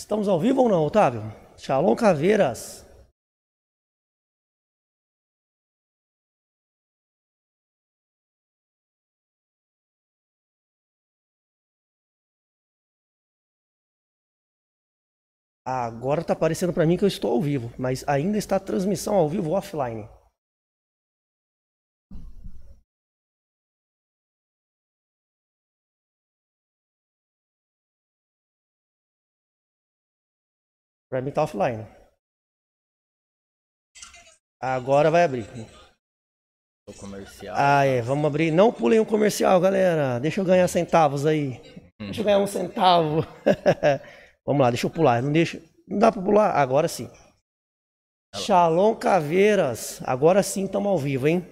[0.00, 1.22] Estamos ao vivo ou não, Otávio?
[1.58, 2.86] Shalom Caveiras.
[15.66, 19.14] Agora está aparecendo para mim que eu estou ao vivo, mas ainda está a transmissão
[19.14, 20.08] ao vivo offline.
[31.10, 31.84] Para mim tá offline.
[34.60, 35.46] Agora vai abrir.
[36.88, 37.56] O comercial.
[37.58, 38.00] Ah, é.
[38.00, 38.50] Vamos abrir.
[38.52, 40.20] Não pulem o comercial, galera.
[40.20, 41.60] Deixa eu ganhar centavos aí.
[41.98, 43.22] Deixa eu ganhar um centavo.
[44.46, 45.22] Vamos lá, deixa eu pular.
[45.22, 45.60] Não deixa.
[45.86, 46.50] Não dá para pular?
[46.52, 47.10] Agora sim.
[48.34, 50.00] Shalom Caveiras.
[50.04, 51.44] Agora sim estamos ao vivo, hein?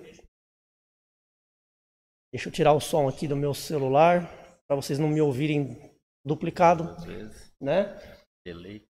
[2.33, 4.29] Deixa eu tirar o som aqui do meu celular
[4.69, 5.91] para vocês não me ouvirem
[6.25, 6.95] duplicado,
[7.59, 7.99] né?
[8.45, 8.88] delay.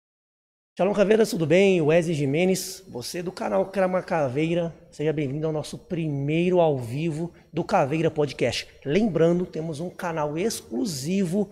[0.77, 1.81] Shalom Caveiras, tudo bem?
[1.81, 7.63] Wesley Jimenez, você do canal Crama Caveira, seja bem-vindo ao nosso primeiro ao vivo do
[7.63, 8.67] Caveira Podcast.
[8.85, 11.49] Lembrando, temos um canal exclusivo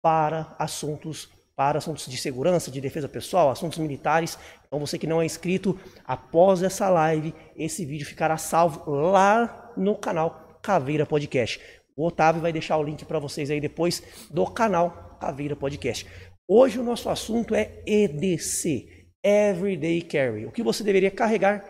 [0.00, 4.38] para assuntos para assuntos de segurança, de defesa pessoal, assuntos militares.
[4.68, 9.96] Então você que não é inscrito, após essa live, esse vídeo ficará salvo lá no
[9.96, 11.60] canal Caveira Podcast.
[11.96, 16.06] O Otávio vai deixar o link para vocês aí depois do canal Caveira Podcast.
[16.50, 20.46] Hoje o nosso assunto é EDC, Everyday Carry.
[20.46, 21.62] O que você deveria carregar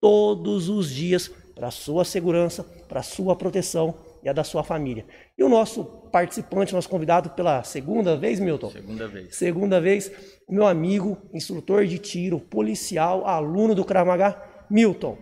[0.00, 5.06] todos os dias para sua segurança, para sua proteção e a da sua família.
[5.38, 8.70] E o nosso participante, nosso convidado pela segunda vez, Milton?
[8.70, 9.36] Segunda vez.
[9.36, 10.10] Segunda vez,
[10.48, 15.16] meu amigo, instrutor de tiro, policial, aluno do Krav Maga, Milton.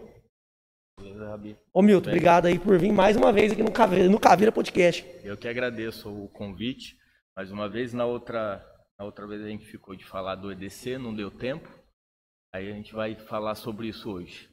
[0.98, 1.54] Beleza, Rabi?
[1.70, 2.14] Ô Milton, Bem.
[2.14, 5.04] obrigado aí por vir mais uma vez aqui no Caveira, no Caveira Podcast.
[5.22, 6.96] Eu que agradeço o convite.
[7.36, 8.62] Mais uma vez, na outra,
[9.04, 11.68] outra vez a gente ficou de falar do EDC, não deu tempo.
[12.54, 14.50] Aí a gente vai falar sobre isso hoje.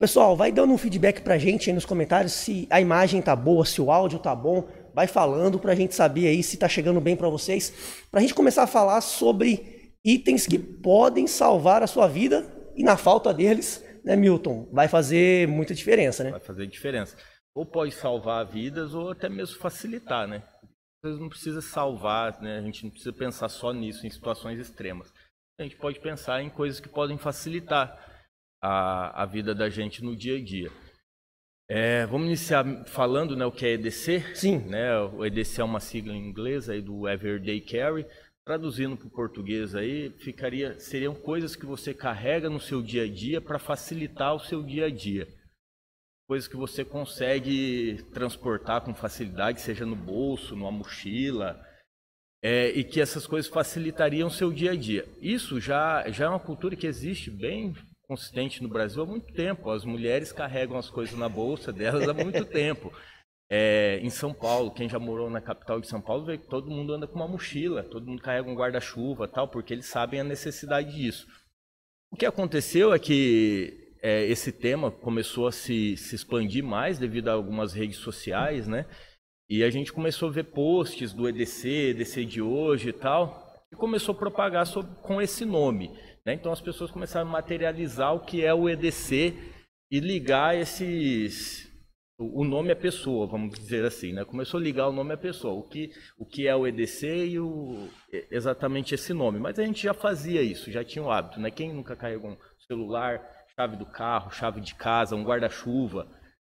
[0.00, 3.64] Pessoal, vai dando um feedback pra gente aí nos comentários se a imagem tá boa,
[3.64, 4.68] se o áudio tá bom.
[4.92, 8.04] Vai falando pra gente saber aí se tá chegando bem pra vocês.
[8.10, 12.44] Pra gente começar a falar sobre itens que podem salvar a sua vida
[12.74, 14.68] e na falta deles, né, Milton?
[14.72, 16.32] Vai fazer muita diferença, né?
[16.32, 17.16] Vai fazer diferença.
[17.54, 20.42] Ou pode salvar vidas ou até mesmo facilitar, né?
[21.04, 22.58] Vezes não precisa salvar, né?
[22.58, 25.12] A gente não precisa pensar só nisso, em situações extremas.
[25.58, 27.98] A gente pode pensar em coisas que podem facilitar
[28.62, 30.70] a, a vida da gente no dia a dia.
[31.68, 34.36] É, vamos iniciar falando né, o que é EDC.
[34.36, 34.58] Sim.
[34.58, 38.06] Né, o EDC é uma sigla em inglês aí do Everyday Carry.
[38.44, 43.08] Traduzindo para o português aí, ficaria, seriam coisas que você carrega no seu dia a
[43.08, 45.26] dia para facilitar o seu dia a dia.
[46.28, 51.60] Coisas que você consegue transportar com facilidade, seja no bolso, numa mochila,
[52.42, 55.06] é, e que essas coisas facilitariam seu dia a dia.
[55.20, 57.74] Isso já, já é uma cultura que existe bem
[58.08, 59.70] consistente no Brasil há muito tempo.
[59.70, 62.92] As mulheres carregam as coisas na bolsa delas há muito tempo.
[63.48, 66.70] É, em São Paulo, quem já morou na capital de São Paulo vê que todo
[66.70, 70.24] mundo anda com uma mochila, todo mundo carrega um guarda-chuva, tal, porque eles sabem a
[70.24, 71.26] necessidade disso.
[72.10, 77.28] O que aconteceu é que é, esse tema começou a se, se expandir mais devido
[77.28, 78.86] a algumas redes sociais, né?
[79.48, 83.76] E a gente começou a ver posts do EDC, EDC de hoje e tal, e
[83.76, 85.88] começou a propagar sobre, com esse nome.
[86.24, 86.34] Né?
[86.34, 89.34] Então as pessoas começaram a materializar o que é o EDC
[89.90, 91.70] e ligar esses
[92.18, 94.24] o nome à pessoa, vamos dizer assim, né?
[94.24, 97.40] Começou a ligar o nome à pessoa, o que o que é o EDC e
[97.40, 97.88] o
[98.30, 99.40] exatamente esse nome.
[99.40, 101.50] Mas a gente já fazia isso, já tinha o hábito, né?
[101.50, 102.36] Quem nunca carregou um
[102.66, 103.20] celular,
[103.62, 106.08] chave do carro, chave de casa, um guarda-chuva,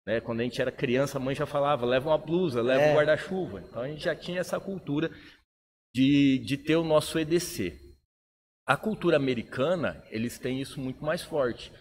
[0.07, 0.21] né?
[0.21, 2.93] Quando a gente era criança, a mãe já falava, leva uma blusa, leva É.
[2.93, 3.61] um guarda-chuva.
[3.61, 5.11] Então a gente já tinha essa cultura
[5.95, 7.79] de, de ter o nosso EDC.
[8.67, 11.73] A cultura americana, eles têm isso muito mais forte.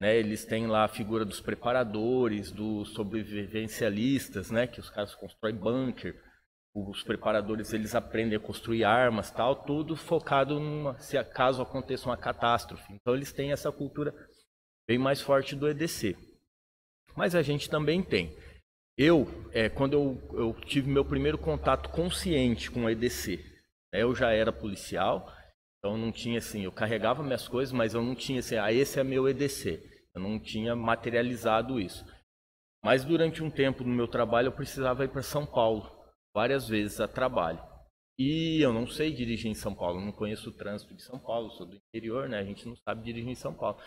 [0.00, 0.16] Né?
[0.16, 4.66] Eles têm lá a figura dos preparadores, dos sobrevivencialistas, né?
[4.66, 6.20] que os caras constroem bunker.
[6.74, 12.16] Os preparadores eles aprendem a construir armas, tal, tudo focado numa, se acaso aconteça uma
[12.16, 12.94] catástrofe.
[12.94, 14.12] Então eles têm essa cultura
[14.88, 16.16] bem mais forte do EDC.
[17.16, 18.36] Mas a gente também tem.
[18.96, 23.38] Eu, é, quando eu, eu tive meu primeiro contato consciente com o EDC,
[23.92, 25.32] né, eu já era policial,
[25.78, 29.00] então não tinha assim, eu carregava minhas coisas, mas eu não tinha assim, ah, esse
[29.00, 29.82] é meu EDC.
[30.14, 32.04] Eu não tinha materializado isso.
[32.84, 35.90] Mas durante um tempo no meu trabalho eu precisava ir para São Paulo,
[36.34, 37.62] várias vezes a trabalho.
[38.18, 41.50] E eu não sei dirigir em São Paulo, não conheço o trânsito de São Paulo,
[41.52, 42.38] sou do interior, né?
[42.38, 43.78] A gente não sabe dirigir em São Paulo.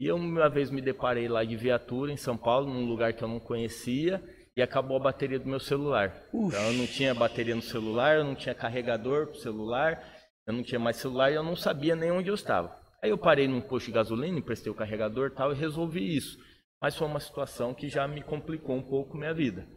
[0.00, 3.22] E eu uma vez me deparei lá de viatura em São Paulo, num lugar que
[3.22, 4.22] eu não conhecia,
[4.56, 6.24] e acabou a bateria do meu celular.
[6.32, 10.02] Então eu não tinha bateria no celular, eu não tinha carregador pro celular,
[10.46, 12.74] Eu não tinha mais celular e eu não sabia nem onde eu estava.
[13.02, 16.38] Aí eu parei num posto de gasolina, emprestei o carregador e tal e resolvi isso.
[16.82, 19.68] Mas foi uma situação que já me complicou um pouco minha vida.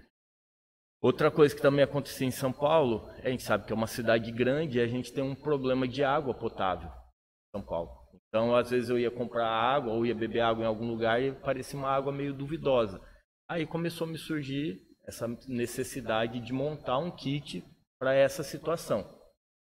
[1.01, 4.31] Outra coisa que também aconteceu em São Paulo, a gente sabe que é uma cidade
[4.31, 8.02] grande e a gente tem um problema de água potável em São Paulo.
[8.33, 11.31] Então, às vezes eu ia comprar água ou ia beber água em algum lugar e
[11.33, 12.99] parecia uma água meio duvidosa.
[13.47, 17.63] Aí começou a me surgir essa necessidade de montar um kit
[17.99, 19.07] para essa situação.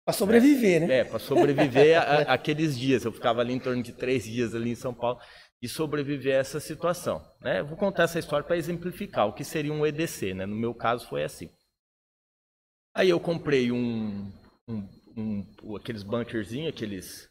[0.05, 0.99] Para sobreviver, é, né?
[0.99, 3.05] É, para sobreviver a, aqueles dias.
[3.05, 5.21] Eu ficava ali em torno de três dias ali em São Paulo
[5.63, 7.25] e sobreviver a essa situação.
[7.41, 7.63] Né?
[7.63, 10.35] Vou contar essa história para exemplificar o que seria um EDC.
[10.35, 10.47] Né?
[10.47, 11.49] No meu caso foi assim.
[12.93, 14.33] Aí eu comprei um,
[14.67, 17.29] um, um aqueles bunkerzinhos, aqueles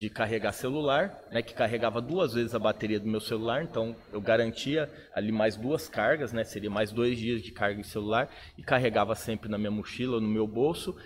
[0.00, 4.20] de carregar celular, né, que carregava duas vezes a bateria do meu celular, então eu
[4.20, 8.62] garantia ali mais duas cargas, né, seria mais dois dias de carga de celular, e
[8.62, 10.96] carregava sempre na minha mochila, no meu bolso,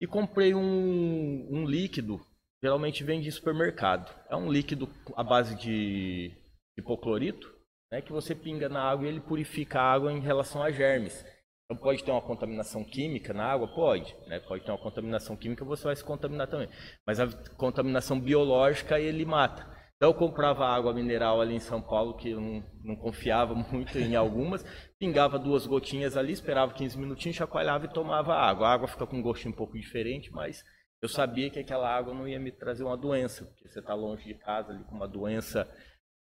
[0.00, 2.20] e comprei um, um líquido
[2.64, 4.10] geralmente vende em supermercado.
[4.30, 6.32] É um líquido à base de
[6.78, 7.54] hipoclorito,
[7.92, 11.22] né, que você pinga na água e ele purifica a água em relação a germes.
[11.64, 13.68] Então pode ter uma contaminação química na água?
[13.68, 14.14] Pode.
[14.26, 14.38] Né?
[14.40, 16.68] Pode ter uma contaminação química, você vai se contaminar também.
[17.06, 17.26] Mas a
[17.56, 19.66] contaminação biológica ele mata.
[19.96, 23.98] Então eu comprava água mineral ali em São Paulo, que eu não, não confiava muito
[23.98, 24.62] em algumas,
[24.98, 28.68] pingava duas gotinhas ali, esperava 15 minutinhos, chacoalhava e tomava água.
[28.68, 30.62] A água fica com um gosto um pouco diferente, mas
[31.00, 34.24] eu sabia que aquela água não ia me trazer uma doença, porque você está longe
[34.24, 35.66] de casa ali com uma doença,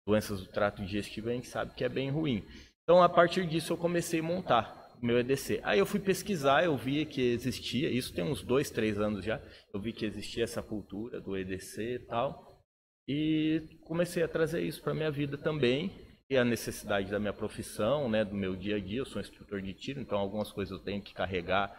[0.07, 2.45] doenças do trato digestivo, a gente sabe que é bem ruim.
[2.83, 5.61] Então, a partir disso, eu comecei a montar meu EDC.
[5.63, 9.41] Aí eu fui pesquisar, eu vi que existia, isso tem uns dois, três anos já,
[9.73, 12.61] eu vi que existia essa cultura do EDC e tal,
[13.07, 15.91] e comecei a trazer isso para minha vida também,
[16.29, 19.61] e a necessidade da minha profissão, né, do meu dia a dia, eu sou instrutor
[19.61, 21.71] de tiro, então algumas coisas eu tenho que carregar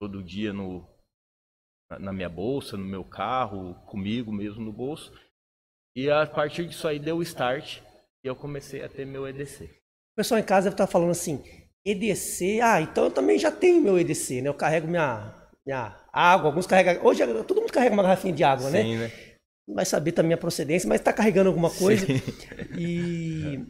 [0.00, 0.88] todo dia no,
[1.98, 5.12] na minha bolsa, no meu carro, comigo mesmo no bolso.
[5.94, 7.80] E a partir disso aí deu o start
[8.24, 9.64] e eu comecei a ter meu EDC.
[9.64, 11.42] O pessoal em casa deve estar falando assim,
[11.84, 14.48] EDC, ah, então eu também já tenho meu EDC, né?
[14.48, 15.34] Eu carrego minha,
[15.66, 18.82] minha água, alguns carregam, hoje todo mundo carrega uma garrafinha de água, né?
[18.82, 19.06] Sim, né?
[19.08, 19.12] né?
[19.68, 22.06] Vai saber também a procedência, mas está carregando alguma coisa.
[22.06, 22.20] Sim.
[22.78, 23.60] E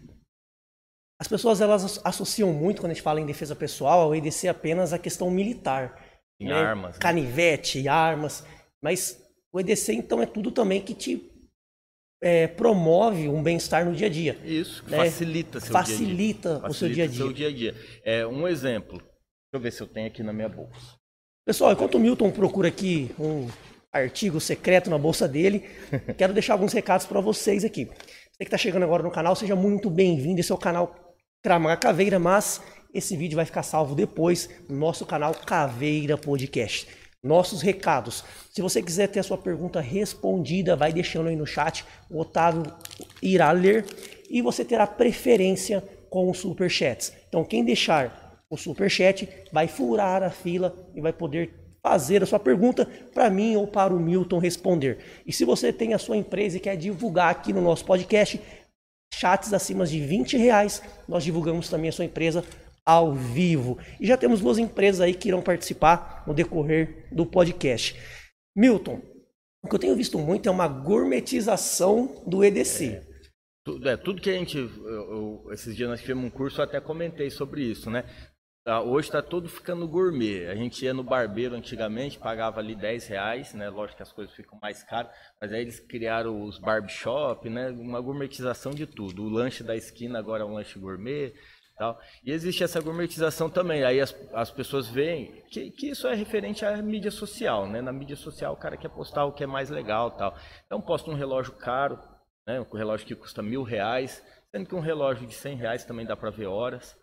[1.21, 4.93] as pessoas elas associam muito quando a gente fala em defesa pessoal ao EDC apenas
[4.93, 6.01] a questão militar.
[6.41, 6.55] Em né?
[6.55, 6.95] armas.
[6.95, 7.01] Né?
[7.01, 8.45] Canivete, armas.
[8.83, 9.23] Mas
[9.53, 11.32] o EDC, então, é tudo também que te
[12.23, 14.39] é, promove um bem-estar no dia a dia.
[14.45, 14.97] Isso, né?
[14.97, 16.71] facilita seu facilita dia -dia.
[16.71, 17.17] o seu dia a dia.
[17.17, 17.75] seu dia a dia.
[18.05, 18.99] É, um exemplo.
[18.99, 20.97] Deixa eu ver se eu tenho aqui na minha bolsa.
[21.45, 23.49] Pessoal, enquanto o Milton procura aqui um
[23.93, 25.69] artigo secreto na bolsa dele,
[26.17, 27.87] quero deixar alguns recados para vocês aqui.
[27.87, 30.41] Você que está chegando agora no canal, seja muito bem-vindo.
[30.41, 30.95] Esse é o canal
[31.43, 32.63] Cramaga Caveira, mas
[32.95, 36.87] esse vídeo vai ficar salvo depois no nosso canal Caveira Podcast.
[37.23, 38.25] Nossos recados.
[38.51, 41.85] Se você quiser ter a sua pergunta respondida, vai deixando aí no chat.
[42.11, 42.65] O Otávio
[43.23, 43.87] irá ler
[44.29, 47.13] e você terá preferência com os superchats.
[47.29, 52.39] Então, quem deixar o superchat vai furar a fila e vai poder fazer a sua
[52.39, 54.99] pergunta para mim ou para o Milton responder.
[55.27, 58.41] E se você tem a sua empresa e quer divulgar aqui no nosso podcast,
[59.15, 62.45] chats acima de 20 reais, nós divulgamos também a sua empresa
[62.85, 63.79] ao vivo.
[64.01, 67.97] E já temos duas empresas aí que irão participar no decorrer do podcast.
[68.57, 69.01] Milton,
[69.63, 72.87] o que eu tenho visto muito é uma gourmetização do EDC.
[72.87, 73.03] É,
[73.65, 74.59] tudo, é, tudo que a gente.
[74.59, 78.05] Eu, esses dias nós tivemos um curso, eu até comentei sobre isso, né?
[78.65, 80.47] Tá, hoje está tudo ficando gourmet.
[80.47, 83.69] A gente ia no barbeiro antigamente, pagava ali 10 reais, né?
[83.69, 87.71] Lógico que as coisas ficam mais caras, mas aí eles criaram os barbershop, né?
[87.71, 89.25] Uma gourmetização de tudo.
[89.25, 91.33] O lanche da esquina agora é um lanche gourmet.
[91.77, 91.99] Tal.
[92.23, 93.83] E existe essa gourmetização também.
[93.83, 97.67] Aí as, as pessoas veem que, que isso é referente à mídia social.
[97.67, 97.81] Né?
[97.81, 100.11] Na mídia social o cara quer postar o que é mais legal.
[100.11, 100.37] Tal.
[100.67, 101.99] Então posta um relógio caro,
[102.47, 102.61] né?
[102.61, 106.17] um relógio que custa mil reais, sendo que um relógio de cem reais também dá
[106.17, 106.97] para ver horas.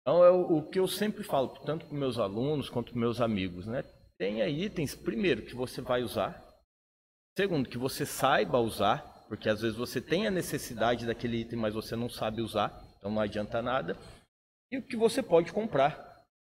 [0.00, 3.20] Então é o, o, que eu sempre falo, tanto para meus alunos quanto para meus
[3.20, 3.66] amigos.
[3.66, 3.84] Né?
[4.18, 6.42] Tenha itens, primeiro, que você vai usar.
[7.36, 11.74] Segundo, que você saiba usar, porque às vezes você tem a necessidade daquele item, mas
[11.74, 13.96] você não sabe usar então não adianta nada.
[14.70, 16.06] E o que você pode comprar.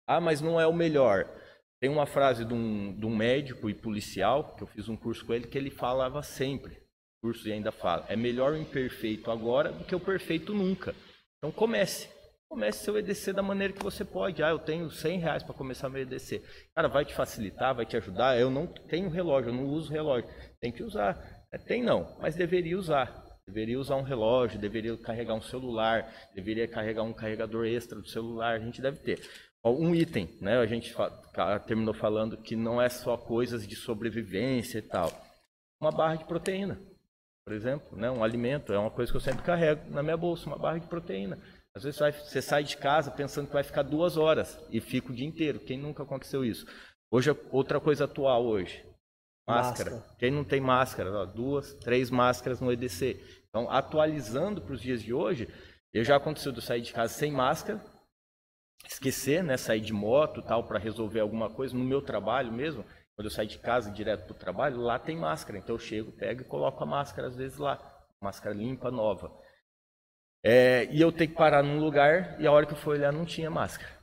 [0.07, 1.29] Ah, mas não é o melhor.
[1.79, 5.25] Tem uma frase de um, de um médico e policial, que eu fiz um curso
[5.25, 6.77] com ele, que ele falava sempre,
[7.23, 10.93] curso e ainda fala, é melhor o imperfeito agora do que o perfeito nunca.
[11.37, 12.09] Então comece.
[12.51, 14.43] Comece seu EDC da maneira que você pode.
[14.43, 16.43] Ah, eu tenho 100 reais para começar meu EDC.
[16.75, 18.37] Cara, vai te facilitar, vai te ajudar.
[18.37, 20.29] Eu não tenho relógio, eu não uso relógio.
[20.59, 21.17] Tem que usar.
[21.49, 23.25] É, tem não, mas deveria usar.
[23.47, 28.55] Deveria usar um relógio, deveria carregar um celular, deveria carregar um carregador extra do celular,
[28.55, 29.21] a gente deve ter.
[29.63, 30.57] Um item, né?
[30.57, 30.95] A gente
[31.67, 35.11] terminou falando que não é só coisas de sobrevivência e tal.
[35.79, 36.81] Uma barra de proteína,
[37.45, 38.09] por exemplo, né?
[38.09, 40.87] Um alimento, é uma coisa que eu sempre carrego na minha bolsa, uma barra de
[40.87, 41.37] proteína.
[41.75, 45.15] Às vezes você sai de casa pensando que vai ficar duas horas e fica o
[45.15, 45.59] dia inteiro.
[45.59, 46.65] Quem nunca aconteceu isso?
[47.09, 48.83] Hoje, outra coisa atual hoje,
[49.55, 49.91] máscara.
[49.91, 50.15] máscara.
[50.17, 51.11] Quem não tem máscara?
[51.11, 53.19] Ó, duas, três máscaras no EDC.
[53.49, 55.47] Então, atualizando para os dias de hoje,
[55.93, 57.83] eu já aconteceu de eu sair de casa sem máscara,
[58.85, 62.85] esquecer, né, sair de moto tal para resolver alguma coisa no meu trabalho mesmo.
[63.15, 65.57] Quando eu saio de casa direto para o trabalho, lá tem máscara.
[65.57, 67.77] Então eu chego, pego e coloco a máscara às vezes lá,
[68.21, 69.31] máscara limpa, nova.
[70.43, 73.11] É, e eu tenho que parar num lugar e a hora que eu for olhar
[73.11, 74.01] não tinha máscara.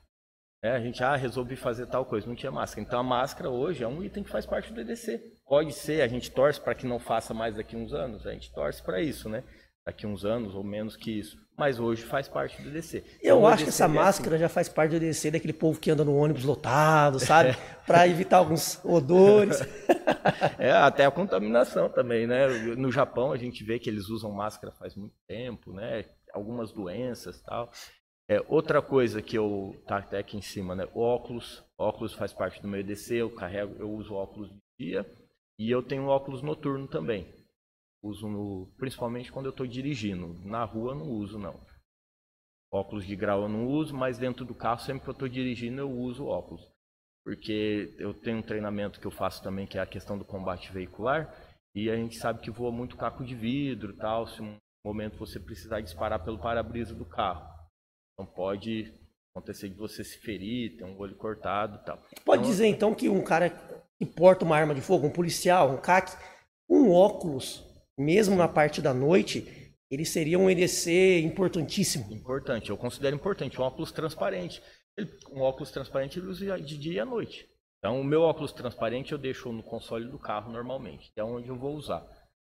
[0.63, 2.85] É, a gente, ah, resolvi fazer tal coisa, não tinha máscara.
[2.85, 5.38] Então a máscara hoje é um item que faz parte do EDC.
[5.49, 8.53] Pode ser, a gente torce para que não faça mais daqui uns anos, a gente
[8.53, 9.43] torce para isso, né?
[9.87, 11.39] Daqui uns anos ou menos que isso.
[11.57, 13.03] Mas hoje faz parte do EDC.
[13.23, 14.43] Eu então, acho que essa é máscara assim.
[14.43, 17.57] já faz parte do EDC, daquele povo que anda no ônibus lotado, sabe?
[17.87, 19.61] para evitar alguns odores.
[20.59, 22.47] é, até a contaminação também, né?
[22.77, 26.05] No Japão a gente vê que eles usam máscara faz muito tempo, né?
[26.35, 27.71] Algumas doenças tal.
[28.29, 30.87] É, outra coisa que eu tá até aqui em cima, né?
[30.95, 31.65] Óculos.
[31.79, 35.07] Óculos faz parte do meu EDC, eu carrego, eu uso óculos de dia
[35.59, 37.27] e eu tenho óculos noturno também.
[38.03, 40.35] Uso no, principalmente quando eu estou dirigindo.
[40.45, 41.61] Na rua não uso não.
[42.73, 45.81] Óculos de grau eu não uso, mas dentro do carro sempre que eu estou dirigindo
[45.81, 46.71] eu uso óculos,
[47.25, 50.71] porque eu tenho um treinamento que eu faço também que é a questão do combate
[50.71, 51.35] veicular
[51.75, 54.27] e a gente sabe que voa muito caco de vidro, tal.
[54.27, 57.59] Se um momento você precisar disparar pelo para-brisa do carro
[58.19, 58.93] então pode
[59.33, 61.97] acontecer de você se ferir, ter um olho cortado e tal.
[62.25, 63.49] Pode então, dizer então que um cara
[63.99, 66.17] que porta uma arma de fogo, um policial, um CAC,
[66.69, 67.65] um óculos,
[67.99, 72.13] mesmo na parte da noite, ele seria um EDC importantíssimo.
[72.13, 73.61] Importante, eu considero importante.
[73.61, 74.63] Um óculos transparente.
[75.31, 77.49] um óculos transparente ele usa de dia e à noite.
[77.79, 81.57] Então, o meu óculos transparente eu deixo no console do carro normalmente, é onde eu
[81.57, 82.07] vou usar.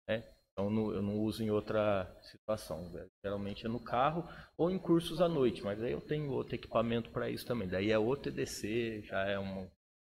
[0.08, 0.22] Né?
[0.54, 2.88] Então eu não uso em outra situação.
[2.90, 3.06] Né?
[3.22, 7.10] Geralmente é no carro ou em cursos à noite, mas aí eu tenho outro equipamento
[7.10, 7.68] para isso também.
[7.68, 9.68] Daí é outro EDC, já é uma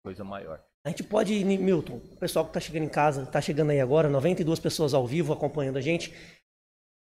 [0.03, 0.61] coisa maior.
[0.85, 4.07] A gente pode, Milton, o pessoal que está chegando em casa, está chegando aí agora,
[4.07, 6.13] 92 pessoas ao vivo acompanhando a gente.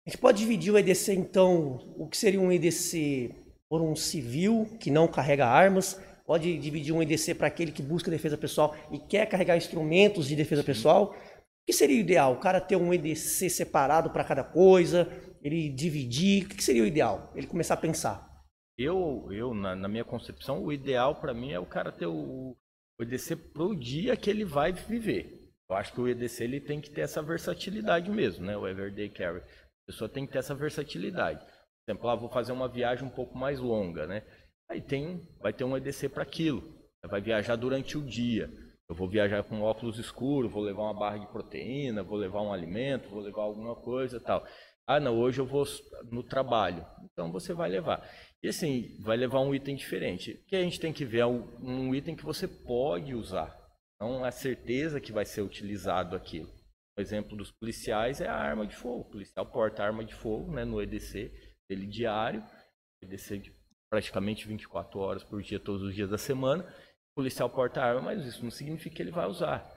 [0.05, 3.35] A gente pode dividir o EDC, então, o que seria um EDC
[3.69, 8.09] por um civil que não carrega armas, pode dividir um EDC para aquele que busca
[8.09, 11.13] defesa pessoal e quer carregar instrumentos de defesa pessoal,
[11.65, 12.31] que seria o ideal?
[12.35, 15.09] O cara ter um EDC separado para cada coisa,
[15.43, 17.33] ele dividir, o que seria o ideal?
[17.35, 18.45] Ele começar a pensar.
[18.77, 22.55] Eu, eu na, na minha concepção, o ideal para mim é o cara ter o,
[22.99, 25.51] o EDC pro dia que ele vai viver.
[25.69, 28.57] Eu acho que o EDC ele tem que ter essa versatilidade mesmo, né?
[28.57, 29.39] O Everyday Carry.
[29.39, 31.39] A pessoa tem que ter essa versatilidade.
[31.39, 34.23] Por exemplo, ah, vou fazer uma viagem um pouco mais longa, né?
[34.69, 36.63] Aí tem, vai ter um EDC para aquilo.
[37.05, 38.49] Vai viajar durante o dia.
[38.89, 42.53] Eu vou viajar com óculos escuros, vou levar uma barra de proteína, vou levar um
[42.53, 44.45] alimento, vou levar alguma coisa tal.
[44.85, 45.65] Ah, não, hoje eu vou
[46.09, 46.85] no trabalho.
[47.03, 48.09] Então você vai levar.
[48.43, 50.31] E assim, vai levar um item diferente.
[50.31, 53.55] O que a gente tem que ver é um item que você pode usar.
[53.99, 56.49] Não é certeza que vai ser utilizado aquilo.
[56.97, 59.01] O exemplo dos policiais é a arma de fogo.
[59.01, 61.31] O policial porta arma de fogo né, no EDC
[61.69, 62.43] dele diário,
[63.03, 63.55] EDC de
[63.89, 66.65] praticamente 24 horas por dia, todos os dias da semana
[67.17, 69.67] policial porta arma, mas isso não significa que ele vai usar.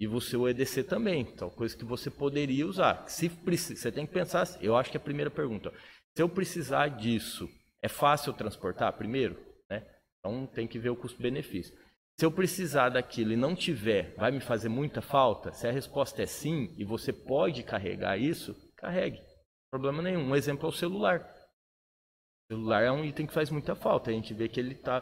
[0.00, 3.08] E você o EDC também, então coisa que você poderia usar.
[3.08, 5.72] Se você tem que pensar, assim, eu acho que é a primeira pergunta,
[6.16, 7.48] se eu precisar disso,
[7.82, 9.38] é fácil transportar primeiro,
[9.70, 9.86] né?
[10.18, 11.76] Então tem que ver o custo-benefício.
[12.18, 15.52] Se eu precisar daquilo e não tiver, vai me fazer muita falta?
[15.52, 19.22] Se a resposta é sim e você pode carregar isso, carregue.
[19.70, 20.28] Problema nenhum.
[20.28, 21.20] Um exemplo é o celular.
[21.20, 24.10] O celular é um item que faz muita falta.
[24.10, 25.00] A gente vê que ele está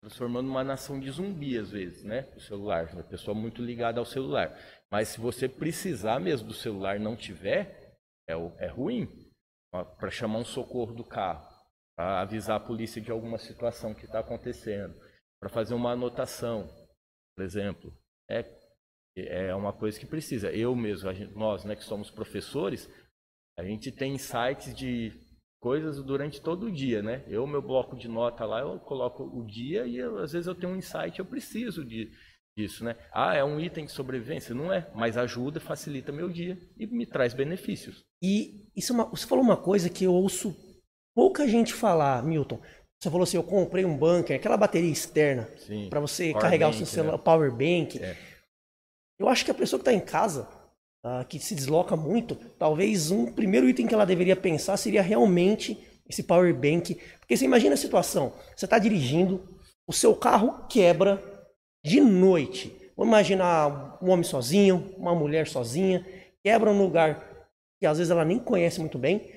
[0.00, 2.30] transformando uma nação de zumbi às vezes, né?
[2.34, 4.56] O celular, a pessoa muito ligada ao celular.
[4.90, 9.08] Mas se você precisar mesmo do celular não tiver, é, é ruim
[9.98, 11.46] para chamar um socorro do carro,
[11.96, 14.94] para avisar a polícia de alguma situação que está acontecendo,
[15.40, 16.68] para fazer uma anotação,
[17.36, 17.92] por exemplo,
[18.28, 18.42] é
[19.16, 20.50] é uma coisa que precisa.
[20.50, 22.90] Eu mesmo, gente, nós, né, que somos professores,
[23.56, 25.12] a gente tem sites de
[25.60, 27.24] coisas durante todo o dia, né?
[27.28, 30.54] Eu, meu bloco de nota lá, eu coloco o dia e eu, às vezes eu
[30.54, 32.10] tenho um insight, eu preciso de,
[32.58, 32.96] disso, né?
[33.12, 34.54] Ah, é um item de sobrevivência?
[34.54, 38.02] Não é, mas ajuda, facilita meu dia e me traz benefícios.
[38.20, 40.54] E isso é uma, você falou uma coisa que eu ouço
[41.14, 42.60] pouca gente falar, Milton.
[43.00, 45.48] Você falou assim, eu comprei um bunker, aquela bateria externa
[45.90, 47.22] para você power carregar bank, o seu celular, né?
[47.22, 48.02] power bank.
[48.02, 48.16] É.
[49.18, 50.48] Eu acho que a pessoa que está em casa,
[51.04, 55.78] uh, que se desloca muito, talvez um primeiro item que ela deveria pensar seria realmente
[56.08, 56.94] esse power bank.
[57.20, 59.46] Porque você imagina a situação: você está dirigindo,
[59.86, 61.22] o seu carro quebra
[61.84, 62.74] de noite.
[62.96, 66.06] Vamos imaginar um homem sozinho, uma mulher sozinha,
[66.42, 67.34] quebra um lugar
[67.78, 69.30] que às vezes ela nem conhece muito bem.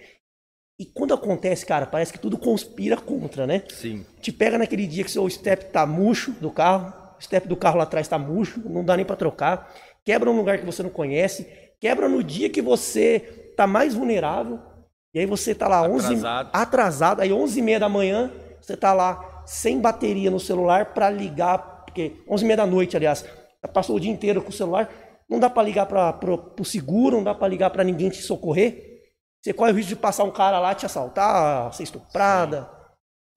[0.80, 3.64] E quando acontece, cara, parece que tudo conspira contra, né?
[3.70, 4.06] Sim.
[4.22, 7.78] Te pega naquele dia que seu step tá murcho do carro, o step do carro
[7.78, 9.74] lá atrás tá murcho, não dá nem para trocar.
[10.06, 11.48] Quebra um lugar que você não conhece,
[11.80, 14.60] quebra no dia que você tá mais vulnerável.
[15.16, 16.48] E aí você tá lá atrasado.
[16.48, 18.32] 11 atrasado, aí 11 e meia da manhã,
[18.62, 22.96] você tá lá sem bateria no celular para ligar, porque 11 e meia da noite,
[22.96, 23.26] aliás,
[23.74, 24.90] passou o dia inteiro com o celular,
[25.28, 26.20] não dá para ligar para
[26.60, 28.97] o seguro, não dá para ligar para ninguém te socorrer.
[29.44, 32.70] Você corre o risco de passar um cara lá te assaltar, ser estuprada.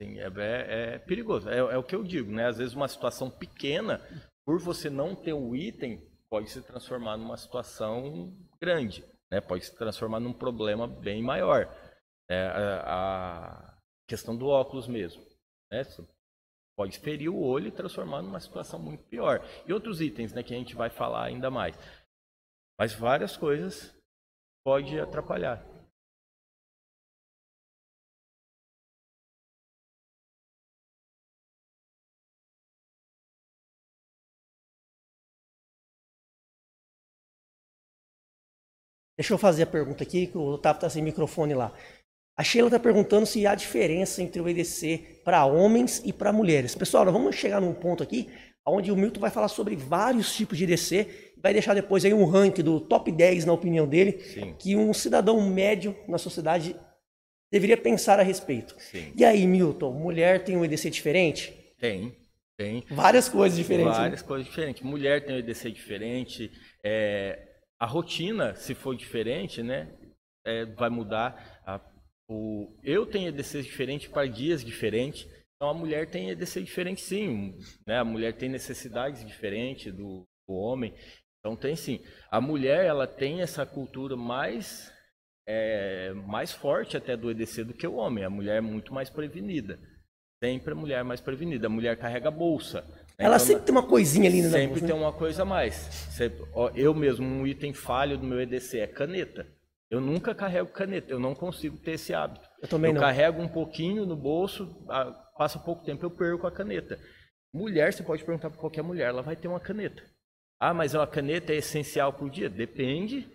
[0.01, 1.49] Sim, Sim é, é, é, perigoso.
[1.49, 2.47] É, é, o que eu digo, né?
[2.47, 4.01] Às vezes uma situação pequena,
[4.45, 9.41] por você não ter o item, pode se transformar numa situação grande, né?
[9.41, 11.69] Pode se transformar num problema bem maior.
[12.31, 13.79] É, a, a
[14.09, 15.23] questão do óculos mesmo,
[15.71, 15.83] né?
[16.77, 19.45] Pode ferir o olho e transformar numa situação muito pior.
[19.67, 20.43] E outros itens, né?
[20.43, 21.77] Que a gente vai falar ainda mais.
[22.79, 23.95] Mas várias coisas
[24.65, 25.70] pode atrapalhar.
[39.21, 41.75] Deixa eu fazer a pergunta aqui, que o Otávio está sem microfone lá.
[42.39, 46.75] A Sheila está perguntando se há diferença entre o EDC para homens e para mulheres.
[46.75, 48.31] Pessoal, nós vamos chegar num ponto aqui
[48.67, 52.25] onde o Milton vai falar sobre vários tipos de EDC, vai deixar depois aí um
[52.25, 54.55] ranking do top 10, na opinião dele, Sim.
[54.59, 56.75] que um cidadão médio na sociedade
[57.53, 58.75] deveria pensar a respeito.
[58.79, 59.13] Sim.
[59.15, 61.53] E aí, Milton, mulher tem um EDC diferente?
[61.79, 62.17] Tem,
[62.57, 62.85] tem.
[62.91, 63.93] Várias coisas diferentes.
[63.93, 63.99] Né?
[63.99, 64.27] Várias né?
[64.27, 64.83] coisas diferentes.
[64.83, 66.51] Mulher tem um EDC diferente,
[66.83, 67.50] é,
[67.81, 69.91] a rotina, se for diferente, né,
[70.45, 71.61] é, vai mudar.
[71.67, 71.81] A,
[72.29, 75.27] o, eu tenho EDCs diferentes para dias diferentes.
[75.57, 77.99] Então a mulher tem EDC diferente sim, né?
[77.99, 80.95] A mulher tem necessidades diferentes do, do homem.
[81.39, 82.03] Então tem sim.
[82.31, 84.93] A mulher ela tem essa cultura mais
[85.47, 88.25] é, mais forte até do EDC do que o homem.
[88.25, 89.79] A mulher é muito mais prevenida.
[90.43, 91.67] Sempre a mulher é mais prevenida.
[91.67, 92.85] A mulher carrega bolsa.
[93.21, 95.75] Ela então, sempre tem uma coisinha ali na Sempre tem uma coisa a mais.
[95.75, 99.47] Sempre, ó, eu mesmo, um item falho do meu EDC é caneta.
[99.91, 102.49] Eu nunca carrego caneta, eu não consigo ter esse hábito.
[102.63, 103.01] Eu também eu não.
[103.03, 104.67] carrego um pouquinho no bolso,
[105.37, 106.99] passa pouco tempo eu perco a caneta.
[107.53, 110.03] Mulher, você pode perguntar para qualquer mulher, ela vai ter uma caneta.
[110.59, 112.49] Ah, mas a caneta é essencial para o dia?
[112.49, 113.29] Depende.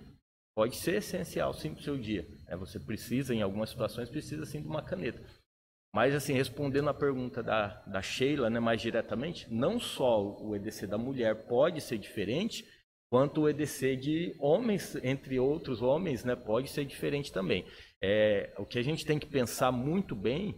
[0.56, 2.26] Pode ser essencial sim para o seu dia.
[2.48, 5.22] É, você precisa, em algumas situações, precisa sim de uma caneta.
[5.96, 10.88] Mas, assim, respondendo a pergunta da, da Sheila né, mais diretamente, não só o EDC
[10.88, 12.68] da mulher pode ser diferente,
[13.10, 17.66] quanto o EDC de homens, entre outros homens, né, pode ser diferente também.
[18.04, 20.54] É, o que a gente tem que pensar muito bem,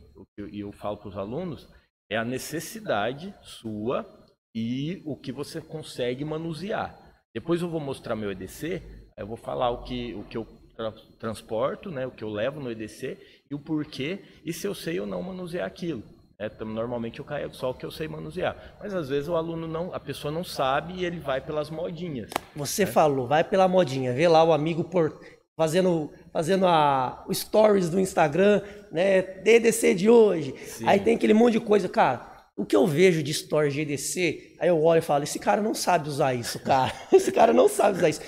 [0.52, 1.70] e eu falo para os alunos,
[2.10, 4.08] é a necessidade sua
[4.56, 6.98] e o que você consegue manusear.
[7.32, 8.82] Depois eu vou mostrar meu EDC,
[9.16, 12.60] eu vou falar o que, o que eu tra transporto, né, o que eu levo
[12.60, 16.04] no EDC e o porquê, e se eu sei ou não manusear aquilo.
[16.40, 18.76] É, normalmente eu carrego só o que eu sei manusear.
[18.80, 22.30] Mas às vezes o aluno não, a pessoa não sabe e ele vai pelas modinhas.
[22.56, 22.92] Você né?
[22.92, 24.14] falou, vai pela modinha.
[24.14, 25.20] Vê lá o amigo por
[25.58, 29.24] fazendo fazendo a o stories do Instagram, né?
[29.24, 30.54] DDC de hoje.
[30.60, 30.88] Sim.
[30.88, 32.38] Aí tem aquele monte de coisa, cara.
[32.56, 35.62] O que eu vejo de stories de EDC, aí eu olho e falo, esse cara
[35.62, 36.92] não sabe usar isso, cara.
[37.14, 38.22] esse cara não sabe usar isso.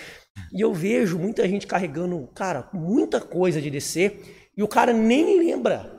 [0.51, 5.39] E eu vejo muita gente carregando, cara, muita coisa de DC e o cara nem
[5.39, 5.89] lembra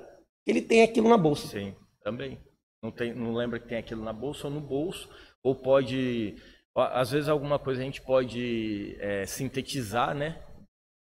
[0.45, 1.49] que ele tem aquilo na bolsa.
[1.49, 2.39] Sim, também.
[2.83, 5.09] Não, tem, não lembra que tem aquilo na bolsa ou no bolso,
[5.43, 6.37] ou pode.
[6.77, 10.43] Às vezes alguma coisa a gente pode é, sintetizar, né?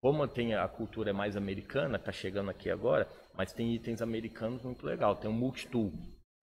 [0.01, 4.85] Como tem a cultura mais americana, tá chegando aqui agora, mas tem itens americanos muito
[4.85, 5.15] legal.
[5.15, 5.93] Tem um multitool,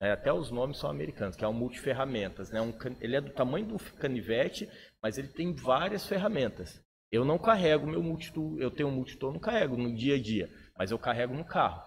[0.01, 2.51] é, até os nomes são americanos, que é um multiferramentas.
[2.51, 2.63] Né?
[2.63, 4.67] Um, ele é do tamanho do canivete,
[5.03, 6.83] mas ele tem várias ferramentas.
[7.13, 10.51] Eu não carrego meu multitool, eu tenho um multitool, não carrego no dia a dia,
[10.77, 11.83] mas eu carrego no carro.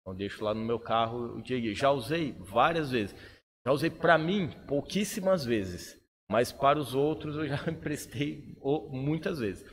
[0.00, 1.74] Então, deixo lá no meu carro o dia.
[1.74, 3.14] Já usei várias vezes.
[3.66, 8.56] Já usei para mim pouquíssimas vezes, mas para os outros eu já emprestei
[8.90, 9.64] muitas vezes.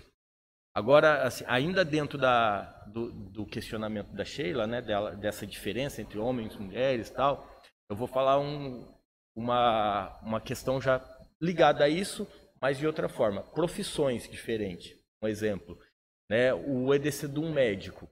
[0.76, 6.17] Agora, assim, ainda dentro da, do, do, questionamento da Sheila, né, dela, dessa diferença entre
[6.17, 7.47] homens e mulheres e tal,
[7.88, 8.91] eu vou falar um,
[9.36, 10.99] uma, uma questão já
[11.39, 12.28] ligada a isso,
[12.60, 13.43] mas de outra forma.
[13.43, 14.97] Profissões diferentes.
[15.21, 15.78] Um exemplo,
[16.28, 18.10] né, o EDC de um médico.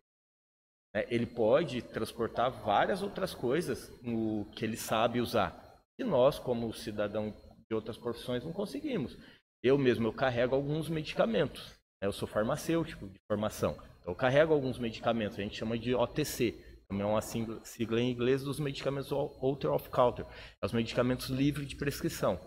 [0.93, 5.81] Né, ele pode transportar várias outras coisas no, que ele sabe usar.
[5.97, 7.33] E nós, como cidadão
[7.69, 9.17] de outras profissões, não conseguimos.
[9.63, 11.79] Eu mesmo eu carrego alguns medicamentos.
[12.01, 13.73] Eu sou farmacêutico de formação.
[13.99, 16.55] Então, eu carrego alguns medicamentos, a gente chama de OTC,
[16.89, 20.25] também é uma sigla em inglês dos medicamentos Outer of Counter,
[20.61, 22.39] é os medicamentos livres de prescrição.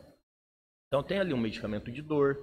[0.88, 2.36] Então, tem ali um medicamento de dor,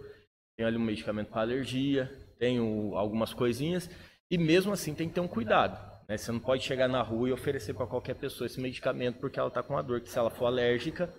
[0.57, 2.09] tem ali um medicamento para alergia,
[2.39, 2.57] tem
[2.95, 3.89] algumas coisinhas,
[4.31, 5.90] e mesmo assim tem que ter um cuidado.
[6.07, 6.17] Né?
[6.17, 9.47] Você não pode chegar na rua e oferecer para qualquer pessoa esse medicamento porque ela
[9.47, 11.13] está com uma dor, que se ela for alérgica,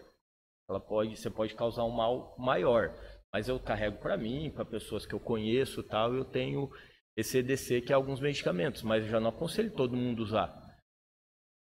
[0.69, 2.95] ela pode, você pode causar um mal maior.
[3.33, 6.71] Mas eu carrego para mim, para pessoas que eu conheço tal, eu tenho
[7.17, 10.63] esse EDC que é alguns medicamentos, mas eu já não aconselho todo mundo usar.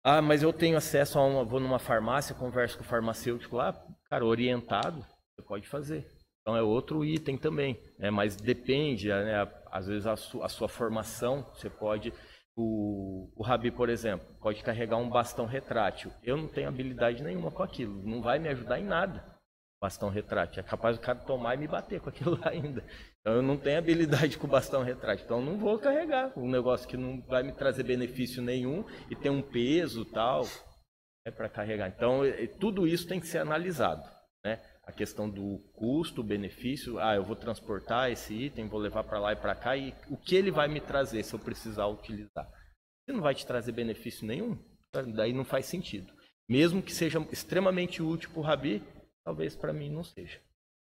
[0.03, 3.73] Ah, mas eu tenho acesso a uma, vou numa farmácia, converso com o farmacêutico lá,
[4.09, 5.05] cara, orientado,
[5.35, 6.07] você pode fazer.
[6.41, 8.09] Então é outro item também, né?
[8.09, 9.47] mas depende, né?
[9.67, 12.13] às vezes a, su, a sua formação, você pode
[12.59, 16.11] o, o Rabi, por exemplo, pode carregar um bastão retrátil.
[16.21, 19.23] Eu não tenho habilidade nenhuma com aquilo, não vai me ajudar em nada.
[19.81, 20.59] Bastão retrátil.
[20.59, 22.83] É capaz do cara tomar e me bater com aquilo lá ainda.
[23.21, 25.23] Então eu não tenho habilidade com bastão retrátil.
[25.23, 29.15] Então eu não vou carregar um negócio que não vai me trazer benefício nenhum e
[29.15, 30.45] tem um peso tal
[31.25, 31.87] é para carregar.
[31.87, 32.23] Então
[32.59, 34.03] tudo isso tem que ser analisado?
[34.89, 39.33] A questão do custo, benefício, ah, eu vou transportar esse item, vou levar para lá
[39.33, 42.49] e para cá e o que ele vai me trazer se eu precisar utilizar.
[43.05, 44.57] Se não vai te trazer benefício nenhum,
[45.13, 46.11] daí não faz sentido.
[46.49, 48.81] Mesmo que seja extremamente útil para o Rabi,
[49.23, 50.39] talvez para mim não seja.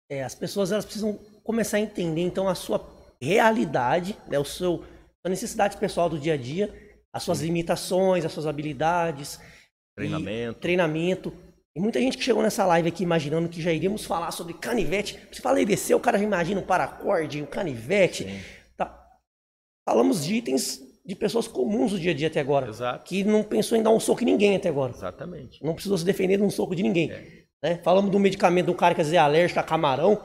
[0.08, 2.82] É, as pessoas elas precisam começar a entender então a sua
[3.20, 4.82] realidade, né, o seu
[5.22, 6.74] a necessidade pessoal do dia a dia,
[7.12, 7.48] as suas Sim.
[7.48, 9.38] limitações, as suas habilidades,
[9.94, 11.49] treinamento, treinamento.
[11.74, 15.18] E muita gente que chegou nessa live aqui imaginando que já iríamos falar sobre canivete.
[15.30, 18.26] Você fala EDC, o cara já imagina o paracorde, o canivete.
[18.76, 19.06] Tá.
[19.88, 22.68] Falamos de itens de pessoas comuns do dia a dia até agora.
[22.68, 23.04] Exato.
[23.04, 24.92] Que não pensou em dar um soco em ninguém até agora.
[24.92, 25.64] Exatamente.
[25.64, 27.10] Não precisou se defender de um soco de ninguém.
[27.10, 27.22] É.
[27.62, 27.80] Né?
[27.84, 30.20] Falamos um medicamento de um cara que às vezes é alérgico a camarão.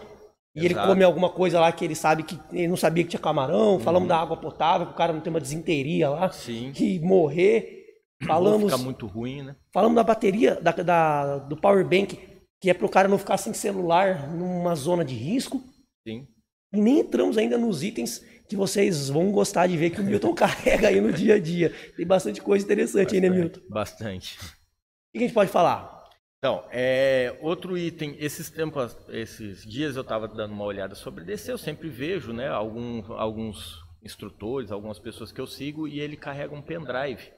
[0.55, 0.79] E Exato.
[0.79, 3.73] ele come alguma coisa lá que ele sabe que ele não sabia que tinha camarão.
[3.73, 3.79] Uhum.
[3.79, 6.31] Falamos da água potável, que o cara não tem uma desinteria lá.
[6.31, 6.71] Sim.
[6.73, 7.84] Que morrer.
[8.23, 8.71] Falamos.
[8.71, 9.56] Fica muito ruim, né?
[9.73, 12.17] Falamos da bateria, da, da, do power bank,
[12.62, 15.62] que é para o cara não ficar sem celular numa zona de risco.
[16.08, 16.28] Sim.
[16.73, 20.34] E nem entramos ainda nos itens que vocês vão gostar de ver que o Milton
[20.36, 21.73] carrega aí no dia a dia.
[21.95, 23.62] Tem bastante coisa interessante bastante, aí, né, Milton?
[23.69, 24.38] Bastante.
[24.39, 25.95] O que a gente pode falar?
[26.38, 31.51] Então, é, outro item, esses tempos, esses dias eu estava dando uma olhada sobre DC,
[31.51, 36.54] eu sempre vejo, né, algum, alguns instrutores, algumas pessoas que eu sigo, e ele carrega
[36.54, 37.32] um pendrive.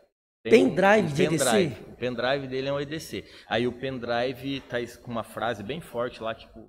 [0.49, 1.65] Pendrive um, um de pendrive.
[1.65, 1.91] EDC?
[1.91, 3.25] O pendrive dele é um EDC.
[3.47, 6.67] Aí o pendrive tá com uma frase bem forte lá, tipo,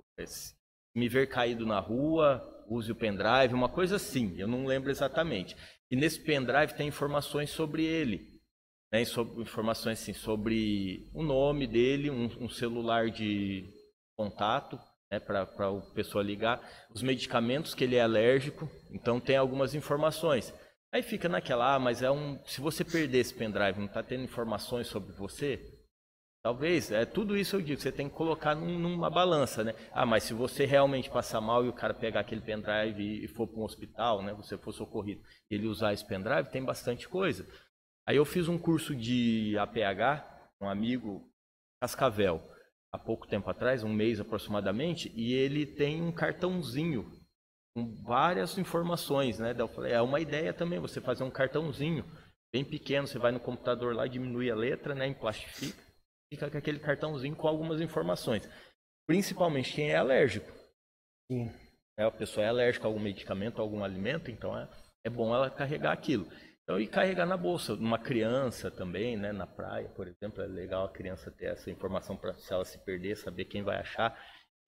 [0.95, 5.55] me ver caído na rua, use o pendrive, uma coisa assim, eu não lembro exatamente.
[5.91, 8.39] E nesse pendrive tem informações sobre ele
[8.91, 13.69] né, sobre, informações assim, sobre o nome dele, um, um celular de
[14.17, 14.79] contato
[15.11, 16.61] né, para a pessoa ligar,
[16.93, 20.53] os medicamentos que ele é alérgico, então tem algumas informações.
[20.91, 22.39] Aí fica naquela, ah, mas é um.
[22.45, 25.79] Se você perder esse pendrive, não está tendo informações sobre você?
[26.41, 29.75] Talvez, é tudo isso eu digo, você tem que colocar num, numa balança, né?
[29.91, 33.27] Ah, mas se você realmente passar mal e o cara pegar aquele pendrive e, e
[33.27, 34.33] for para um hospital, né?
[34.33, 37.45] Você for socorrido, ele usar esse pendrive, tem bastante coisa.
[38.07, 40.25] Aí eu fiz um curso de APH,
[40.61, 41.29] um amigo,
[41.81, 42.41] Cascavel,
[42.91, 47.18] há pouco tempo atrás, um mês aproximadamente, e ele tem um cartãozinho
[47.75, 49.53] com várias informações, né?
[49.53, 52.03] Daí eu falei, é uma ideia também você fazer um cartãozinho
[52.53, 55.81] bem pequeno, você vai no computador lá, diminui a letra, né, emplastifica,
[56.33, 58.49] fica com aquele cartãozinho com algumas informações.
[59.07, 60.51] Principalmente quem é alérgico.
[61.31, 61.51] Sim.
[61.97, 64.67] É, a pessoa é alérgica a algum medicamento, a algum alimento, então é,
[65.05, 66.27] é bom ela carregar aquilo.
[66.63, 67.73] Então, e carregar na bolsa.
[67.73, 72.15] Uma criança também, né, na praia, por exemplo, é legal a criança ter essa informação
[72.15, 74.15] para se ela se perder, saber quem vai achar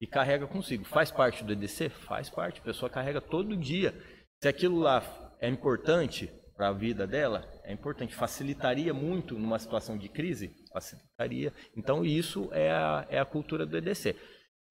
[0.01, 0.83] e carrega consigo.
[0.83, 1.89] Faz parte do EDC?
[1.89, 2.59] Faz parte.
[2.59, 3.93] A pessoa carrega todo dia.
[4.41, 5.03] Se aquilo lá
[5.39, 8.15] é importante para a vida dela, é importante.
[8.15, 10.55] Facilitaria muito numa situação de crise?
[10.73, 11.53] Facilitaria.
[11.77, 14.15] Então, isso é a, é a cultura do EDC.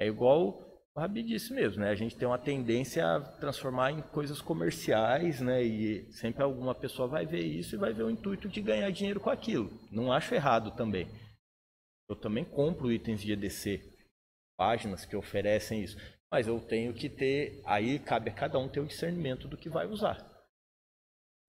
[0.01, 1.91] É igual o Rabi disse mesmo, né?
[1.91, 5.63] A gente tem uma tendência a transformar em coisas comerciais, né?
[5.63, 9.21] E sempre alguma pessoa vai ver isso e vai ver o intuito de ganhar dinheiro
[9.21, 9.71] com aquilo.
[9.93, 11.09] Não acho errado também.
[12.09, 13.90] Eu também compro itens de EDC,
[14.61, 15.97] páginas que oferecem isso.
[16.31, 19.71] Mas eu tenho que ter, aí cabe a cada um ter o discernimento do que
[19.71, 20.29] vai usar.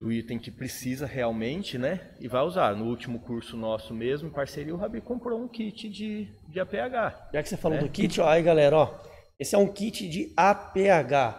[0.00, 2.16] O item que precisa realmente, né?
[2.18, 2.74] E vai usar.
[2.74, 7.28] No último curso nosso mesmo, em parceria, o Rabi comprou um kit de, de APH.
[7.34, 7.84] Já que você falou né?
[7.84, 8.98] do kit, ó, aí galera, ó.
[9.38, 11.38] Esse é um kit de APH.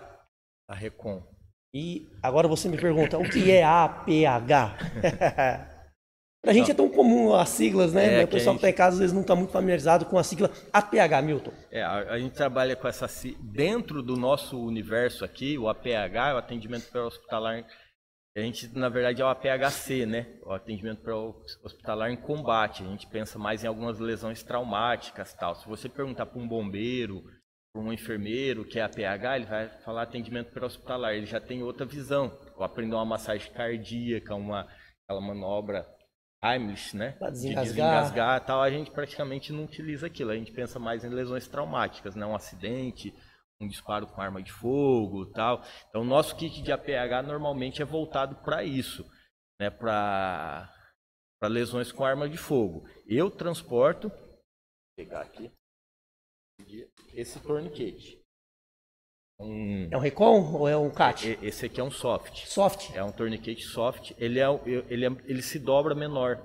[0.69, 1.23] A Recon.
[1.73, 4.77] E agora você me pergunta, o que é APH?
[6.43, 8.19] Pra gente é tão comum as siglas, né?
[8.19, 10.23] É, o pessoal que, está em casa às vezes não está muito familiarizado com a
[10.23, 11.53] sigla APH, Milton.
[11.71, 13.07] É, a, a, gente trabalha com essa
[13.39, 17.65] dentro do nosso universo aqui, o APH, o atendimento pré-hospitalar.
[18.35, 20.37] A gente, na verdade, é o APHC, né?
[20.45, 22.83] O atendimento pré-hospitalar em combate.
[22.83, 25.55] A gente pensa mais em algumas lesões traumáticas, tal.
[25.55, 27.23] Se você perguntar para um bombeiro,
[27.73, 31.13] para um enfermeiro que é APH, ele vai falar atendimento pré-hospitalar.
[31.13, 32.37] Ele já tem outra visão.
[32.57, 34.67] Ou aprender uma massagem cardíaca, uma
[35.05, 35.85] aquela manobra
[36.43, 37.13] Heimlich, né?
[37.13, 37.63] Pra desengasgar.
[37.63, 40.31] De desengasgar tal, a gente praticamente não utiliza aquilo.
[40.31, 42.25] A gente pensa mais em lesões traumáticas, né?
[42.25, 43.15] Um acidente,
[43.61, 45.63] um disparo com arma de fogo tal.
[45.87, 49.09] Então, o nosso kit de APH normalmente é voltado para isso,
[49.59, 49.69] né?
[49.69, 50.69] Para
[51.43, 52.85] lesões com arma de fogo.
[53.07, 54.43] Eu transporto, vou
[54.97, 55.51] pegar aqui,
[57.13, 58.22] esse torniquete.
[59.43, 59.87] Um...
[59.91, 61.37] É um Recon ou é um CAT?
[61.41, 62.45] Esse aqui é um soft.
[62.45, 62.95] Soft?
[62.95, 64.11] É um torniquete soft.
[64.17, 64.45] Ele, é,
[64.89, 66.41] ele, é, ele se dobra menor.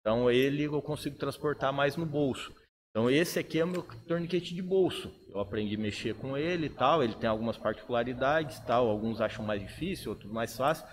[0.00, 2.52] Então ele eu consigo transportar mais no bolso.
[2.90, 5.12] Então esse aqui é o meu torniquete de bolso.
[5.28, 7.02] Eu aprendi a mexer com ele e tal.
[7.02, 8.88] Ele tem algumas particularidades tal.
[8.88, 10.86] Alguns acham mais difícil, outros mais fácil.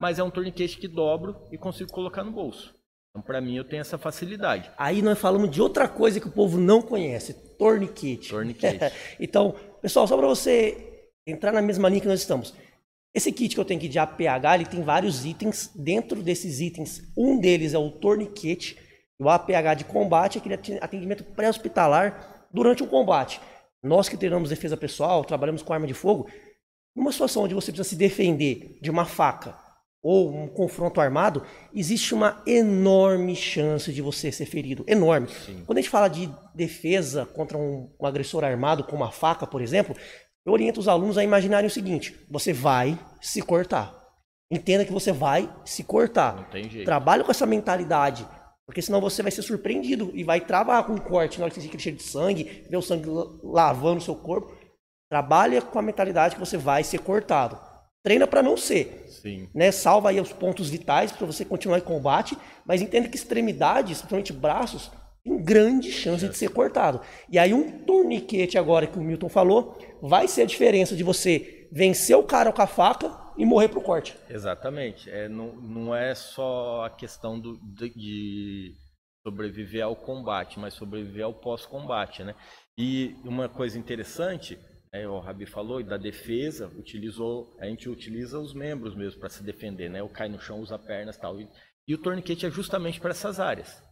[0.00, 2.74] Mas é um torniquete que dobro e consigo colocar no bolso.
[3.12, 4.70] Então, para mim, eu tenho essa facilidade.
[4.78, 8.30] Aí nós falamos de outra coisa que o povo não conhece: torniquete.
[8.30, 8.92] Torniquete.
[9.20, 12.54] então, pessoal, só para você entrar na mesma linha que nós estamos.
[13.14, 15.70] Esse kit que eu tenho aqui de APH, ele tem vários itens.
[15.74, 18.78] Dentro desses itens, um deles é o torniquete.
[19.18, 23.38] O APH de combate, aquele atendimento pré-hospitalar durante o combate.
[23.82, 26.30] Nós que treinamos defesa pessoal, trabalhamos com arma de fogo,
[26.96, 29.56] numa situação onde você precisa se defender de uma faca,
[30.02, 34.84] ou um confronto armado, existe uma enorme chance de você ser ferido.
[34.88, 35.28] Enorme.
[35.28, 35.62] Sim.
[35.64, 39.62] Quando a gente fala de defesa contra um, um, agressor armado com uma faca, por
[39.62, 39.94] exemplo,
[40.44, 43.96] eu oriento os alunos a imaginarem o seguinte: você vai se cortar.
[44.50, 46.36] Entenda que você vai se cortar.
[46.36, 46.84] Não tem jeito.
[46.84, 48.26] Trabalhe com essa mentalidade.
[48.66, 51.60] Porque senão você vai ser surpreendido e vai travar com um corte na hora que
[51.60, 53.08] você cheio de sangue, vê o sangue
[53.42, 54.56] lavando o seu corpo.
[55.10, 57.58] Trabalhe com a mentalidade que você vai ser cortado.
[58.02, 59.06] Treina para não ser.
[59.08, 59.48] Sim.
[59.54, 59.70] Né?
[59.70, 62.36] Salva aí os pontos vitais para você continuar em combate,
[62.66, 64.90] mas entenda que extremidades, principalmente braços,
[65.22, 67.00] tem grande chance de ser cortado.
[67.30, 71.68] E aí um torniquete agora que o Milton falou, vai ser a diferença de você
[71.70, 74.16] vencer o cara com a faca e morrer pro corte.
[74.28, 75.08] Exatamente.
[75.08, 78.74] É, não, não é só a questão do, de, de
[79.22, 82.34] sobreviver ao combate, mas sobreviver ao pós-combate, né?
[82.76, 84.58] E uma coisa interessante
[84.92, 89.30] é, o Rabi falou, e da defesa, utilizou, a gente utiliza os membros mesmo para
[89.30, 90.02] se defender, né?
[90.02, 91.40] O cai no chão, usa pernas tal.
[91.40, 91.48] E,
[91.88, 93.82] e o torniquete é justamente para essas áreas,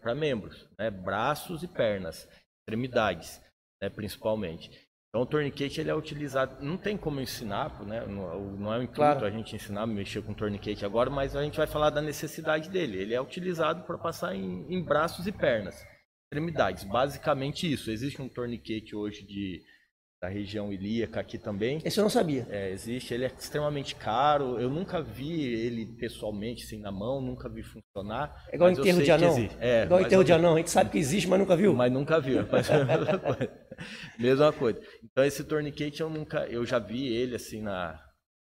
[0.00, 0.90] para membros, né?
[0.90, 2.28] braços e pernas,
[2.60, 3.40] extremidades,
[3.82, 3.90] né?
[3.90, 4.70] principalmente.
[5.08, 8.06] Então o torniquete ele é utilizado, não tem como ensinar, né?
[8.06, 9.26] não, não é o intuito claro.
[9.26, 12.70] a gente ensinar a mexer com torniquete agora, mas a gente vai falar da necessidade
[12.70, 12.98] dele.
[12.98, 15.84] Ele é utilizado para passar em, em braços e pernas,
[16.26, 17.90] extremidades, basicamente isso.
[17.90, 19.62] Existe um torniquete hoje de
[20.24, 21.82] da região ilíaca aqui também.
[21.84, 22.46] Esse eu não sabia.
[22.48, 24.58] É, existe, ele é extremamente caro.
[24.58, 28.34] Eu nunca vi ele pessoalmente, assim, na mão, nunca vi funcionar.
[28.50, 29.36] É igual enterro de anão.
[29.60, 31.74] É, igual enterro de anão, a gente sabe que existe, mas nunca viu.
[31.74, 33.52] Mas nunca viu, mas é a mesma coisa.
[34.18, 34.80] mesma coisa.
[35.04, 38.00] Então esse torniquete eu nunca, eu já vi ele assim na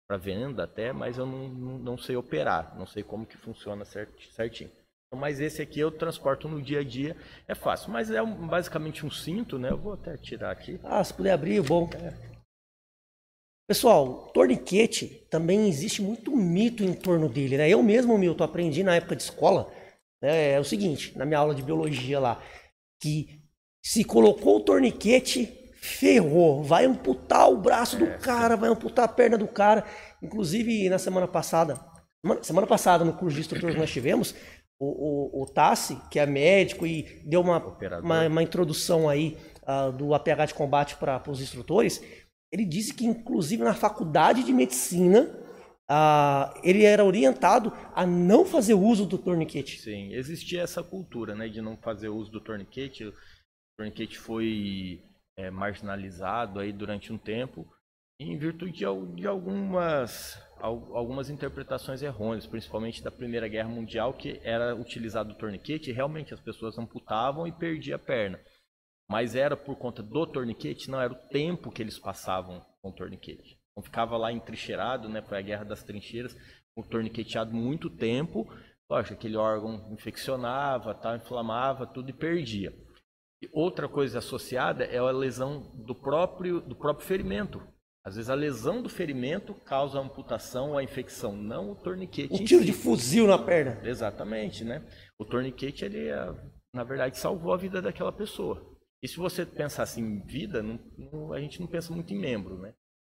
[0.07, 3.83] para venda até, mas eu não, não, não, sei operar, não sei como que funciona
[3.85, 4.71] certinho.
[5.15, 7.15] Mas esse aqui eu transporto no dia a dia,
[7.47, 7.91] é fácil.
[7.91, 9.69] Mas é um, basicamente um cinto, né?
[9.69, 10.79] Eu vou até tirar aqui.
[10.83, 11.89] Ah, se puder abrir, bom.
[11.93, 12.13] É.
[13.69, 17.69] Pessoal, torniquete também existe muito mito em torno dele, né?
[17.69, 19.71] Eu mesmo, Milton, aprendi na época de escola.
[20.21, 20.51] Né?
[20.53, 22.41] É o seguinte, na minha aula de biologia lá,
[23.01, 23.41] que
[23.83, 29.09] se colocou o torniquete, ferrou, vai amputar o braço do é, cara, vai amputar a
[29.09, 29.85] perna do cara.
[30.21, 31.79] Inclusive, na semana passada,
[32.41, 34.35] semana passada, no curso de instrutor que nós tivemos,
[34.79, 37.57] o, o, o Tassi, que é médico e deu uma,
[38.01, 42.01] uma, uma, introdução aí uh, do APH de combate para os instrutores,
[42.51, 45.23] ele disse que, inclusive, na faculdade de medicina,
[45.89, 49.79] uh, ele era orientado a não fazer uso do torniquete.
[49.79, 53.05] Sim, existia essa cultura né, de não fazer uso do torniquete.
[53.05, 53.13] O
[53.77, 55.03] torniquete foi
[55.37, 57.67] é, marginalizado aí durante um tempo,
[58.19, 58.79] em virtude
[59.13, 65.91] de, algumas algumas interpretações errôneas, principalmente da Primeira Guerra Mundial, que era utilizado o torniquete
[65.91, 68.39] e realmente as pessoas amputavam e perdiam a perna.
[69.07, 72.93] Mas era por conta do torniquete, não era o tempo que eles passavam com o
[72.93, 73.59] torniquete.
[73.71, 75.21] Então ficava lá entrincheirado, né?
[75.21, 76.35] Foi a Guerra das Trincheiras,
[76.75, 78.51] o torniqueteado muito tempo.
[78.89, 82.73] Lógico, aquele órgão infeccionava, tal, inflamava, tudo e perdia.
[83.43, 87.61] E outra coisa associada é a lesão do próprio, do próprio ferimento
[88.07, 92.33] Às vezes a lesão do ferimento causa a amputação ou a infecção, não o torniquete.
[92.33, 92.67] Em tiro si.
[92.67, 93.81] de fuzil na perna.
[93.85, 94.81] Exatamente, né?
[95.19, 96.33] O torniquete, ele, é,
[96.73, 98.65] na verdade, salvou a vida daquela pessoa.
[99.03, 102.17] E se você pensar assim em vida, não- não- a gente não pensa muito em
[102.17, 102.73] membro, né?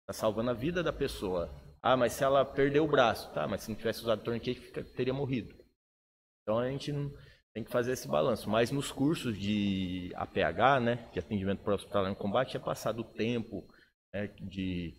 [0.08, 1.54] Tá salvando a vida da pessoa.
[1.84, 3.46] Ah, mas se ela perdeu o braço, tá?
[3.46, 5.54] Mas se não tivesse usado torniquete, fica- teria morrido.
[6.44, 7.12] Então a gente não-
[7.54, 8.50] tem que fazer esse balanço.
[8.50, 13.14] Mas nos cursos de APH, né, de atendimento para hospitalar em combate, é passado o
[13.14, 13.68] tempo
[14.14, 14.94] né, de,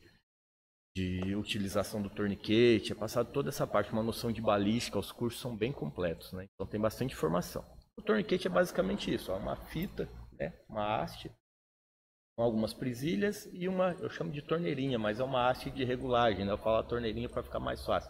[0.96, 4.98] de utilização do torniquete, é passado toda essa parte, uma noção de balística.
[4.98, 6.46] Os cursos são bem completos, né?
[6.54, 7.64] Então tem bastante informação.
[7.96, 11.30] O torniquete é basicamente isso, ó, uma fita, né, uma haste
[12.36, 16.44] com algumas presilhas e uma, eu chamo de torneirinha, mas é uma haste de regulagem,
[16.44, 16.52] né?
[16.52, 18.08] Eu falo torneirinha para ficar mais fácil.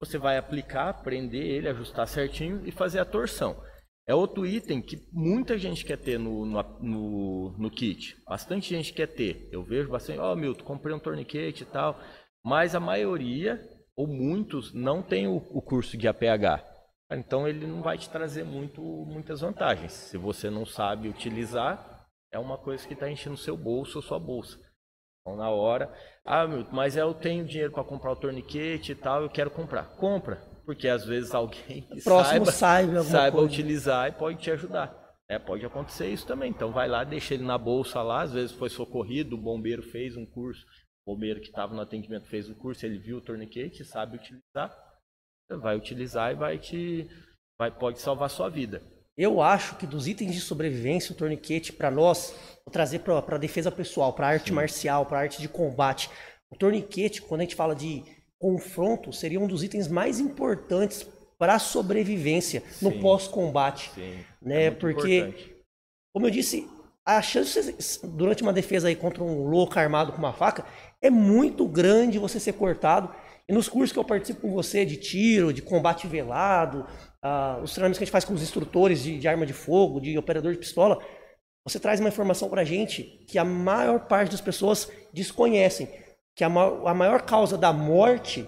[0.00, 3.62] Você vai aplicar, prender ele, ajustar certinho e fazer a torção.
[4.06, 8.16] É outro item que muita gente quer ter no, no, no, no kit.
[8.26, 9.48] Bastante gente quer ter.
[9.52, 11.98] Eu vejo bastante, ó, Milton, comprei um torniquete e tal.
[12.44, 13.60] Mas a maioria,
[13.96, 16.64] ou muitos, não tem o, o curso de APH.
[17.12, 19.92] Então ele não vai te trazer muito, muitas vantagens.
[19.92, 24.18] Se você não sabe utilizar, é uma coisa que está enchendo seu bolso ou sua
[24.18, 24.58] bolsa.
[25.20, 25.92] Então, na hora,
[26.24, 29.84] ah, Milton, mas eu tenho dinheiro para comprar o torniquete e tal, eu quero comprar.
[29.96, 35.00] Compra, porque às vezes alguém que Próximo saiba, saiba saiba utilizar e pode te ajudar.
[35.28, 36.50] É, pode acontecer isso também.
[36.50, 40.16] Então vai lá, deixa ele na bolsa lá, às vezes foi socorrido, o bombeiro fez
[40.16, 40.64] um curso,
[41.06, 44.76] o bombeiro que estava no atendimento fez o curso, ele viu o torniquete, sabe utilizar,
[45.60, 47.08] vai utilizar e vai te
[47.58, 48.82] vai pode salvar a sua vida.
[49.16, 53.38] Eu acho que dos itens de sobrevivência, o torniquete, para nós, vou trazer para a
[53.38, 56.08] defesa pessoal, para arte marcial, para arte de combate.
[56.50, 58.02] O torniquete, quando a gente fala de
[58.42, 61.06] confronto, seria um dos itens mais importantes
[61.38, 63.00] para a sobrevivência no Sim.
[63.00, 63.92] pós-combate.
[63.94, 64.18] Sim.
[64.42, 64.64] Né?
[64.64, 65.56] é Porque, importante.
[66.12, 66.68] como eu disse,
[67.06, 70.66] a chance durante uma defesa aí contra um louco armado com uma faca
[71.00, 73.14] é muito grande você ser cortado.
[73.48, 76.84] E nos cursos que eu participo com você de tiro, de combate velado,
[77.22, 80.00] ah, os treinamentos que a gente faz com os instrutores de, de arma de fogo,
[80.00, 80.98] de operador de pistola,
[81.64, 85.88] você traz uma informação pra gente que a maior parte das pessoas desconhecem.
[86.34, 88.46] Que a, ma- a maior causa da morte,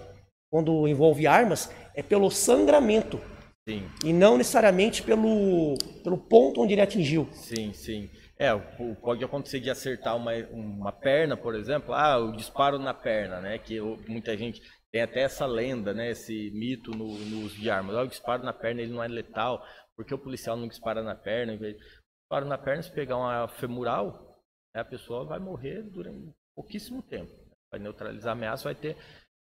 [0.49, 3.19] quando envolve armas, é pelo sangramento.
[3.67, 3.89] Sim.
[4.03, 7.27] E não necessariamente pelo, pelo ponto onde ele atingiu.
[7.33, 8.09] Sim, sim.
[8.37, 12.93] É, o- pode acontecer de acertar uma, uma perna, por exemplo, ah, o disparo na
[12.93, 13.57] perna, né?
[13.57, 16.11] Que o- muita gente tem até essa lenda, né?
[16.11, 17.95] Esse mito no, no uso de armas.
[17.95, 19.63] Ah, o disparo na perna ele não é letal,
[19.95, 21.53] porque o policial não dispara na perna.
[21.53, 24.37] Em vez de disparo na perna, se pegar uma femoral,
[24.75, 27.31] né, a pessoa vai morrer durante pouquíssimo tempo.
[27.75, 28.95] Vai neutralizar a ameaça, vai ter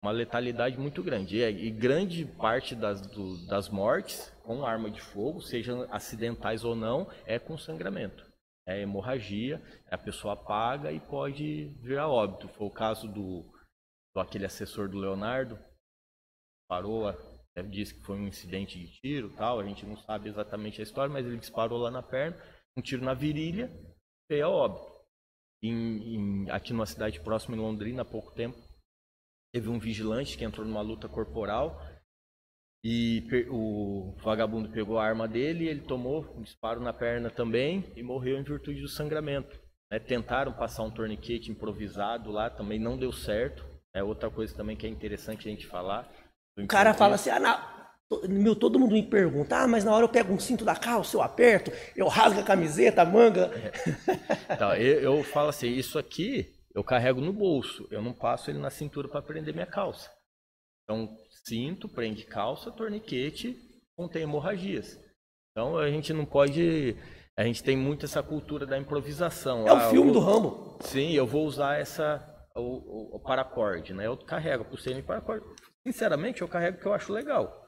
[0.02, 1.38] uma letalidade muito grande.
[1.38, 6.76] E, e grande parte das, do- das mortes com arma de fogo, sejam acidentais ou
[6.76, 8.26] não, é com sangramento.
[8.66, 12.48] É hemorragia, a pessoa apaga e pode vir a óbito.
[12.48, 13.50] Foi o caso do,
[14.14, 15.58] do aquele assessor do Leonardo,
[16.68, 20.80] parou, até disse que foi um incidente de tiro tal, a gente não sabe exatamente
[20.80, 22.36] a história, mas ele disparou lá na perna,
[22.76, 23.72] um tiro na virilha,
[24.30, 24.97] veio a óbito.
[25.62, 28.56] Em- em- aqui numa cidade próxima, em Londrina, há pouco tempo,
[29.52, 31.80] teve um vigilante que entrou numa luta corporal
[32.84, 37.92] e o vagabundo pegou a arma dele e ele tomou um disparo na perna também
[37.96, 39.58] e morreu em virtude do sangramento.
[39.90, 39.98] né?
[39.98, 43.66] Tentaram passar um torniquete improvisado lá, também não deu certo.
[43.94, 46.08] É outra coisa também que é interessante a gente falar.
[46.56, 47.77] O cara fala assim, ah, na...
[48.28, 51.16] meu, todo mundo me pergunta, ah, mas na hora eu pego um cinto da calça,
[51.16, 53.50] eu aperto, eu rasgo a camiseta, a manga.
[54.50, 58.58] Então, eu, eu falo assim, isso aqui eu carrego no bolso, eu não passo ele
[58.58, 60.10] na cintura para prender minha calça.
[60.84, 63.56] Então, cinto, prende calça, torniquete,
[63.96, 64.98] contém hemorragias.
[65.52, 66.96] Então, a gente não pode...
[67.36, 69.66] A gente tem muito essa cultura da improvisação.
[69.68, 70.78] É o Ah, filme eu do Rambo.
[70.80, 72.24] Sim, eu vou usar essa
[72.56, 74.06] o, o, o paracorde, né?
[74.06, 75.44] Eu carrego a pulseira em paracorde.
[75.86, 77.67] Sinceramente, eu carrego porque eu acho legal.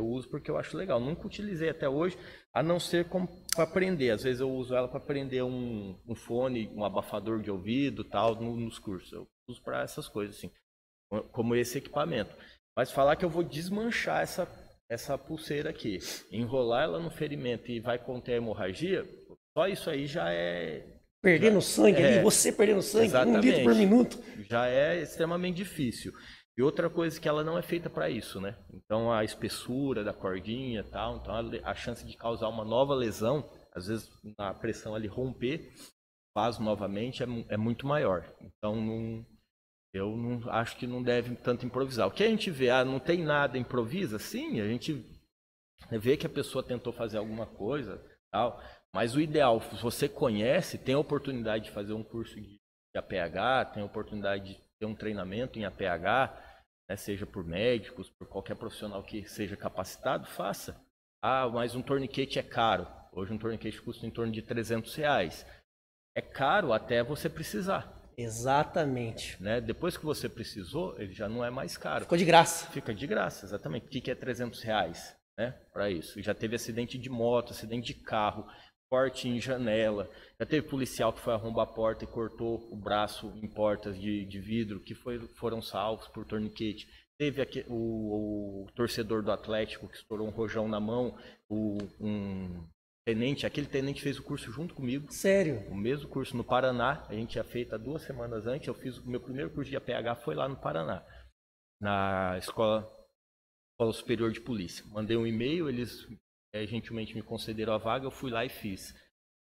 [0.00, 0.98] Eu uso porque eu acho legal.
[0.98, 2.16] Nunca utilizei até hoje,
[2.52, 3.06] a não ser
[3.54, 4.12] para prender.
[4.12, 8.34] Às vezes eu uso ela para prender um, um fone, um abafador de ouvido, tal,
[8.34, 9.12] no- nos cursos.
[9.12, 10.50] Eu uso para essas coisas assim,
[11.32, 12.34] como esse equipamento.
[12.76, 14.48] Mas falar que eu vou desmanchar essa
[14.92, 16.00] essa pulseira aqui,
[16.32, 19.08] enrolar ela no ferimento e vai conter a hemorragia,
[19.56, 20.84] só isso aí já é
[21.22, 22.22] Perdendo sangue ali, É.
[22.22, 24.18] você perdendo sangue, um litro por minuto.
[24.48, 26.12] já é extremamente difícil.
[26.56, 28.56] E outra coisa que ela não é feita para isso, né?
[28.72, 33.48] Então a espessura da cordinha, tal, então a, a chance de causar uma nova lesão,
[33.74, 35.72] às vezes na pressão ali romper,
[36.34, 38.24] faz novamente é, é muito maior.
[38.40, 39.26] Então não,
[39.94, 42.08] eu não acho que não deve tanto improvisar.
[42.08, 44.18] O que a gente vê, ah, não tem nada, improvisa?
[44.18, 45.04] Sim, a gente
[45.90, 48.60] vê que a pessoa tentou fazer alguma coisa, tal.
[48.92, 52.60] Mas o ideal, se você conhece, tem a oportunidade de fazer um curso de
[52.92, 56.32] de APH, tem a oportunidade de ter um treinamento em APH,
[56.88, 60.80] né, seja por médicos, por qualquer profissional que seja capacitado, faça.
[61.22, 62.88] Ah, mas um torniquete é caro.
[63.12, 65.46] Hoje um torniquete custa em torno de 300 reais.
[66.16, 67.94] É caro até você precisar.
[68.16, 69.40] Exatamente.
[69.42, 69.60] Né?
[69.60, 72.04] Depois que você precisou, ele já não é mais caro.
[72.04, 72.66] Ficou de graça.
[72.70, 73.86] Fica de graça, exatamente.
[73.86, 75.54] O que é 300 reais né?
[75.74, 76.20] para isso?
[76.22, 78.46] Já teve acidente de moto, acidente de carro,
[78.90, 80.10] corte em janela.
[80.38, 84.26] Já teve policial que foi arrombar a porta e cortou o braço em portas de,
[84.26, 86.88] de vidro, que foi, foram salvos por torniquete.
[87.16, 91.16] Teve aqui, o, o, torcedor do Atlético que estourou um rojão na mão,
[91.48, 92.66] o, um
[93.06, 95.12] tenente, aquele tenente fez o curso junto comigo.
[95.12, 95.70] Sério?
[95.70, 98.98] O mesmo curso no Paraná, a gente tinha feito há duas semanas antes, eu fiz
[98.98, 101.04] o meu primeiro curso de APH foi lá no Paraná,
[101.80, 102.90] na escola,
[103.72, 104.84] escola superior de polícia.
[104.88, 106.08] Mandei um e-mail, eles
[106.52, 108.94] é, gentilmente me concederam a vaga, eu fui lá e fiz.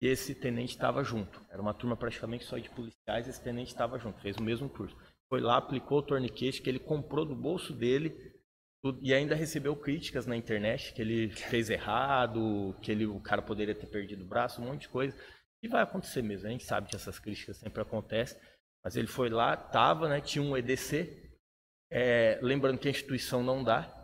[0.02, 1.44] E esse tenente estava junto.
[1.50, 4.96] Era uma turma praticamente só de policiais, esse tenente estava junto, fez o mesmo curso
[5.30, 8.34] foi lá, aplicou o torniquete que ele comprou do bolso dele
[9.00, 13.74] e ainda recebeu críticas na internet que ele fez errado, que ele, o cara poderia
[13.74, 15.16] ter perdido o braço, um monte de coisa.
[15.62, 18.40] E vai acontecer mesmo, a gente sabe que essas críticas sempre acontecem.
[18.82, 21.30] Mas ele foi lá, tava, né, tinha um EDC,
[21.92, 23.99] é, lembrando que a instituição não dá.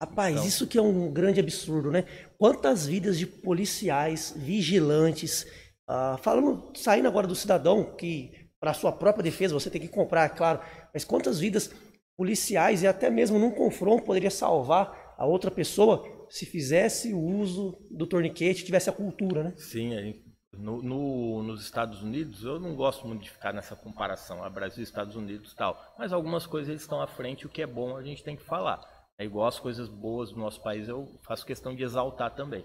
[0.00, 0.46] Rapaz, então...
[0.46, 2.04] isso que é um grande absurdo, né?
[2.38, 5.46] Quantas vidas de policiais, vigilantes,
[5.88, 10.24] uh, falando, saindo agora do cidadão que para sua própria defesa, você tem que comprar,
[10.24, 10.60] é claro.
[10.92, 11.70] Mas quantas vidas
[12.16, 17.78] policiais e até mesmo num confronto poderia salvar a outra pessoa se fizesse o uso
[17.90, 19.54] do torniquete, tivesse a cultura, né?
[19.56, 24.44] Sim, gente, no, no, nos Estados Unidos, eu não gosto muito de ficar nessa comparação,
[24.44, 27.66] a Brasil, Estados Unidos tal, mas algumas coisas eles estão à frente, o que é
[27.66, 28.80] bom a gente tem que falar.
[29.20, 32.64] É igual as coisas boas do nosso país, eu faço questão de exaltar também.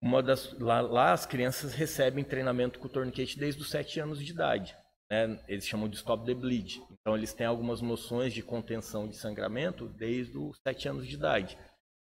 [0.00, 4.24] Uma das, lá, lá, as crianças recebem treinamento com o torniquete desde os 7 anos
[4.24, 4.76] de idade.
[5.10, 5.42] Né?
[5.48, 6.80] Eles chamam de stop the bleed.
[6.92, 11.58] Então eles têm algumas noções de contenção de sangramento desde os 7 anos de idade.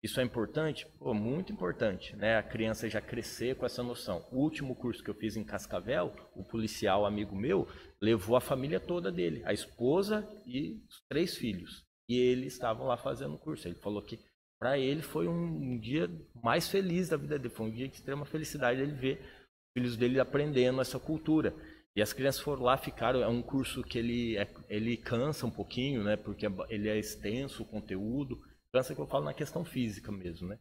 [0.02, 0.86] Isso é importante?
[0.98, 2.36] Pô, muito importante, né?
[2.36, 4.22] A criança já crescer com essa noção.
[4.30, 7.66] O último curso que eu fiz em Cascavel, o policial amigo meu
[8.02, 11.83] levou a família toda dele, a esposa e os três filhos.
[12.08, 13.66] E eles estavam lá fazendo o curso.
[13.66, 14.18] Ele falou que
[14.58, 16.10] para ele foi um, dia
[16.42, 19.96] mais feliz da vida dele, foi um dia de extrema felicidade ele ver os filhos
[19.96, 21.54] dele aprendendo essa cultura.
[21.96, 25.50] E as crianças foram lá, ficaram, é um curso que ele, é, ele cansa um
[25.50, 28.42] pouquinho, né, porque ele é extenso o conteúdo,
[28.72, 30.58] cansa que eu falo na questão física mesmo, né.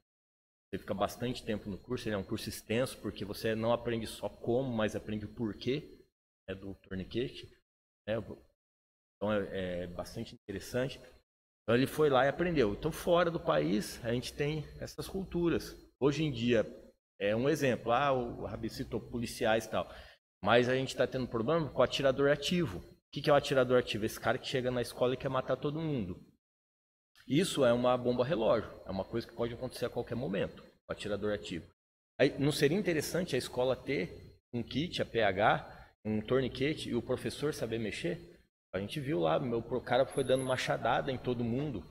[0.70, 4.06] Você fica bastante tempo no curso, ele é um curso extenso, porque você não aprende
[4.06, 6.04] só como, mas aprende o porquê
[6.48, 7.48] né, do torniquete.
[8.08, 8.18] Né,
[9.16, 11.00] então é, é bastante interessante.
[11.64, 12.74] Então ele foi lá e aprendeu.
[12.74, 15.76] Então fora do país a gente tem essas culturas.
[16.00, 16.66] Hoje em dia
[17.20, 17.92] é um exemplo.
[17.92, 19.90] Ah, o Rabi citou policiais e tal.
[20.42, 22.80] Mas a gente está tendo problema com o atirador ativo.
[22.80, 24.06] O que é o atirador ativo?
[24.06, 26.20] Esse cara que chega na escola e quer matar todo mundo.
[27.26, 28.70] Isso é uma bomba relógio.
[28.86, 30.62] É uma coisa que pode acontecer a qualquer momento.
[30.90, 31.66] O atirador ativo.
[32.20, 37.02] Aí, não seria interessante a escola ter um kit, a PH, um torniquete e o
[37.02, 38.33] professor saber mexer?
[38.74, 41.84] A gente viu lá, meu o cara foi dando machadada em todo mundo,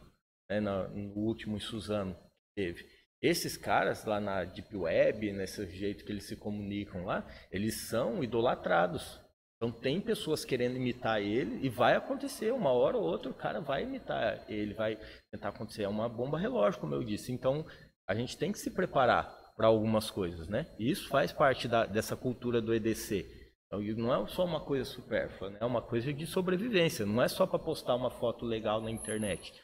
[0.51, 2.17] né, no, no último em Suzano
[2.57, 2.85] teve.
[3.23, 8.23] Esses caras lá na Deep Web, nesse jeito que eles se comunicam lá, eles são
[8.25, 9.21] idolatrados.
[9.57, 13.61] Então tem pessoas querendo imitar ele e vai acontecer, uma hora ou outra o cara
[13.61, 14.99] vai imitar ele, vai
[15.31, 15.85] tentar acontecer.
[15.85, 17.31] É uma bomba relógio, como eu disse.
[17.31, 17.65] Então
[18.09, 20.67] a gente tem que se preparar para algumas coisas, né?
[20.77, 23.42] Isso faz parte da, dessa cultura do EDC.
[23.73, 25.59] Então, não é só uma coisa supérflua, né?
[25.59, 27.07] é uma coisa de sobrevivência.
[27.07, 29.55] Não é só para postar uma foto legal na internet.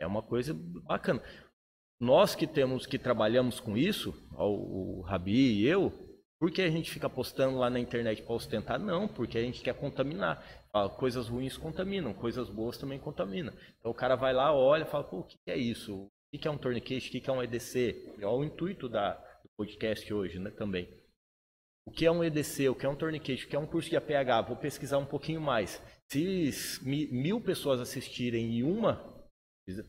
[0.00, 1.22] É uma coisa bacana.
[2.00, 5.92] Nós que temos, que trabalhamos com isso, o Rabi e eu,
[6.40, 8.80] por que a gente fica postando lá na internet para ostentar?
[8.80, 10.44] Não, porque a gente quer contaminar.
[10.96, 13.54] Coisas ruins contaminam, coisas boas também contaminam.
[13.78, 16.10] Então o cara vai lá, olha, fala, pô, o que é isso?
[16.34, 17.16] O que é um tourniquet?
[17.16, 18.16] O que é um EDC?
[18.18, 20.88] É o intuito da, do podcast hoje, né, também.
[21.86, 23.90] O que é um EDC, o que é um tourniquet, o que é um curso
[23.90, 25.80] de APH, vou pesquisar um pouquinho mais.
[26.10, 26.50] Se
[26.82, 29.12] mil pessoas assistirem e uma,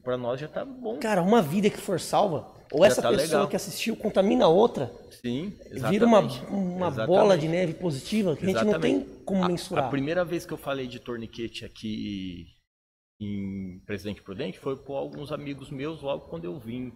[0.03, 0.99] para nós já tá bom.
[0.99, 3.47] Cara, uma vida que for salva, ou já essa tá pessoa legal.
[3.47, 4.91] que assistiu contamina outra,
[5.21, 5.89] Sim, exatamente.
[5.89, 7.07] vira uma, uma exatamente.
[7.07, 8.75] bola de neve positiva que exatamente.
[8.75, 9.85] a gente não tem como mensurar.
[9.85, 12.47] A, a primeira vez que eu falei de torniquete aqui
[13.21, 16.91] em Presidente Prudente foi por alguns amigos meus logo quando eu vim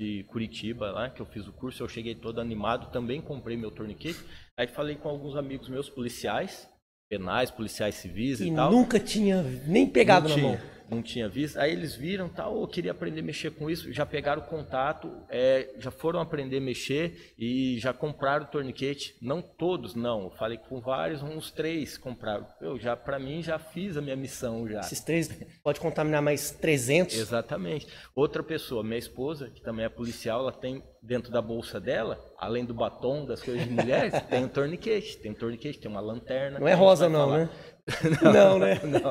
[0.00, 3.70] de Curitiba, lá, que eu fiz o curso, eu cheguei todo animado, também comprei meu
[3.70, 4.18] torniquete.
[4.56, 6.66] Aí falei com alguns amigos meus policiais,
[7.10, 8.72] penais, policiais civis e, e tal.
[8.72, 10.52] nunca tinha nem pegado não na tinha.
[10.52, 10.79] mão.
[10.90, 11.58] Não tinha visto.
[11.58, 15.10] Aí eles viram, tal, eu queria aprender a mexer com isso, já pegaram o contato,
[15.28, 19.14] é, já foram aprender a mexer e já compraram o torniquete.
[19.22, 20.24] Não todos, não.
[20.24, 22.46] Eu falei com vários, uns três compraram.
[22.60, 24.80] Eu já, para mim, já fiz a minha missão já.
[24.80, 25.28] Esses três
[25.62, 27.16] pode contaminar mais 300?
[27.16, 27.86] Exatamente.
[28.14, 32.64] Outra pessoa, minha esposa, que também é policial, ela tem dentro da bolsa dela, além
[32.64, 36.58] do batom, das coisas de mulheres, tem um torniquete, tem um torniquete, tem uma lanterna.
[36.58, 37.38] Não é rosa não, falar.
[37.38, 37.50] né?
[38.22, 38.74] não, não, né?
[38.84, 39.10] Não.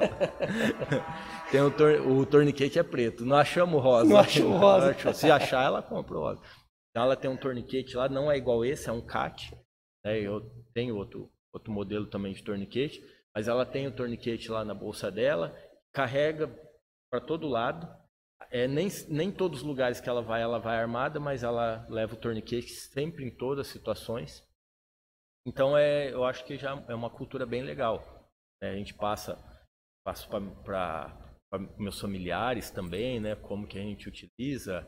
[1.51, 3.25] Tem o, tor o torniquete é preto.
[3.25, 4.09] Não achamos rosa.
[4.09, 5.13] Não achamos rosa.
[5.13, 6.41] Se achar, ela compra o rosa.
[6.89, 9.55] Então ela tem um torniquete lá, não é igual esse, é um CAT.
[10.03, 10.19] Né?
[10.19, 10.41] Eu
[10.73, 13.01] tenho outro, outro modelo também de torniquete,
[13.33, 15.55] mas ela tem o torniquete lá na bolsa dela,
[15.93, 16.47] carrega
[17.11, 17.87] para todo lado.
[18.51, 22.15] É, nem, nem todos os lugares que ela vai, ela vai armada, mas ela leva
[22.15, 24.43] o torniquete sempre em todas as situações.
[25.45, 28.18] Então é, eu acho que já é uma cultura bem legal.
[28.61, 28.71] Né?
[28.71, 29.37] A gente passa,
[30.05, 31.27] passa para
[31.77, 33.35] meus familiares também, né?
[33.35, 34.81] Como que a gente utiliza,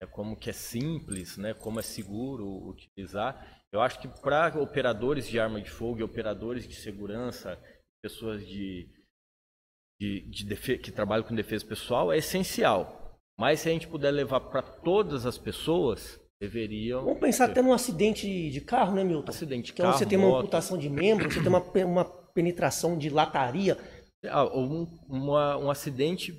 [0.00, 1.54] né, como que é simples, né?
[1.54, 3.62] Como é seguro utilizar.
[3.72, 7.60] Eu acho que para operadores de arma de fogo e operadores de segurança,
[8.02, 8.88] pessoas de,
[10.00, 13.18] de, de que trabalham com defesa pessoal, é essencial.
[13.36, 17.04] Mas se a gente puder levar para todas as pessoas, deveriam.
[17.04, 19.30] Vamos pensar até num acidente de carro, né, Milton?
[19.30, 19.98] Acidente de que carro.
[19.98, 23.78] Você tem uma amputação de membro, você tem uma, uma penetração de lataria
[24.28, 26.34] ah, um, uma, um acidente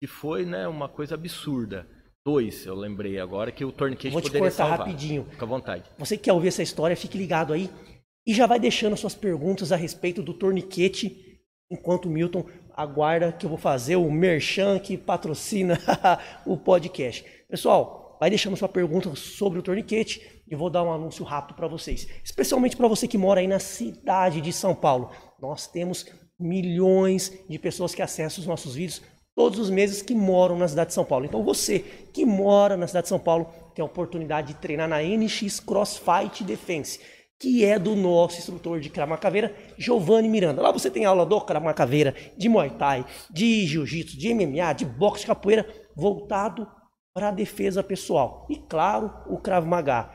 [0.00, 1.86] que foi né, uma coisa absurda.
[2.26, 4.86] Dois, eu lembrei agora, que o torniquete Vou te poderia cortar salvar.
[4.86, 5.26] rapidinho.
[5.30, 5.84] Fica à vontade.
[5.98, 7.68] Você que quer ouvir essa história, fique ligado aí.
[8.26, 11.38] E já vai deixando suas perguntas a respeito do torniquete,
[11.70, 15.78] enquanto o Milton aguarda que eu vou fazer o merchan que patrocina
[16.46, 17.24] o podcast.
[17.48, 21.68] Pessoal, vai deixando sua pergunta sobre o torniquete e vou dar um anúncio rápido para
[21.68, 22.06] vocês.
[22.22, 25.10] Especialmente para você que mora aí na cidade de São Paulo.
[25.40, 26.06] Nós temos
[26.38, 29.02] milhões de pessoas que acessam os nossos vídeos
[29.34, 31.24] todos os meses que moram na cidade de São Paulo.
[31.24, 35.02] Então você que mora na cidade de São Paulo tem a oportunidade de treinar na
[35.02, 37.00] NX Crossfight Defense,
[37.40, 40.62] que é do nosso instrutor de Krav Caveira, Giovanni Miranda.
[40.62, 44.84] Lá você tem aula do Krav Caveira, de Muay Thai, de Jiu-Jitsu, de MMA, de
[44.84, 45.66] boxe de capoeira,
[45.96, 46.66] voltado
[47.12, 48.46] para a defesa pessoal.
[48.48, 50.10] E claro, o Krav Maga.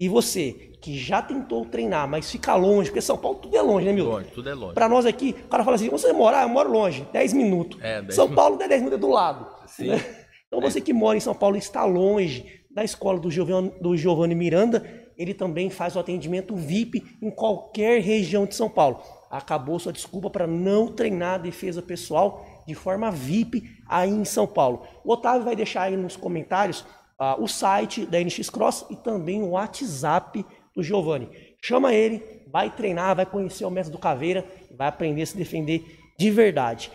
[0.00, 3.84] E você, que já tentou treinar, mas fica longe, porque São Paulo tudo é longe,
[3.84, 4.10] né, Milton?
[4.12, 4.74] Longe, tudo é longe.
[4.74, 7.80] Para nós aqui, o cara fala assim: você morar, eu moro longe, 10 minutos.
[7.82, 9.46] É, 10 São Paulo, 10 minutos é do lado.
[9.66, 9.88] Sim.
[9.88, 10.04] Né?
[10.46, 13.96] Então, você que mora em São Paulo e está longe da escola do Giovanni, do
[13.96, 14.82] Giovanni Miranda,
[15.16, 19.02] ele também faz o atendimento VIP em qualquer região de São Paulo.
[19.30, 24.46] Acabou sua desculpa para não treinar a defesa pessoal de forma VIP aí em São
[24.46, 24.86] Paulo.
[25.04, 26.84] O Otávio vai deixar aí nos comentários
[27.20, 30.44] uh, o site da NX Cross e também o WhatsApp
[30.74, 31.28] do Giovanni.
[31.62, 34.44] Chama ele, vai treinar, vai conhecer o método Caveira,
[34.76, 35.84] vai aprender a se defender
[36.18, 36.90] de verdade.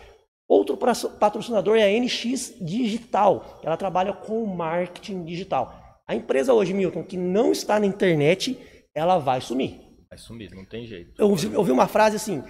[0.48, 3.60] Outro patrocinador é a NX Digital.
[3.62, 5.74] Ela trabalha com marketing digital.
[6.06, 8.58] A empresa hoje, Milton, que não está na internet,
[8.94, 9.80] ela vai sumir.
[10.08, 11.14] Vai sumir, não tem jeito.
[11.18, 12.44] Eu ouvi uma frase assim: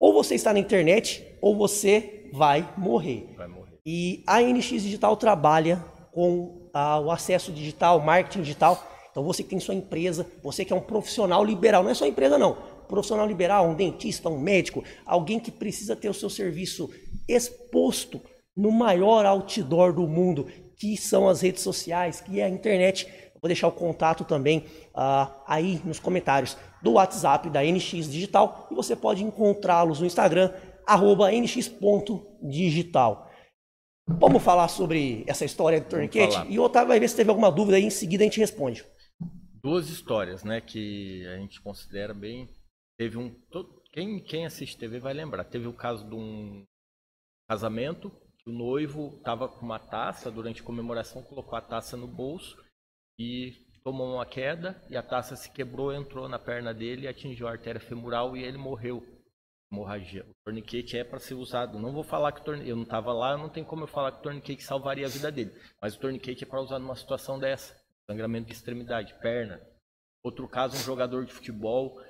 [0.00, 3.32] ou você está na internet, ou você vai morrer.
[3.36, 3.78] Vai morrer.
[3.86, 5.76] E a NX Digital trabalha
[6.10, 8.86] com ah, o acesso digital, marketing digital.
[9.10, 12.06] Então você que tem sua empresa, você que é um profissional liberal, não é só
[12.06, 12.54] empresa não,
[12.86, 16.90] profissional liberal, um dentista, um médico, alguém que precisa ter o seu serviço
[17.26, 18.20] exposto
[18.54, 20.46] no maior outdoor do mundo,
[20.76, 23.08] que são as redes sociais, que é a internet.
[23.40, 28.74] Vou deixar o contato também uh, aí nos comentários do WhatsApp da NX Digital e
[28.74, 30.52] você pode encontrá-los no Instagram,
[30.86, 33.25] arroba nx.digital.
[34.08, 36.36] Vamos falar sobre essa história do torniquete?
[36.48, 38.84] E o Otávio vai ver se teve alguma dúvida aí, em seguida a gente responde.
[39.62, 42.48] Duas histórias, né, que a gente considera bem.
[42.96, 43.34] Teve um.
[43.92, 45.44] Quem, quem assiste TV vai lembrar.
[45.44, 46.64] Teve o caso de um
[47.48, 52.06] casamento, que o noivo estava com uma taça, durante a comemoração, colocou a taça no
[52.06, 52.56] bolso
[53.18, 57.52] e tomou uma queda, e a taça se quebrou, entrou na perna dele, atingiu a
[57.52, 59.04] artéria femoral e ele morreu
[59.70, 60.24] hemorragia.
[60.28, 61.78] O torniquete é para ser usado.
[61.78, 64.12] Não vou falar que o torniquete, eu não estava lá, não tem como eu falar
[64.12, 65.52] que o torniquete salvaria a vida dele.
[65.80, 67.76] Mas o torniquete é para usar numa situação dessa,
[68.08, 69.60] sangramento de extremidade, perna.
[70.22, 72.00] Outro caso, um jogador de futebol.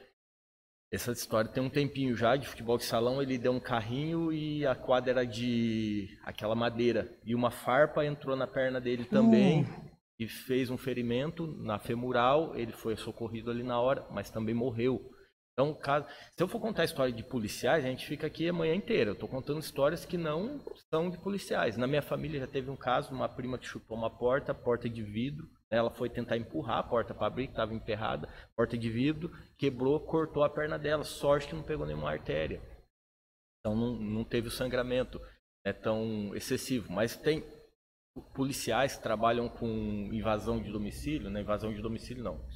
[0.92, 3.20] Essa história tem um tempinho já de futebol de salão.
[3.20, 8.36] Ele deu um carrinho e a quadra era de aquela madeira e uma farpa entrou
[8.36, 9.64] na perna dele também.
[9.64, 9.96] Uh.
[10.18, 15.12] E fez um ferimento na femoral, ele foi socorrido ali na hora, mas também morreu.
[15.59, 18.74] Então, caso, se eu for contar história de policiais, a gente fica aqui a manhã
[18.74, 19.11] inteira.
[19.11, 21.78] Eu estou contando histórias que não são de policiais.
[21.78, 25.02] Na minha família já teve um caso, uma prima que chutou uma porta, porta de
[25.02, 25.48] vidro.
[25.70, 29.98] Ela foi tentar empurrar a porta para abrir, que estava emperrada, porta de vidro, quebrou,
[29.98, 31.04] cortou a perna dela.
[31.04, 32.61] Sorte que não pegou nenhuma artéria.
[33.61, 35.18] Então não, não teve o sangramento.
[35.64, 36.92] é tão excessivo.
[36.92, 37.42] Mas tem
[38.34, 39.66] policiais que trabalham com
[40.12, 41.40] invasão de domicílio, né?
[41.40, 42.46] Invasão de domicílio não,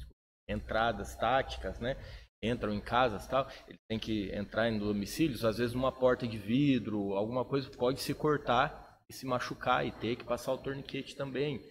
[0.47, 1.97] entradas táticas, né?
[2.43, 6.39] Entram em casas tal, ele tem que entrar em domicílios, às vezes uma porta de
[6.39, 11.15] vidro, alguma coisa pode se cortar e se machucar e ter que passar o torniquete
[11.15, 11.63] também.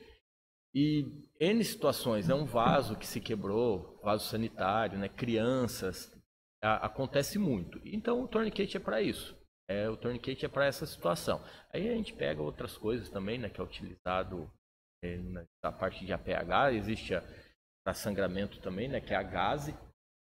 [0.72, 5.08] E N situações, é um vaso que se quebrou, vaso sanitário, né?
[5.08, 6.16] crianças,
[6.62, 7.80] a, acontece muito.
[7.84, 9.36] Então o torniquete é para isso.
[9.68, 11.42] É, o torniquete é para essa situação.
[11.72, 14.50] Aí a gente pega outras coisas também, né, que é utilizado
[15.02, 15.16] é,
[15.62, 17.14] na parte de APH, existe
[17.84, 19.74] para sangramento também, né, que é a gase,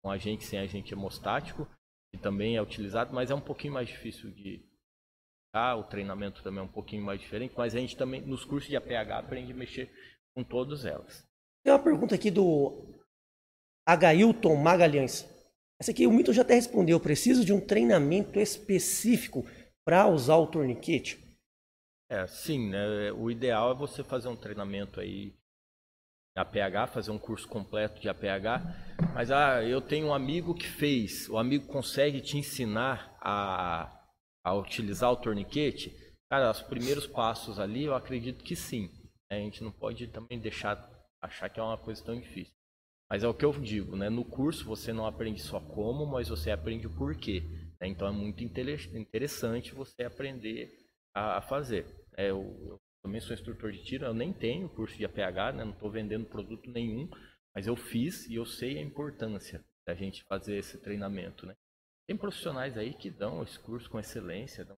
[0.04, 1.66] com agente sem agente hemostático,
[2.12, 4.62] que também é utilizado, mas é um pouquinho mais difícil de
[5.54, 8.68] ah, o treinamento também é um pouquinho mais diferente, mas a gente também nos cursos
[8.68, 9.90] de APH aprende a mexer
[10.36, 11.26] com todas elas.
[11.64, 12.86] Tem uma pergunta aqui do
[13.88, 15.26] Agailton Magalhães.
[15.80, 17.00] Essa aqui o Milton já até respondeu.
[17.00, 19.46] Preciso de um treinamento específico
[19.86, 21.18] para usar o torniquete?
[22.10, 23.10] É, sim, né?
[23.12, 25.34] O ideal é você fazer um treinamento aí
[26.40, 28.62] APH, fazer um curso completo de APH.
[29.14, 31.28] Mas ah, eu tenho um amigo que fez.
[31.28, 34.04] O amigo consegue te ensinar a,
[34.44, 35.94] a utilizar o torniquete?
[36.30, 38.90] Cara, os primeiros passos ali, eu acredito que sim.
[39.30, 40.90] A gente não pode também deixar
[41.22, 42.54] achar que é uma coisa tão difícil.
[43.10, 44.08] Mas é o que eu digo, né?
[44.10, 47.42] No curso você não aprende só como, mas você aprende o porquê.
[47.80, 47.88] Né?
[47.88, 50.70] Então é muito interessante você aprender
[51.14, 51.86] a, fazer.
[52.16, 55.64] É, eu, também sou instrutor de tiro, eu nem tenho curso de APH, né?
[55.64, 57.06] não estou vendendo produto nenhum,
[57.54, 61.44] mas eu fiz e eu sei a importância da gente fazer esse treinamento.
[61.44, 61.54] Né?
[62.08, 64.74] Tem profissionais aí que dão esse curso com excelência, dão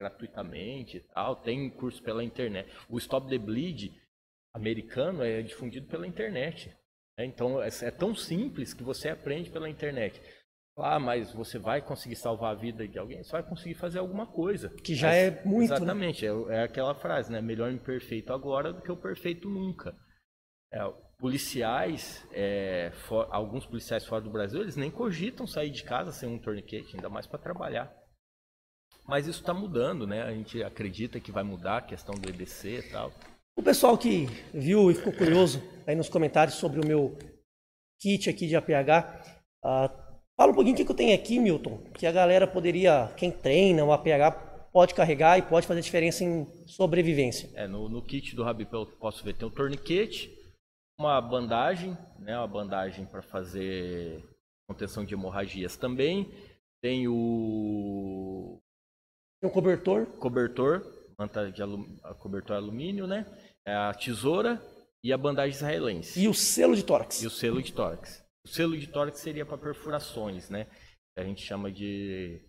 [0.00, 2.72] gratuitamente e tal, tem curso pela internet.
[2.88, 4.00] O Stop the Bleed
[4.54, 6.72] americano é difundido pela internet.
[7.18, 10.20] É, então é, é tão simples que você aprende pela internet.
[10.78, 13.22] Ah, mas você vai conseguir salvar a vida de alguém?
[13.22, 14.68] Você vai conseguir fazer alguma coisa.
[14.68, 15.70] Que já mas, é muito.
[15.70, 15.76] Né?
[15.76, 16.32] Exatamente, né?
[16.48, 17.40] é, é, aquela frase, né?
[17.40, 19.96] Melhor imperfeito agora do que o perfeito nunca.
[20.70, 20.80] É,
[21.18, 26.28] policiais, é, for, alguns policiais fora do Brasil, eles nem cogitam sair de casa sem
[26.28, 27.90] um torniquete, ainda mais para trabalhar.
[29.06, 30.22] Mas isso está mudando, né?
[30.24, 33.12] A gente acredita que vai mudar a questão do EDC e tal.
[33.56, 37.16] O pessoal que viu e ficou curioso aí nos comentários sobre o meu
[37.98, 39.24] kit aqui de APH,
[39.64, 40.05] uh, ah,
[40.36, 43.84] fala um pouquinho o que eu tenho aqui, Milton, que a galera poderia, quem treina
[43.84, 47.48] o APH, pode carregar e pode fazer diferença em sobrevivência.
[47.54, 50.30] É, no, no kit do Rabipel que posso ver tem um torniquete,
[50.98, 54.22] uma bandagem, né, uma bandagem para fazer
[54.68, 56.30] contenção de hemorragias também,
[56.82, 58.60] tem o
[59.40, 60.84] tem um cobertor, cobertor,
[61.18, 61.84] manta de alum...
[62.18, 63.26] cobertor alumínio, né?
[63.66, 64.62] É a tesoura
[65.02, 66.20] e a bandagem israelense.
[66.20, 67.22] E o selo de tórax.
[67.22, 68.25] E o selo de tórax.
[68.46, 70.68] O selo de tórax seria para perfurações, né?
[71.18, 72.40] A gente chama de.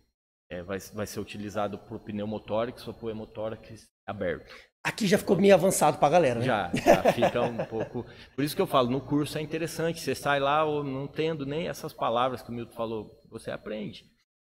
[0.48, 4.54] É, vai, vai ser utilizado para o pneumotórax ou para o hemotórax aberto.
[4.84, 6.46] Aqui já ficou meio avançado para a galera, né?
[6.46, 8.06] Já, já fica um pouco.
[8.36, 10.00] Por isso que eu falo, no curso é interessante.
[10.00, 14.04] Você sai lá não tendo nem essas palavras que o Milton falou, você aprende.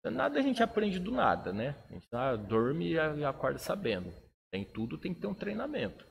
[0.05, 1.77] Nada a gente aprende do nada, né?
[1.89, 4.13] A gente ah, dorme e acorda sabendo.
[4.51, 6.05] Tem tudo, tem que ter um treinamento.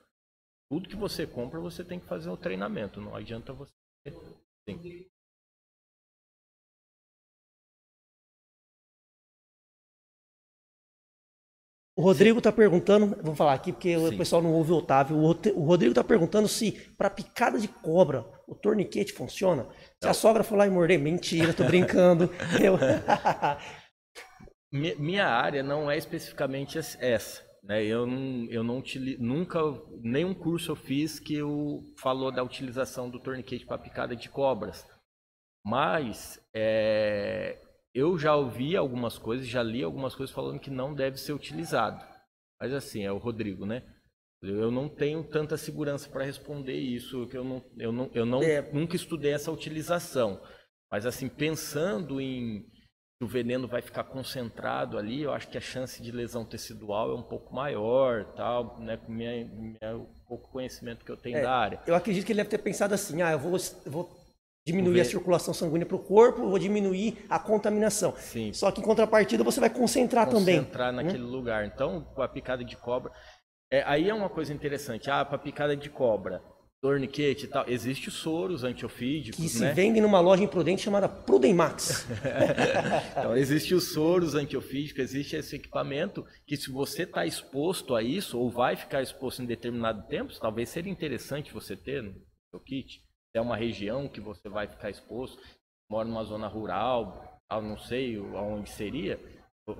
[0.71, 3.01] Tudo que você compra, você tem que fazer um treinamento.
[3.01, 3.73] Não adianta você.
[4.69, 5.05] Sim.
[11.97, 14.07] O Rodrigo está perguntando, vou falar aqui porque Sim.
[14.07, 15.17] o pessoal não ouve o Otávio.
[15.17, 19.63] O Rodrigo está perguntando se para picada de cobra o torniquete funciona.
[19.99, 20.11] Se não.
[20.11, 22.29] a sogra for lá e morder, mentira, tô brincando.
[22.61, 22.77] Eu...
[24.71, 27.43] Minha área não é especificamente essa.
[27.63, 27.83] Né?
[27.83, 29.59] Eu não, eu não utilizo, nunca,
[29.99, 34.85] nenhum curso eu fiz que eu falou da utilização do torniquete para picada de cobras.
[35.65, 37.57] Mas é,
[37.97, 42.05] eu já ouvi algumas coisas, já li algumas coisas falando que não deve ser utilizado.
[42.61, 43.81] Mas assim, é o Rodrigo, né?
[44.43, 48.43] Eu não tenho tanta segurança para responder isso, que eu não, eu não, eu não
[48.43, 48.61] é.
[48.71, 50.39] nunca estudei essa utilização.
[50.91, 52.61] Mas assim, pensando em
[53.17, 57.09] que o veneno vai ficar concentrado ali, eu acho que a chance de lesão tecidual
[57.09, 61.37] é um pouco maior, tal, né, com minha, minha, o pouco conhecimento que eu tenho
[61.37, 61.81] é, da área.
[61.87, 64.26] Eu acredito que ele deve ter pensado assim, ah, eu vou, vou
[64.67, 68.13] diminuir a circulação sanguínea para o corpo, vou diminuir a contaminação.
[68.17, 68.51] Sim.
[68.51, 70.59] Só que em contrapartida você vai concentrar, concentrar também.
[70.59, 71.03] Concentrar né?
[71.03, 71.65] naquele lugar.
[71.65, 73.11] Então, com a picada de cobra,
[73.71, 75.09] é, aí é uma coisa interessante.
[75.09, 76.41] Ah, para picada de cobra,
[76.81, 77.63] torniquete e tal.
[77.69, 79.73] Existe os soros antiofídicos, Que se né?
[79.73, 82.05] vendem numa loja imprudente chamada Prudemax.
[83.17, 88.37] então, existe os soros antiofídicos, existe esse equipamento que se você está exposto a isso,
[88.37, 92.13] ou vai ficar exposto em determinado tempo, talvez seria interessante você ter no
[92.51, 93.06] seu kit.
[93.37, 95.41] É uma região que você vai ficar exposto,
[95.89, 99.19] mora numa zona rural, não sei aonde seria,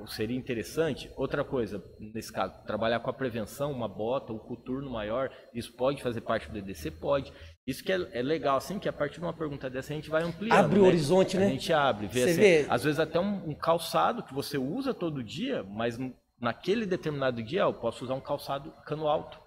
[0.07, 1.09] seria interessante.
[1.15, 6.01] Outra coisa, nesse caso, trabalhar com a prevenção, uma bota, o coturno maior, isso pode
[6.01, 6.91] fazer parte do EDC?
[6.91, 7.31] Pode.
[7.65, 10.09] Isso que é, é, legal, assim, que a partir de uma pergunta dessa a gente
[10.09, 10.57] vai ampliando.
[10.57, 10.87] Abre o né?
[10.87, 11.47] horizonte, né?
[11.47, 12.65] A gente abre, vê, assim, vê?
[12.69, 15.97] às vezes até um, um, calçado que você usa todo dia, mas
[16.39, 19.46] naquele determinado dia eu posso usar um calçado cano alto.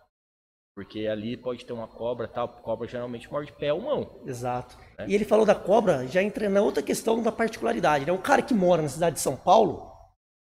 [0.74, 2.48] Porque ali pode ter uma cobra, tal.
[2.48, 4.20] Cobra geralmente morde pé ou mão.
[4.24, 4.78] Exato.
[4.98, 5.06] Né?
[5.08, 8.06] E ele falou da cobra, já entra na outra questão da particularidade.
[8.06, 8.12] Né?
[8.12, 9.90] O cara que mora na cidade de São Paulo,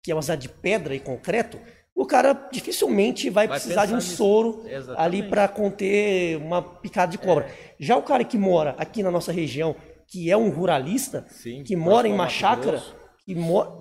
[0.03, 1.59] que é uma cidade de pedra e concreto,
[1.99, 4.17] o cara dificilmente vai, vai precisar de um nisso.
[4.17, 5.01] soro Exatamente.
[5.01, 7.47] ali para conter uma picada de cobra.
[7.47, 7.75] É.
[7.79, 9.75] Já o cara que mora aqui na nossa região,
[10.07, 12.83] que é um ruralista, Sim, que mora em uma chácara,
[13.25, 13.73] que mora,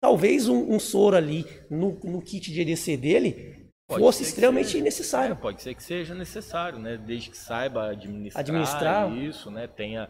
[0.00, 3.57] talvez um, um, soro ali no, no kit de EDC dele
[3.88, 5.32] pode fosse extremamente seja, necessário.
[5.32, 6.96] É, pode ser que seja necessário, né?
[6.96, 9.16] Desde que saiba administrar, administrar.
[9.16, 9.66] isso, né?
[9.66, 10.08] Tenha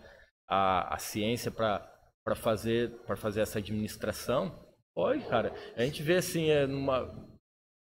[0.48, 4.66] a, a ciência para fazer para fazer essa administração.
[4.94, 5.54] Pode, cara.
[5.76, 7.08] A gente vê assim, é numa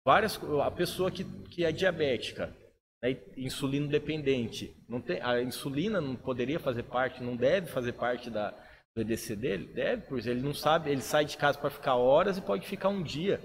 [0.05, 2.53] várias a pessoa que, que é diabética,
[3.01, 8.29] né, insulino dependente, não tem a insulina não poderia fazer parte, não deve fazer parte
[8.29, 8.53] da
[8.95, 9.73] do EDC dele?
[9.73, 12.89] Deve, pois ele não sabe, ele sai de casa para ficar horas e pode ficar
[12.89, 13.41] um dia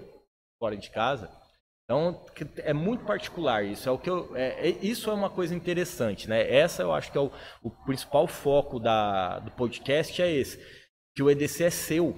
[0.58, 1.30] fora de casa.
[1.88, 2.22] Então
[2.58, 3.88] é muito particular isso.
[3.88, 6.46] É o que eu, é, é, isso é uma coisa interessante, né?
[6.54, 7.32] Essa eu acho que é o,
[7.62, 10.58] o principal foco da, do podcast é esse,
[11.16, 12.14] que o EDC é seu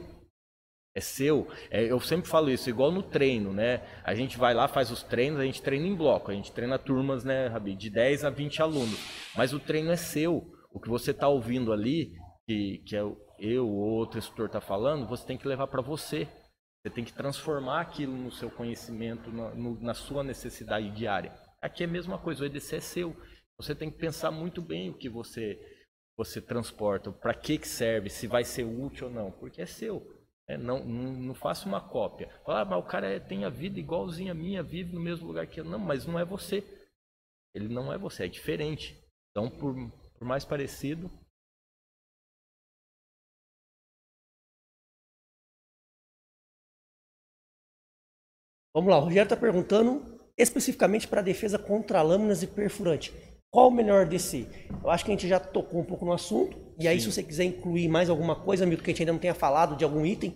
[0.93, 1.47] é seu.
[1.71, 3.81] É, eu sempre falo isso, igual no treino, né?
[4.03, 6.79] A gente vai lá, faz os treinos, a gente treina em bloco, a gente treina
[6.79, 8.99] turmas, né, Rabi, de 10 a 20 alunos.
[9.37, 10.45] Mas o treino é seu.
[10.73, 12.13] O que você está ouvindo ali,
[12.47, 13.03] que, que é
[13.39, 16.29] eu ou outro instrutor está falando, você tem que levar para você.
[16.83, 21.33] Você tem que transformar aquilo no seu conhecimento, na, no, na sua necessidade diária.
[21.61, 23.17] Aqui é a mesma coisa, o EDC é seu.
[23.59, 25.59] Você tem que pensar muito bem o que você
[26.17, 30.21] você transporta, para que, que serve, se vai ser útil ou não, porque é seu.
[30.47, 32.29] É, não, não, não faça uma cópia.
[32.45, 35.29] Fala, ah, mas o cara é, tem a vida igualzinha a minha, vive no mesmo
[35.29, 35.65] lugar que eu.
[35.65, 36.63] Não, mas não é você.
[37.55, 39.03] Ele não é você, é diferente.
[39.31, 39.75] Então, por,
[40.19, 41.11] por mais parecido.
[48.81, 50.03] Vamos lá, o Rogério está perguntando
[50.39, 53.13] especificamente para a defesa contra lâminas e perfurante.
[53.51, 54.47] Qual o melhor DC?
[54.83, 56.57] Eu acho que a gente já tocou um pouco no assunto.
[56.79, 57.11] E aí, Sim.
[57.11, 59.77] se você quiser incluir mais alguma coisa, Milton, que a gente ainda não tenha falado
[59.77, 60.35] de algum item.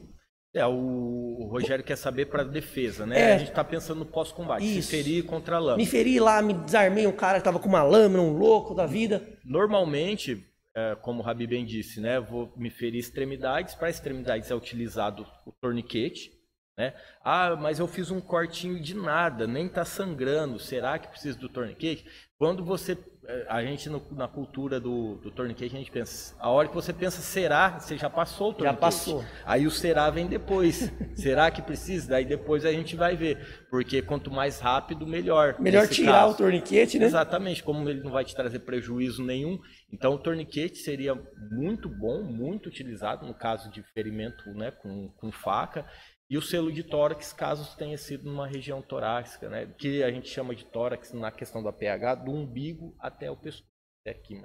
[0.54, 3.18] É, o Rogério quer saber para defesa, né?
[3.18, 5.78] É, a gente está pensando no pós-combate, se ferir contra a lâmina.
[5.78, 8.84] Me feri lá, me desarmei um cara que estava com uma lâmina, um louco da
[8.84, 9.26] vida.
[9.42, 10.44] Normalmente,
[10.76, 12.20] é, como o Rabi bem disse, né?
[12.20, 13.74] Vou me ferir extremidades.
[13.74, 16.30] Para extremidades é utilizado o torniquete,
[16.76, 16.92] né?
[17.22, 20.58] Ah, mas eu fiz um cortinho de nada, nem está sangrando.
[20.58, 22.04] Será que precisa do torniquete?
[22.36, 26.50] Quando você, eh, a gente no, na cultura do, do torniquete, a gente pensa, a
[26.50, 28.74] hora que você pensa será, você já passou o torniquete.
[28.74, 29.24] Já passou.
[29.46, 30.92] Aí o será vem depois.
[31.14, 32.10] será que precisa?
[32.10, 35.54] Daí depois a gente vai ver, porque quanto mais rápido, melhor.
[35.60, 36.34] Melhor tirar caso.
[36.34, 37.06] o torniquete, né?
[37.06, 39.60] Exatamente, como ele não vai te trazer prejuízo nenhum.
[39.92, 41.14] Então o torniquete seria
[41.52, 45.86] muito bom, muito utilizado no caso de ferimento né, com, com faca.
[46.30, 49.66] E o selo de tórax, caso tenha sido numa região torácica, né?
[49.78, 53.68] que a gente chama de tórax na questão da pH, do umbigo até o pescoço,
[54.04, 54.42] até aqui.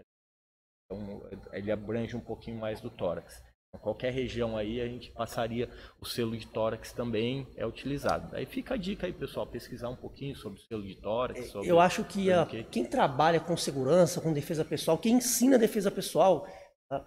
[0.86, 3.42] Então, ele abrange um pouquinho mais do tórax.
[3.74, 5.70] Em qualquer região aí, a gente passaria
[6.02, 8.36] o selo de tórax também é utilizado.
[8.36, 11.56] Aí fica a dica aí, pessoal, pesquisar um pouquinho sobre o selo de tórax.
[11.56, 15.92] É, eu acho que a, quem trabalha com segurança, com defesa pessoal, quem ensina defesa
[15.92, 16.48] pessoal,
[16.92, 17.06] ah,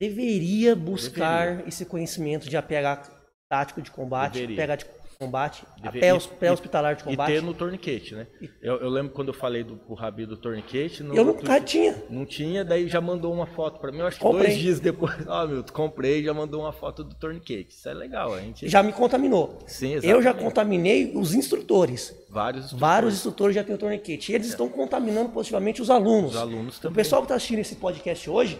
[0.00, 1.68] deveria buscar deveria.
[1.68, 3.21] esse conhecimento de APH
[3.52, 4.56] tático de combate, Deveria.
[4.56, 4.86] pega de
[5.18, 5.62] combate,
[6.38, 7.30] pré-hospitalar de combate.
[7.30, 8.26] E ter no torniquete, né?
[8.62, 11.02] Eu, eu, lembro quando eu falei do pro Rabi do torniquete.
[11.02, 12.02] No, eu nunca tinha.
[12.08, 13.98] Não tinha, daí já mandou uma foto para mim.
[13.98, 14.46] Eu acho que comprei.
[14.46, 15.14] dois dias depois.
[15.28, 17.74] Ó, oh, meu, comprei e já mandou uma foto do torniquete.
[17.74, 18.66] Isso é legal, a gente.
[18.66, 19.58] Já me contaminou.
[19.66, 20.08] Sim, exatamente.
[20.08, 22.16] Eu já contaminei os instrutores.
[22.30, 22.80] Vários instrutores.
[22.80, 24.32] Vários instrutores já têm o torniquete.
[24.32, 24.50] E eles é.
[24.50, 26.30] estão contaminando positivamente os alunos.
[26.30, 26.92] Os alunos também.
[26.92, 28.58] O pessoal que está assistindo esse podcast hoje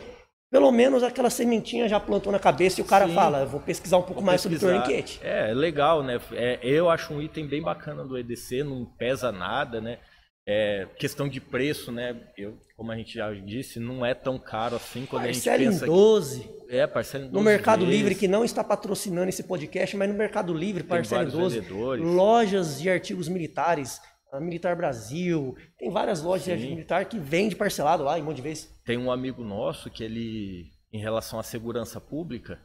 [0.53, 3.96] pelo menos aquela sementinha já plantou na cabeça e o cara Sim, fala, vou pesquisar
[3.96, 4.66] um pouco mais pesquisar.
[4.66, 5.18] sobre torniquete.
[5.24, 6.20] É, é, legal, né?
[6.32, 9.98] É, eu acho um item bem bacana do EDC, não pesa nada, né?
[10.46, 12.14] É, questão de preço, né?
[12.36, 15.70] Eu, como a gente já disse, não é tão caro assim quando parcela a gente
[15.70, 15.84] pensa.
[15.86, 16.40] Em 12.
[16.40, 16.76] Que...
[16.76, 17.38] É, parcela em 12.
[17.38, 17.94] No Mercado vezes.
[17.94, 21.61] Livre, que não está patrocinando esse podcast, mas no Mercado Livre, parcela em 12.
[21.61, 22.05] Vendedores.
[22.05, 24.03] Lojas de artigos militares
[24.41, 26.57] Militar Brasil, tem várias lojas Sim.
[26.57, 28.83] de militar que vende parcelado lá em um monte de vezes.
[28.85, 32.61] Tem um amigo nosso que ele, em relação à segurança pública,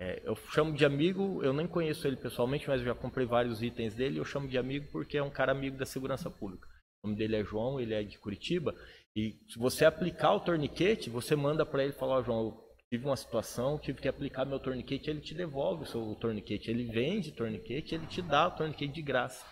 [0.00, 3.62] é, eu chamo de amigo, eu nem conheço ele pessoalmente, mas eu já comprei vários
[3.62, 6.66] itens dele, eu chamo de amigo porque é um cara amigo da segurança pública.
[7.02, 8.74] O nome dele é João, ele é de Curitiba,
[9.16, 13.06] e se você aplicar o torniquete, você manda para ele falar, oh, João, eu tive
[13.06, 16.68] uma situação, tive que aplicar meu torniquete, ele te devolve o seu torniquete.
[16.68, 19.46] Ele vende torniquete, ele te dá o torniquete de graça.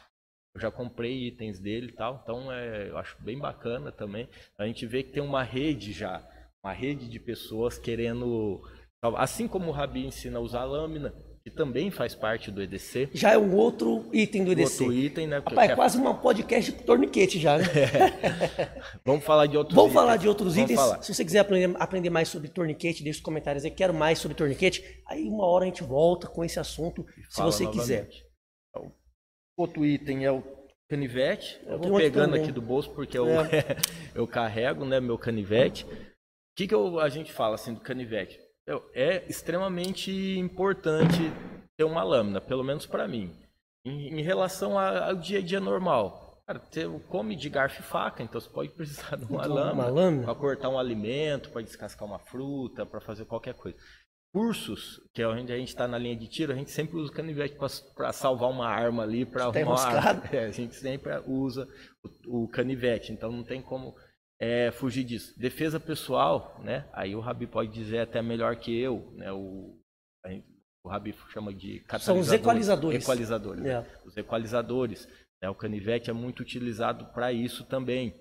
[0.55, 4.28] Eu já comprei itens dele e tal, então é, eu acho bem bacana também.
[4.59, 6.22] A gente vê que tem uma rede já,
[6.62, 8.61] uma rede de pessoas querendo,
[9.16, 13.09] assim como o Rabi ensina a usar lâmina, que também faz parte do EDC.
[13.14, 14.84] Já é um outro item do EDC.
[14.84, 15.38] Outro item, né?
[15.38, 17.64] Rapaz, é quase uma podcast de torniquete já, né?
[17.64, 18.82] É.
[19.05, 20.00] Vamos falar de outros Vamos itens.
[20.05, 20.78] falar de outros Vamos itens.
[20.80, 21.03] falar.
[21.03, 23.70] Se você quiser aprender, aprender mais sobre torniquete, deixa os comentários aí.
[23.72, 25.00] Quero mais sobre torniquete.
[25.07, 28.03] Aí uma hora a gente volta com esse assunto, se você quiser.
[28.03, 28.18] novamente.
[28.18, 28.32] Então,
[29.57, 30.42] outro item é o
[30.88, 31.59] canivete.
[31.62, 32.42] Eu tenho vou outro pegando também.
[32.42, 33.46] aqui do bolso porque eu, É.
[34.14, 35.84] eu carrego, né, meu canivete.
[35.84, 38.38] O que, que eu- a gente fala assim do canivete?
[38.66, 41.18] Meu, É extremamente importante
[41.76, 43.34] ter uma lâmina, pelo menos para mim.
[43.84, 46.20] Em, em relação a- ao dia a dia normal.
[46.46, 49.72] Cara, você come de garfo e faca, então você pode precisar de uma Então, lâmina,
[49.72, 50.24] uma lâmina?
[50.24, 53.76] para cortar um alimento, para descascar uma fruta, para fazer qualquer coisa
[54.33, 57.11] cursos, que é onde a gente está na linha de tiro, a gente sempre usa
[57.11, 57.57] o canivete
[57.95, 60.35] para salvar uma arma ali, para arrumar.
[60.35, 61.68] É, a gente sempre usa
[62.26, 63.95] o, o canivete, então não tem como
[64.41, 65.39] é, fugir disso.
[65.39, 66.89] Defesa pessoal, né?
[66.93, 69.30] Aí o Rabi pode dizer até melhor que eu, né?
[69.33, 69.78] O,
[70.26, 70.45] gente-
[70.85, 73.03] o Rabi chama de São os equalizadores.
[73.05, 73.64] Equalizadores?
[73.66, 73.87] É.
[74.05, 75.07] Os equalizadores.
[75.43, 75.49] né?
[75.51, 78.14] O canivete é muito utilizado para isso também.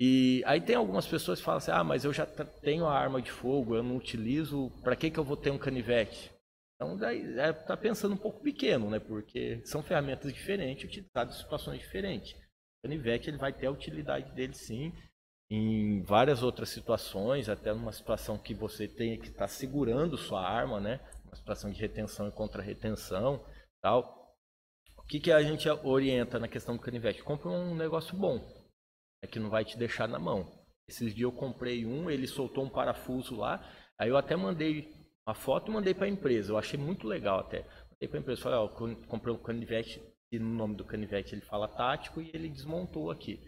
[0.00, 3.20] E aí tem algumas pessoas que falam assim, ah, mas eu já tenho a arma
[3.20, 6.32] de fogo, eu não utilizo, para que, que eu vou ter um canivete?
[6.76, 9.00] Então daí é, tá pensando um pouco pequeno, né?
[9.00, 12.32] Porque são ferramentas diferentes, utilizadas em situações diferentes.
[12.32, 14.92] O canivete ele vai ter a utilidade dele sim,
[15.50, 20.78] em várias outras situações, até numa situação que você tem que estar segurando sua arma,
[20.78, 21.00] né?
[21.24, 23.44] Uma situação de retenção e contra-retenção,
[23.82, 24.36] tal.
[24.96, 27.24] O que, que a gente orienta na questão do canivete?
[27.24, 28.46] Compre um negócio bom,
[29.22, 30.50] é que não vai te deixar na mão.
[30.88, 33.62] Esses dias eu comprei um, ele soltou um parafuso lá,
[33.98, 34.92] aí eu até mandei
[35.26, 36.52] uma foto e mandei para a empresa.
[36.52, 37.58] Eu achei muito legal até.
[37.90, 40.02] Mandei para a empresa, falei, ó, eu comprei um canivete
[40.32, 43.40] e no nome do canivete ele fala tático e ele desmontou aqui.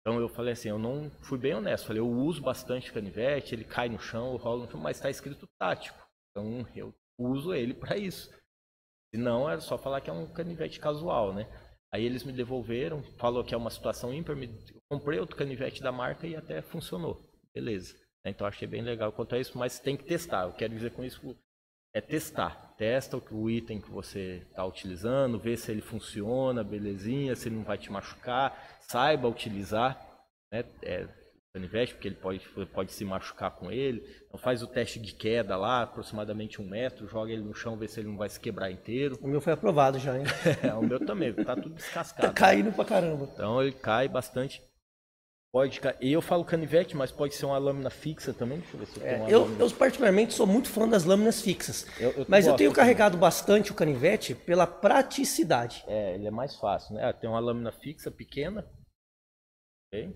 [0.00, 3.64] Então eu falei assim, eu não fui bem honesto, falei, eu uso bastante canivete, ele
[3.64, 5.98] cai no chão, rola no chão, mas está escrito tático.
[6.30, 8.30] Então eu uso ele para isso.
[9.12, 11.48] Se não, era só falar que é um canivete casual, né?
[11.92, 14.48] Aí eles me devolveram, falou que é uma situação ímpar, me...
[14.90, 17.20] comprei outro canivete da marca e até funcionou.
[17.54, 17.94] Beleza.
[18.24, 20.44] Então achei bem legal quanto a isso, mas tem que testar.
[20.44, 21.36] Eu quero dizer com isso
[21.94, 22.74] é testar.
[22.76, 27.64] Testa o item que você está utilizando, vê se ele funciona, belezinha, se ele não
[27.64, 29.96] vai te machucar, saiba utilizar
[30.52, 31.08] né, é,
[31.56, 32.40] canivete, porque ele pode,
[32.72, 34.02] pode se machucar com ele.
[34.26, 37.88] Então faz o teste de queda lá, aproximadamente um metro, joga ele no chão, vê
[37.88, 39.18] se ele não vai se quebrar inteiro.
[39.22, 40.24] O meu foi aprovado já, hein?
[40.62, 42.34] É, o meu também, tá tudo Tá descascado.
[42.34, 43.28] caindo pra caramba.
[43.32, 44.62] Então ele cai bastante.
[45.52, 45.96] Pode cair.
[46.02, 48.58] E eu falo canivete, mas pode ser uma lâmina fixa também.
[48.58, 49.64] Deixa eu ver se eu tenho uma É, eu, lâmina.
[49.64, 51.86] eu, particularmente, sou muito fã das lâminas fixas.
[51.98, 52.82] Eu- eu mas eu tenho também.
[52.84, 55.82] carregado bastante o canivete pela praticidade.
[55.86, 57.10] É, ele é mais fácil, né?
[57.14, 58.66] Tem uma lâmina fixa pequena.
[59.94, 60.14] Ok?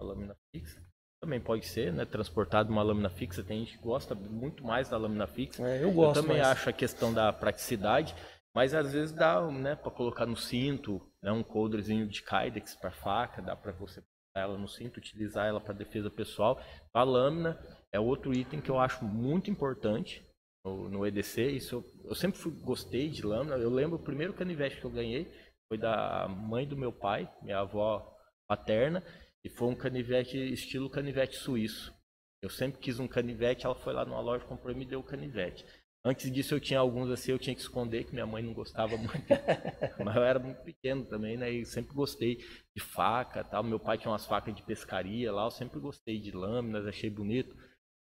[0.00, 0.82] Uma lâmina fixa.
[1.22, 2.04] Também pode ser, né?
[2.04, 3.44] Transportado uma lâmina fixa.
[3.44, 5.62] Tem gente que gosta muito mais da lâmina fixa.
[5.66, 6.48] É, eu gosto também mais.
[6.48, 8.14] acho a questão da praticidade.
[8.54, 12.90] Mas às vezes dá, né, para colocar no cinto, né, um coldrezinho de Kydex para
[12.90, 14.02] faca, dá para você
[14.34, 16.60] ela no cinto, utilizar ela para defesa pessoal.
[16.94, 17.58] A lâmina
[17.92, 20.24] é outro item que eu acho muito importante
[20.64, 21.50] no, no EDC.
[21.50, 23.56] Isso eu, eu sempre fui, gostei de lâmina.
[23.56, 25.30] Eu lembro o primeiro canivete que eu ganhei
[25.68, 28.16] foi da mãe do meu pai, minha avó
[28.48, 29.02] paterna,
[29.44, 31.94] e foi um canivete estilo canivete suíço.
[32.42, 35.04] Eu sempre quis um canivete, ela foi lá numa loja, comprou e me deu o
[35.04, 35.64] canivete.
[36.02, 38.96] Antes disso eu tinha alguns assim, eu tinha que esconder, que minha mãe não gostava
[38.96, 39.12] muito.
[40.02, 41.50] Mas eu era muito pequeno também, né?
[41.50, 42.36] E sempre gostei
[42.74, 43.62] de faca tal.
[43.62, 47.54] Meu pai tinha umas facas de pescaria lá, eu sempre gostei de lâminas, achei bonito.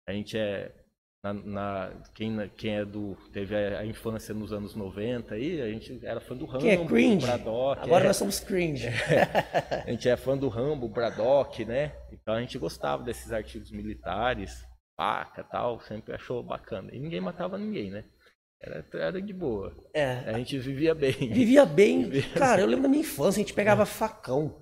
[0.09, 0.75] A gente é.
[1.25, 3.17] Na, na- quem, quem é do.
[3.33, 6.69] teve a, a infância nos anos 90 aí, a gente era fã do Rambo, Que
[6.69, 7.27] é cringe.
[7.27, 7.83] Braddock.
[7.83, 8.07] Agora é.
[8.07, 8.87] nós somos cringe.
[9.87, 11.93] A gente é fã do Rambo, Braddock, né?
[12.13, 14.65] Então a gente gostava desses artigos militares,
[14.97, 16.91] faca tal, sempre achou bacana.
[16.95, 18.05] E ninguém matava ninguém, né?
[18.63, 19.75] Era, era de boa.
[19.93, 21.13] É, A gente vivia bem.
[21.13, 22.09] vivia bem.
[22.39, 24.55] Cara, eu lembro da minha infância, a gente pegava facão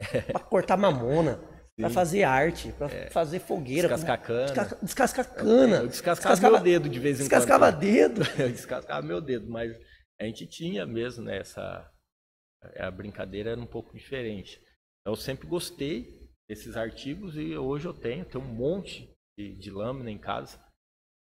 [0.32, 1.40] pra cortar mamona,
[1.78, 3.88] pra fazer arte, pra fazer fogueira.
[3.88, 4.46] Descascar cana.
[4.52, 5.76] Desca- Descascar cana.
[5.78, 7.80] Eu descascava meu dedo de vez em Descascava quando.
[7.80, 8.20] dedo.
[8.38, 9.76] Eu descascava meu dedo, mas
[10.20, 11.38] a gente tinha mesmo, né?
[11.38, 11.90] Essa,
[12.78, 14.60] a brincadeira era um pouco diferente.
[15.06, 19.08] Eu sempre gostei desses artigos e hoje eu tenho, tenho um monte
[19.38, 20.58] de, de lâmina em casa.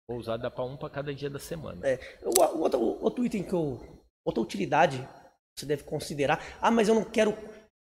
[0.09, 1.85] Vou usar, dá para um para cada dia da semana.
[1.87, 3.79] É, o, outro, outro item que eu.
[4.25, 6.41] Outra utilidade que você deve considerar.
[6.61, 7.33] Ah, mas eu não quero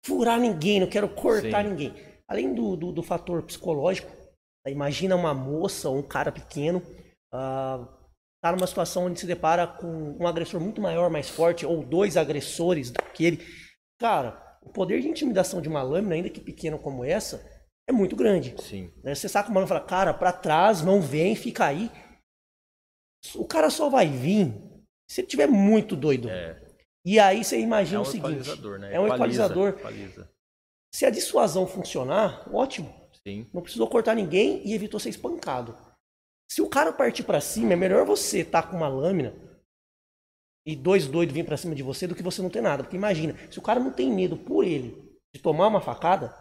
[0.05, 1.70] furar ninguém, não quero cortar Sim.
[1.70, 2.09] ninguém.
[2.30, 4.11] Além do, do, do fator psicológico,
[4.67, 6.80] Imagina uma moça ou um cara pequeno
[7.34, 7.88] uh,
[8.41, 9.88] tá numa situação onde se depara com
[10.19, 13.45] um agressor muito maior, mais forte, ou dois agressores que ele.
[13.99, 17.45] Cara, o poder de intimidação de uma lâmina, ainda que pequena como essa,
[17.88, 18.55] é muito grande.
[18.61, 18.91] Sim.
[19.03, 19.15] Né?
[19.15, 21.91] Você saca uma lâmina e fala, cara, para trás, não vem, fica aí.
[23.36, 24.53] O cara só vai vir
[25.09, 26.30] se ele tiver muito doido.
[26.30, 26.61] É.
[27.05, 28.93] E aí você imagina É um o seguinte: equalizador, né?
[28.93, 29.69] é um Equaliza, equalizador.
[29.69, 30.32] equaliza.
[30.93, 32.93] Se a dissuasão funcionar, ótimo.
[33.27, 33.47] Sim.
[33.53, 35.77] Não precisou cortar ninguém e evitou ser espancado.
[36.51, 39.33] Se o cara partir pra cima, é melhor você estar com uma lâmina
[40.65, 42.83] e dois doidos virem pra cima de você do que você não ter nada.
[42.83, 44.97] Porque imagina, se o cara não tem medo por ele
[45.33, 46.33] de tomar uma facada,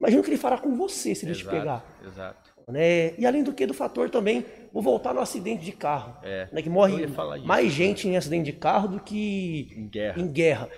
[0.00, 1.84] imagina o que ele fará com você se ele te Exato, pegar.
[2.04, 2.50] Exato.
[2.68, 3.16] Né?
[3.16, 6.18] E além do que, do fator também, vou voltar no acidente de carro.
[6.22, 6.48] É.
[6.52, 6.60] Né?
[6.60, 7.46] Que morre ia falar disso.
[7.46, 10.20] mais gente em acidente de carro do que Em guerra.
[10.20, 10.68] em guerra.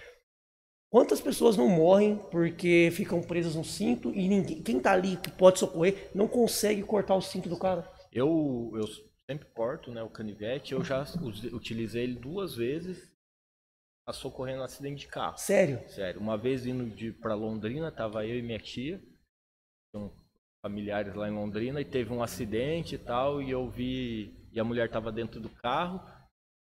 [0.90, 5.30] Quantas pessoas não morrem porque ficam presas no cinto e ninguém, quem tá ali que
[5.30, 7.90] pode socorrer não consegue cortar o cinto do cara?
[8.10, 8.86] Eu, eu
[9.26, 10.72] sempre corto né, o canivete.
[10.72, 11.04] Eu já
[11.52, 13.12] utilizei ele duas vezes
[14.06, 15.36] a socorrendo um acidente de carro.
[15.36, 15.86] Sério?
[15.90, 16.18] Sério.
[16.18, 18.98] Uma vez indo de para Londrina, tava eu e minha tia,
[19.92, 20.10] tinham
[20.62, 24.64] familiares lá em Londrina, e teve um acidente e tal, e eu vi e a
[24.64, 26.00] mulher tava dentro do carro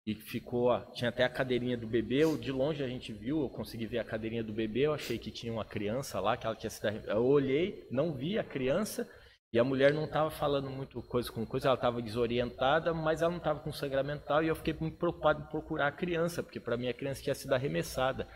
[0.07, 3.87] e ficou, tinha até a cadeirinha do bebê, de longe a gente viu, eu consegui
[3.87, 6.69] ver a cadeirinha do bebê, eu achei que tinha uma criança lá, que ela tinha
[6.69, 9.09] sido, eu olhei, não vi a criança,
[9.51, 13.31] e a mulher não estava falando muito coisa com coisa, ela estava desorientada, mas ela
[13.31, 16.77] não estava com sangramento e eu fiquei muito preocupado em procurar a criança, porque para
[16.77, 18.29] mim a criança tinha sido arremessada.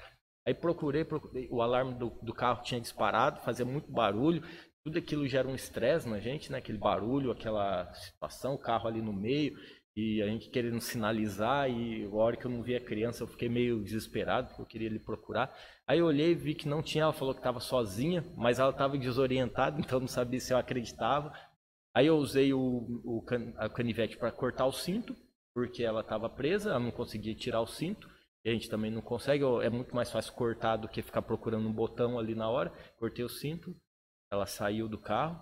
[0.47, 4.43] Aí procurei, procurei, o alarme do, do carro tinha disparado, fazia muito barulho,
[4.85, 6.59] tudo aquilo gera um estresse na gente, né?
[6.59, 9.55] Aquele barulho, aquela situação, o carro ali no meio,
[9.99, 13.27] e a gente querendo sinalizar, e a hora que eu não vi a criança eu
[13.27, 15.53] fiquei meio desesperado, porque eu queria ele procurar.
[15.87, 18.97] Aí eu olhei vi que não tinha, ela falou que estava sozinha, mas ela estava
[18.97, 21.33] desorientada, então não sabia se eu acreditava.
[21.95, 22.61] Aí eu usei o,
[23.05, 25.17] o can- canivete para cortar o cinto,
[25.53, 28.09] porque ela estava presa, ela não conseguia tirar o cinto.
[28.45, 31.69] E a gente também não consegue, é muito mais fácil cortar do que ficar procurando
[31.69, 32.71] um botão ali na hora.
[32.99, 33.75] Cortei o cinto,
[34.31, 35.41] ela saiu do carro.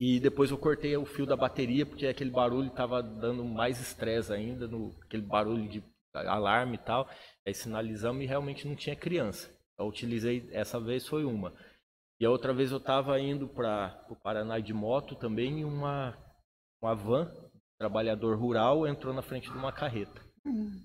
[0.00, 4.32] E depois eu cortei o fio da bateria, porque aquele barulho estava dando mais estresse
[4.32, 5.82] ainda, no, aquele barulho de
[6.14, 7.08] alarme e tal.
[7.46, 9.50] Aí sinalizamos e realmente não tinha criança.
[9.78, 11.52] Eu utilizei, essa vez foi uma.
[12.20, 16.16] E a outra vez eu estava indo para o Paraná de moto também e uma,
[16.82, 17.32] uma van,
[17.78, 20.20] trabalhador rural, entrou na frente de uma carreta.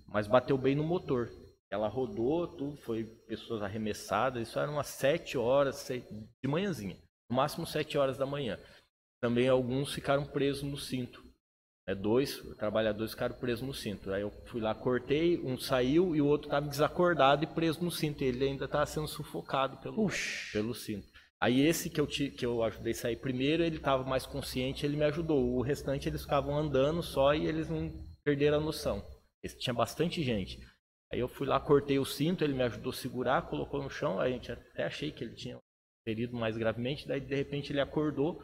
[0.07, 1.30] Mas bateu bem no motor.
[1.72, 4.47] Ela rodou, tudo, foi pessoas arremessadas.
[4.47, 6.97] Isso eram umas 7 horas de manhãzinha.
[7.30, 8.59] No máximo 7 horas da manhã.
[9.24, 11.24] Também alguns ficaram presos no cinto.
[11.88, 14.11] É, dois trabalhadores ficaram presos no cinto.
[14.11, 17.89] Aí eu fui lá, cortei, um saiu e o outro estava desacordado e preso no
[17.89, 18.21] cinto.
[18.21, 20.09] Ele ainda estava sendo sufocado pelo,
[20.51, 21.07] pelo cinto.
[21.39, 24.97] Aí esse que eu, que eu ajudei a sair primeiro, ele estava mais consciente, ele
[24.97, 25.55] me ajudou.
[25.55, 27.93] O restante eles ficavam andando só e eles não
[28.26, 29.01] perderam a noção.
[29.41, 30.59] Esse tinha bastante gente.
[31.13, 34.19] Aí eu fui lá, cortei o cinto, ele me ajudou a segurar, colocou no chão.
[34.19, 35.57] Aí a gente até achei que ele tinha
[36.03, 37.07] ferido mais gravemente.
[37.07, 38.43] Daí de repente ele acordou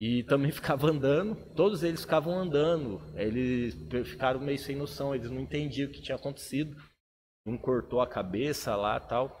[0.00, 1.36] e também ficava andando.
[1.54, 3.00] Todos eles ficavam andando.
[3.14, 3.74] Eles
[4.06, 6.76] ficaram meio sem noção, eles não entendiam o que tinha acontecido.
[7.46, 9.38] Um cortou a cabeça lá tal.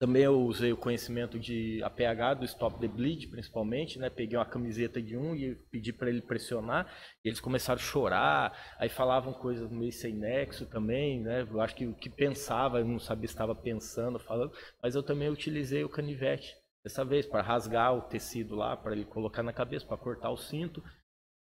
[0.00, 4.10] Também eu usei o conhecimento de APH do Stop the Bleed, principalmente, né?
[4.10, 6.92] Peguei uma camiseta de um e pedi para ele pressionar.
[7.24, 11.46] Eles começaram a chorar, aí falavam coisas meio sem nexo também, né?
[11.48, 14.52] Eu acho que o que pensava, eu não sabia se estava pensando, falando,
[14.82, 16.54] mas eu também utilizei o canivete
[16.84, 20.36] dessa vez para rasgar o tecido lá, para ele colocar na cabeça, para cortar o
[20.36, 20.82] cinto.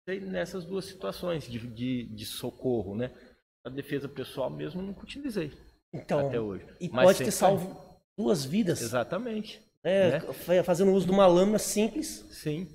[0.07, 3.11] E nessas duas situações de, de, de socorro, né?
[3.65, 5.51] A defesa pessoal mesmo nunca utilizei
[5.91, 6.63] Então, até hoje.
[6.79, 8.81] e Mas pode ter salvo duas vidas.
[8.81, 9.59] Exatamente.
[9.83, 10.11] né?
[10.11, 10.19] né?
[10.19, 12.25] Fa- Fazendo uso de uma lâmina simples.
[12.31, 12.67] Sim.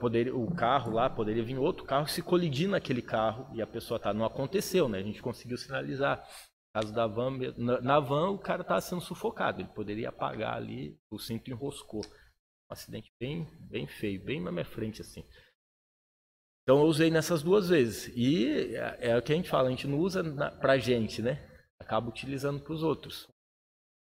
[0.00, 4.00] Poderia, o carro lá, poderia vir outro carro se colidir naquele carro e a pessoa
[4.00, 4.12] tá.
[4.12, 4.98] Não aconteceu, né?
[4.98, 6.24] A gente conseguiu sinalizar.
[6.76, 9.62] Caso da van, na, van o cara estava sendo sufocado.
[9.62, 12.04] Ele poderia apagar ali, o cinto enroscou.
[12.04, 15.24] Um acidente bem, bem feio, bem na minha frente, assim.
[16.62, 18.12] Então eu usei nessas duas vezes.
[18.14, 21.22] E é, é o que a gente fala, a gente não usa na, pra gente,
[21.22, 21.50] né?
[21.80, 23.26] Acaba utilizando pros outros.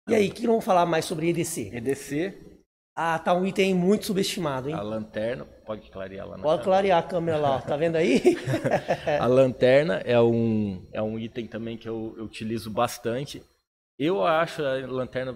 [0.06, 1.74] E aí, que vamos falar mais sobre EDC?
[1.74, 2.49] EDC,
[3.02, 4.74] Ah, tá um item muito subestimado, hein?
[4.74, 7.58] a lanterna, pode clarear lá na Pode clarear a câmera lá, ó.
[7.58, 8.20] tá vendo aí?
[9.18, 13.42] A lanterna é um, é um item também que eu, eu utilizo bastante.
[13.98, 15.34] Eu acho a lanterna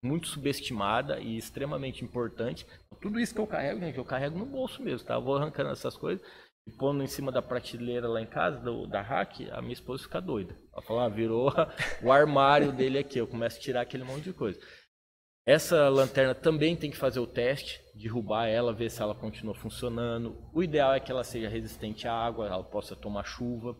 [0.00, 2.64] muito subestimada e extremamente importante.
[3.00, 5.14] Tudo isso que eu carrego, gente, eu carrego no bolso mesmo, tá?
[5.14, 6.24] Eu vou arrancando essas coisas
[6.68, 10.04] e pondo em cima da prateleira lá em casa, do, da rack, a minha esposa
[10.04, 10.54] fica doida.
[10.72, 11.52] Ela fala, ah, virou
[12.00, 14.60] o armário dele aqui, eu começo a tirar aquele monte de coisa.
[15.44, 20.36] Essa lanterna também tem que fazer o teste, derrubar ela, ver se ela continua funcionando.
[20.52, 23.76] O ideal é que ela seja resistente à água, ela possa tomar chuva.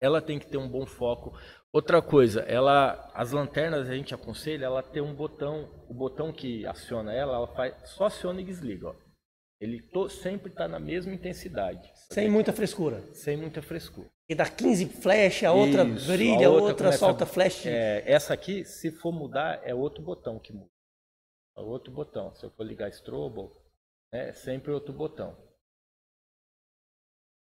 [0.00, 1.34] Ela tem que ter um bom foco.
[1.72, 6.66] Outra coisa, ela, as lanternas a gente aconselha, ela tem um botão, o botão que
[6.66, 8.88] aciona ela, ela faz, só aciona e desliga.
[8.88, 9.03] Ó.
[9.60, 11.90] Ele to, sempre está na mesma intensidade.
[12.10, 13.02] Sem muita frescura.
[13.12, 14.08] Sem muita frescura.
[14.28, 17.66] E dá 15 flash, a outra Isso, brilha, a outra, outra solta flash.
[17.66, 20.70] É, essa aqui, se for mudar, é outro botão que muda.
[21.56, 22.34] É outro botão.
[22.34, 23.52] Se eu for ligar strobo,
[24.12, 25.36] é sempre outro botão.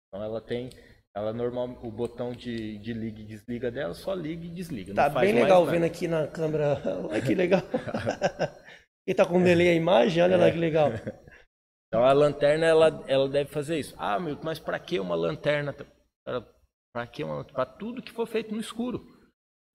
[0.08, 0.70] Então ela tem,
[1.16, 4.94] ela normal, o botão de, de liga e desliga dela só liga e desliga.
[4.94, 6.82] Tá bem legal vendo aqui na câmera.
[7.10, 7.62] Olha que legal.
[9.08, 10.38] e tá com delay a imagem, olha é.
[10.38, 10.92] lá que legal.
[11.92, 13.94] Então a lanterna ela, ela deve fazer isso.
[13.98, 15.76] Ah, meu, mas para que uma lanterna?
[16.24, 19.06] Para que uma para tudo que for feito no escuro.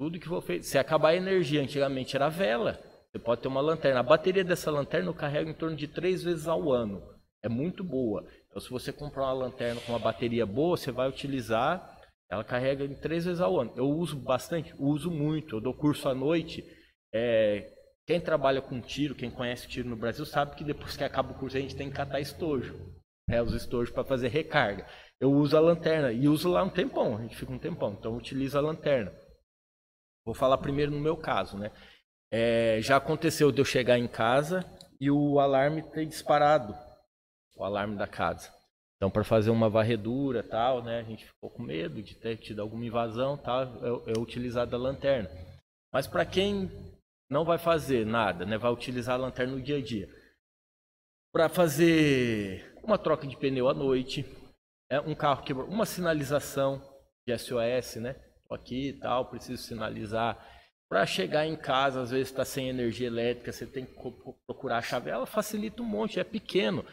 [0.00, 0.64] Tudo que for feito.
[0.64, 2.80] Se acabar a energia, antigamente era vela.
[3.12, 4.00] Você pode ter uma lanterna.
[4.00, 7.06] A bateria dessa lanterna eu carrego em torno de três vezes ao ano.
[7.42, 8.26] É muito boa.
[8.48, 12.00] Então se você comprar uma lanterna com uma bateria boa, você vai utilizar.
[12.30, 13.74] Ela carrega em três vezes ao ano.
[13.76, 15.56] Eu uso bastante, uso muito.
[15.56, 16.64] Eu dou curso à noite.
[17.14, 17.76] É,
[18.07, 21.38] quem trabalha com tiro, quem conhece tiro no Brasil, sabe que depois que acaba o
[21.38, 22.94] curso a gente tem que catar estojo.
[23.28, 24.86] Né, os estojos para fazer recarga.
[25.18, 28.12] Eu uso a lanterna e uso lá um tempão, a gente fica um tempão, então
[28.12, 29.12] eu utilizo a lanterna.
[30.24, 31.72] Vou falar primeiro no meu caso, né?
[32.30, 34.64] É, já aconteceu de eu chegar em casa
[35.00, 36.72] e o alarme ter disparado,
[37.57, 38.52] o alarme da casa.
[38.96, 41.00] Então, para fazer uma varredura tal, né?
[41.00, 44.26] A gente ficou com medo de ter tido alguma invasão tal, eu, eu
[44.59, 45.30] a lanterna.
[45.92, 46.70] Mas para quem
[47.29, 48.57] não vai fazer nada, né?
[48.57, 50.09] vai utilizar a lanterna no dia a dia.
[51.33, 54.24] Para fazer uma troca de pneu à noite,
[54.91, 56.81] é um carro que uma sinalização
[57.27, 58.16] de SOS, né?
[58.51, 60.39] Aqui e tal, preciso sinalizar.
[60.89, 63.93] Para chegar em casa, às vezes está sem energia elétrica, você tem que
[64.47, 65.11] procurar a chave.
[65.11, 66.85] Ela facilita um monte, é pequeno.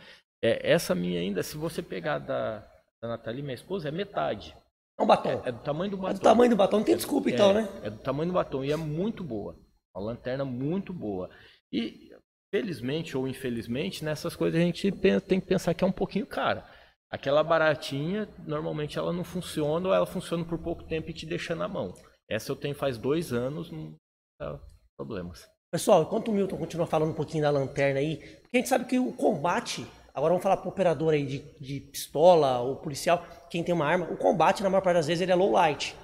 [0.44, 2.68] É, essa minha ainda, se você pegar da,
[3.00, 4.58] da Nathalie, minha esposa, é metade.
[5.00, 5.42] É um batom.
[5.46, 6.10] É, é, do tamanho do batom.
[6.10, 7.70] É do tamanho do batom, não tem desculpa é, então, né?
[7.84, 9.56] É do tamanho do batom e é muito boa.
[9.96, 11.30] Uma lanterna muito boa.
[11.72, 12.12] E,
[12.54, 14.91] felizmente ou infelizmente, nessas coisas a gente
[15.28, 16.68] tem que pensar que é um pouquinho cara.
[17.12, 21.56] Aquela baratinha, normalmente ela não funciona ou ela funciona por pouco tempo e te deixa
[21.56, 21.94] na mão.
[22.28, 23.96] Essa eu tenho faz dois anos, não
[24.39, 24.60] dá
[24.98, 25.48] problemas.
[25.72, 28.86] Pessoal, enquanto o Milton continua falando um pouquinho da lanterna aí, porque a gente sabe
[28.86, 33.26] que o combate, agora vamos falar para o operador aí de, de pistola ou policial,
[33.50, 35.96] quem tem uma arma, o combate na maior parte das vezes ele é low light,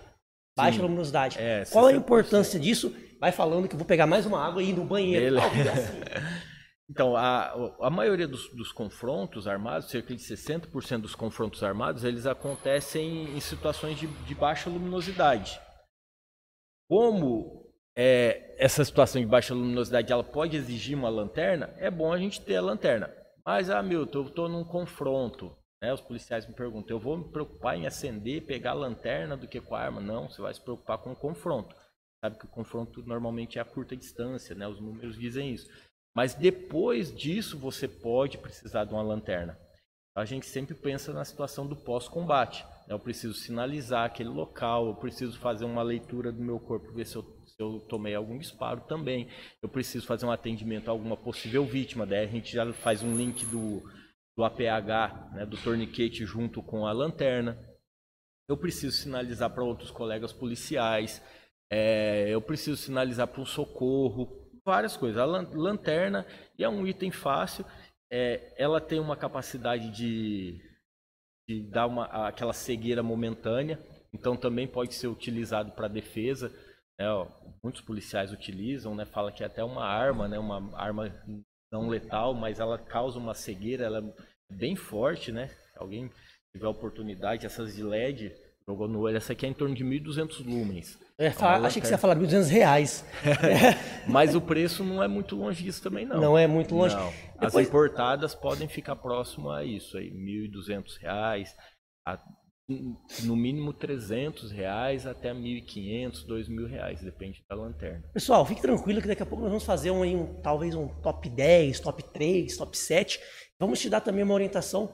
[0.58, 0.82] baixa Sim.
[0.82, 1.40] luminosidade.
[1.40, 2.96] É, Qual a importância disso?
[3.20, 5.36] Vai falando que eu vou pegar mais uma água e ir no banheiro.
[6.90, 7.52] então, a,
[7.82, 13.40] a maioria dos, dos, confrontos armados, cerca de 60% dos confrontos armados, eles acontecem em
[13.40, 15.60] situações de, de baixa luminosidade.
[16.88, 22.18] Como é, essa situação de baixa luminosidade ela pode exigir uma lanterna, é bom a
[22.18, 23.14] gente ter a lanterna.
[23.46, 25.56] Mas, ah, Milton, eu estou num confronto.
[25.82, 25.94] Né?
[25.94, 29.60] Os policiais me perguntam, eu vou me preocupar em acender, pegar a lanterna do que
[29.60, 30.00] com a arma?
[30.00, 31.76] Não, você vai se preocupar com o confronto
[32.22, 34.68] sabe que o confronto normalmente é a curta distância, né?
[34.68, 35.70] Os números dizem isso.
[36.16, 39.58] Mas depois disso você pode precisar de uma lanterna.
[40.16, 42.66] A gente sempre pensa na situação do pós-combate.
[42.88, 42.94] Né?
[42.94, 47.16] Eu preciso sinalizar aquele local, eu preciso fazer uma leitura do meu corpo, ver se
[47.16, 49.30] eu, se eu tomei algum disparo também.
[49.62, 52.06] Eu preciso fazer um atendimento a alguma possível vítima.
[52.06, 53.82] Daí a gente já faz um link do,
[54.36, 55.46] do APH, né?
[55.46, 57.58] do torniquete junto com a lanterna.
[58.50, 61.22] Eu preciso sinalizar para outros colegas policiais
[61.72, 65.20] é, eu preciso sinalizar para um socorro, várias coisas.
[65.20, 66.26] A lanterna
[66.58, 67.66] é um item fácil,
[68.12, 70.60] é, ela tem uma capacidade de,
[71.48, 73.80] de dar uma, aquela cegueira momentânea,
[74.14, 76.52] então também pode ser utilizado para defesa.
[77.00, 77.28] Né, ó,
[77.64, 81.14] muitos policiais utilizam, né, fala que é até uma arma, né, uma arma
[81.72, 85.56] não letal, mas ela causa uma cegueira, ela é bem forte, né?
[85.76, 86.12] Alguém
[86.52, 88.36] tiver oportunidade, essas de LED
[88.70, 89.18] Jogou no olho.
[89.18, 91.00] Essa aqui é em torno de 1.200 lumens.
[91.20, 93.06] É, fala, achei que você ia falar 1.200 reais.
[94.08, 96.22] Mas o preço não é muito longe disso também, não.
[96.22, 96.96] Não é muito longe.
[96.96, 97.10] Não.
[97.38, 97.68] As Depois...
[97.68, 101.54] importadas podem ficar próximo a isso aí, 1.200 reais,
[102.08, 102.18] a,
[103.24, 108.04] no mínimo 300 reais até 1.500, 2.000 reais, depende da lanterna.
[108.14, 111.30] Pessoal, fique tranquilo que daqui a pouco nós vamos fazer um, um talvez um top
[111.30, 113.20] 10, top 3, top 7.
[113.60, 114.94] Vamos te dar também uma orientação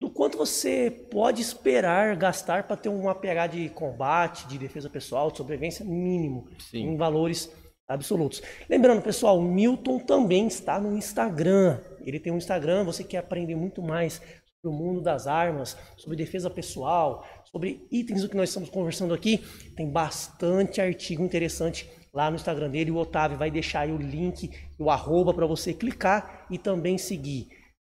[0.00, 5.30] do quanto você pode esperar gastar para ter uma pH de combate, de defesa pessoal,
[5.30, 6.90] de sobrevivência mínimo, Sim.
[6.90, 7.52] em valores
[7.86, 8.42] absolutos.
[8.68, 11.80] Lembrando, pessoal, o Milton também está no Instagram.
[12.04, 14.20] Ele tem um Instagram, você quer aprender muito mais
[14.60, 19.14] sobre o mundo das armas, sobre defesa pessoal, sobre itens do que nós estamos conversando
[19.14, 19.42] aqui,
[19.76, 22.90] tem bastante artigo interessante lá no Instagram dele.
[22.90, 27.48] O Otávio vai deixar aí o link, o arroba para você clicar e também seguir.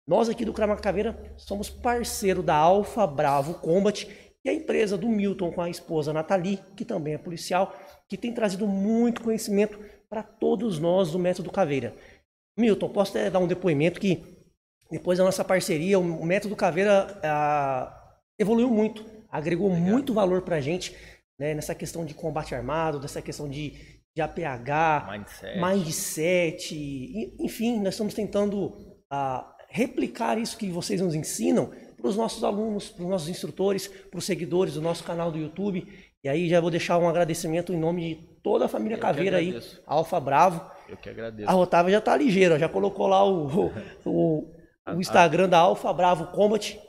[0.10, 4.08] Nós aqui do Crama Caveira somos parceiro da Alfa Bravo Combat,
[4.42, 8.18] que é a empresa do Milton com a esposa Nathalie, que também é policial, que
[8.18, 9.78] tem trazido muito conhecimento
[10.10, 11.94] para todos nós do Método Caveira.
[12.58, 14.24] Milton, posso até dar um depoimento que
[14.90, 19.84] depois da nossa parceria, o Método Caveira ah, evoluiu muito, agregou Legal.
[19.84, 20.98] muito valor para a gente
[21.40, 25.62] né, nessa questão de combate armado, nessa questão de, de APH, mindset.
[25.62, 28.76] mindset, enfim, nós estamos tentando
[29.12, 33.88] ah, replicar isso que vocês nos ensinam para os nossos alunos, para os nossos instrutores,
[33.88, 35.88] para os seguidores do nosso canal do YouTube.
[36.24, 39.38] E aí já vou deixar um agradecimento em nome de toda a família Eu Caveira
[39.38, 40.70] aí, Alfa Bravo.
[40.88, 41.50] Eu que agradeço.
[41.50, 43.72] A Otávia já está ligeira, já colocou lá o,
[44.06, 44.56] o,
[44.96, 46.80] o Instagram da Alfa Bravo Combat,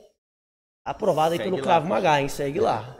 [0.85, 2.29] aprovado aí pelo Cravo Magá, hein?
[2.29, 2.97] Segue lá.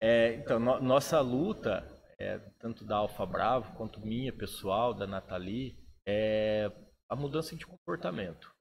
[0.00, 1.84] É, então, no, nossa luta,
[2.18, 6.70] é, tanto da Alfa Bravo quanto minha pessoal, da Nathalie, é
[7.08, 8.55] a mudança de comportamento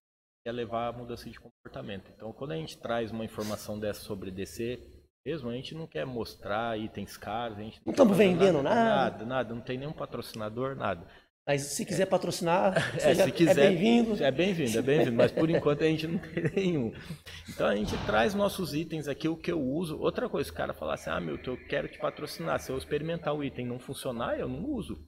[0.45, 2.11] é levar a mudança de comportamento.
[2.15, 4.79] Então, quando a gente traz uma informação dessa sobre DC,
[5.25, 8.93] mesmo, a gente não quer mostrar itens caros, a gente não estamos vendendo nada, nada,
[8.93, 11.07] nada, nada, não tem nenhum patrocinador, nada.
[11.47, 14.23] Mas se quiser patrocinar, é, se quiser, é bem-vindo.
[14.23, 16.93] É bem-vindo, é bem-vindo, mas por enquanto a gente não tem nenhum.
[17.49, 19.99] Então a gente traz nossos itens aqui, o que eu uso.
[19.99, 22.59] Outra coisa, o cara falar assim, ah, meu, eu quero te patrocinar.
[22.59, 25.07] Se eu experimentar o item e não funcionar, eu não uso.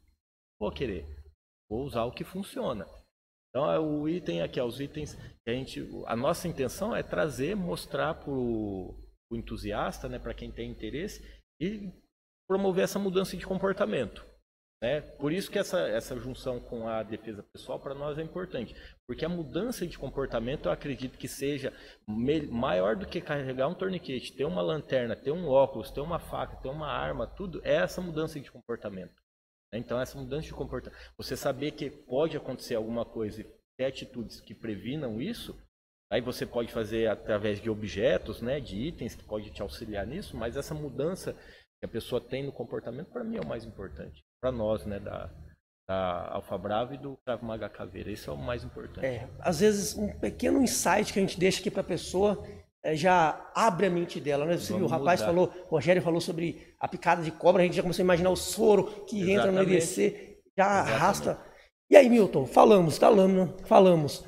[0.59, 1.07] Vou querer.
[1.69, 2.87] Vou usar o que funciona.
[3.49, 5.87] Então, é o item aqui, os itens que a gente.
[6.05, 8.95] A nossa intenção é trazer, mostrar para o
[9.31, 11.23] entusiasta, né, para quem tem interesse,
[11.59, 11.91] e
[12.47, 14.25] promover essa mudança de comportamento.
[14.81, 15.01] Né?
[15.01, 18.75] Por isso que essa, essa junção com a defesa pessoal para nós é importante.
[19.07, 21.73] Porque a mudança de comportamento eu acredito que seja
[22.07, 26.57] maior do que carregar um torniquete, ter uma lanterna, ter um óculos, ter uma faca,
[26.57, 29.15] ter uma arma, tudo é essa mudança de comportamento.
[29.71, 29.79] Né?
[29.79, 33.45] Então, essa mudança de comportamento, você saber que pode acontecer alguma coisa e
[33.77, 35.57] ter atitudes que previnam isso,
[36.11, 40.35] aí você pode fazer através de objetos, né, de itens que pode te auxiliar nisso,
[40.35, 41.33] mas essa mudança
[41.79, 44.23] que a pessoa tem no comportamento, para mim, é o mais importante.
[44.41, 45.29] Para nós, né, da,
[45.87, 48.11] da Alfa Bravo e do Cravo Maga Caveira.
[48.11, 49.05] Isso é o mais importante.
[49.05, 52.43] É, às vezes, um pequeno insight que a gente deixa aqui para a pessoa
[52.95, 54.45] já abre a mente dela.
[54.45, 54.57] Né?
[54.57, 55.31] Você viu, o rapaz mudar.
[55.31, 58.29] falou, o Rogério falou sobre a picada de cobra, a gente já começou a imaginar
[58.29, 59.39] o soro que Exatamente.
[59.39, 60.93] entra no EDC, já Exatamente.
[60.93, 61.39] arrasta.
[61.89, 64.23] E aí, Milton, falamos da lâmina, falamos.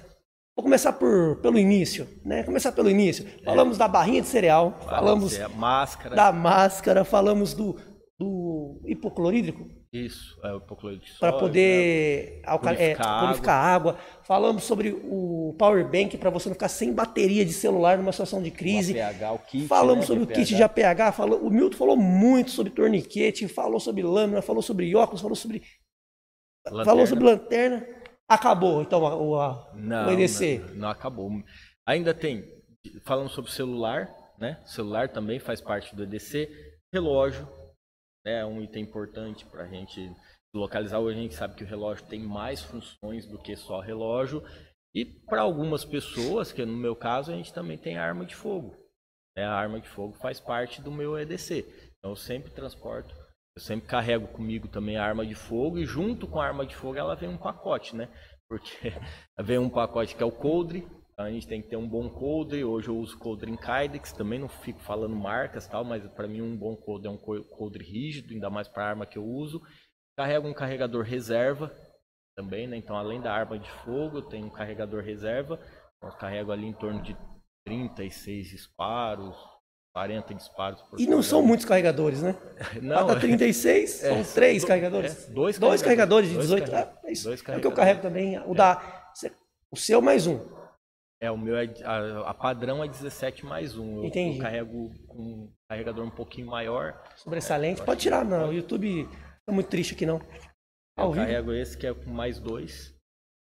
[0.56, 2.44] Vou começar por, pelo início, né?
[2.44, 3.26] Começar pelo início.
[3.41, 3.45] É.
[3.45, 6.15] Falamos da barrinha de cereal, falamos máscara.
[6.15, 7.77] da máscara, falamos do,
[8.18, 12.57] do hipoclorídrico, isso, é o hipoclorídrico Para poder né?
[12.60, 13.91] purificar, é, purificar água.
[13.91, 14.03] água.
[14.22, 18.40] Falamos sobre o power bank para você não ficar sem bateria de celular numa situação
[18.40, 18.94] de crise.
[18.94, 21.16] O APH, o kit, Falamos né, sobre o kit de APH.
[21.16, 25.64] Falou, o Milton falou muito sobre torniquete, falou sobre lâmina, falou sobre óculos, falou sobre.
[26.68, 26.86] Lanterna.
[26.86, 27.88] Falou sobre lanterna.
[28.28, 30.60] Acabou, então, o, a, não, o EDC.
[30.70, 31.32] Não, não acabou.
[31.84, 32.45] Ainda tem.
[33.03, 34.07] Falamos sobre celular,
[34.38, 34.61] né?
[34.64, 36.48] O celular também faz parte do EDC.
[36.94, 37.48] Relógio,
[38.30, 40.11] é um item importante para a gente
[40.53, 40.99] localizar.
[40.99, 44.43] Hoje a gente sabe que o relógio tem mais funções do que só relógio.
[44.93, 48.76] E para algumas pessoas, que no meu caso, a gente também tem arma de fogo.
[49.38, 51.65] É, a arma de fogo faz parte do meu EDC.
[51.97, 53.14] Então eu sempre transporto,
[53.56, 56.76] eu sempre carrego comigo também a arma de fogo e junto com a arma de
[56.76, 58.10] fogo ela vem um pacote, né?
[58.47, 58.93] Porque
[59.39, 60.88] vem um pacote que é o coldre,
[61.26, 62.64] a gente tem que ter um bom coldre.
[62.64, 66.41] Hoje eu uso coldre em Kydex, também não fico falando marcas tal, mas para mim
[66.41, 69.62] um bom coldre é um coldre rígido, ainda mais para a arma que eu uso.
[70.18, 71.74] Carrego um carregador reserva
[72.36, 72.78] também, né?
[72.78, 75.60] Então além da arma de fogo, eu tenho um carregador reserva.
[75.98, 77.18] Então, eu carrego ali em torno de
[77.66, 79.36] 36 disparos,
[79.94, 82.38] 40 disparos por E não são muitos carregadores, né?
[82.82, 83.08] Não.
[83.08, 85.28] Cada 36 é, são três carregadores.
[85.28, 86.66] É, dois, dois carregadores, de 18.
[86.66, 87.30] Dois ah, é isso.
[87.30, 88.40] É o que eu carrego também.
[88.40, 88.56] O, é.
[88.56, 89.12] da,
[89.70, 90.59] o seu mais um.
[91.22, 94.06] É, o meu é, a, a padrão é 17 mais 1.
[94.06, 94.38] Entendi.
[94.38, 97.04] Eu carrego com um carregador um pouquinho maior.
[97.18, 97.82] Sobressalente.
[97.82, 98.50] É, Pode tirar, não.
[98.50, 99.06] O YouTube
[99.46, 100.22] tá muito triste aqui, não.
[100.98, 102.96] Eu carrego esse que é com mais dois.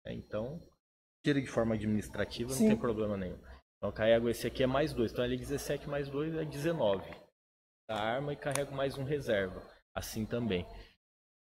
[0.05, 0.61] É, então,
[1.25, 2.63] tira de forma administrativa, Sim.
[2.63, 3.37] não tem problema nenhum.
[3.77, 5.11] Então, eu carrego esse aqui é mais dois.
[5.11, 7.03] Então, ele é 17 mais 2 é 19.
[7.89, 9.61] Da arma e carrego mais um reserva.
[9.93, 10.65] Assim também.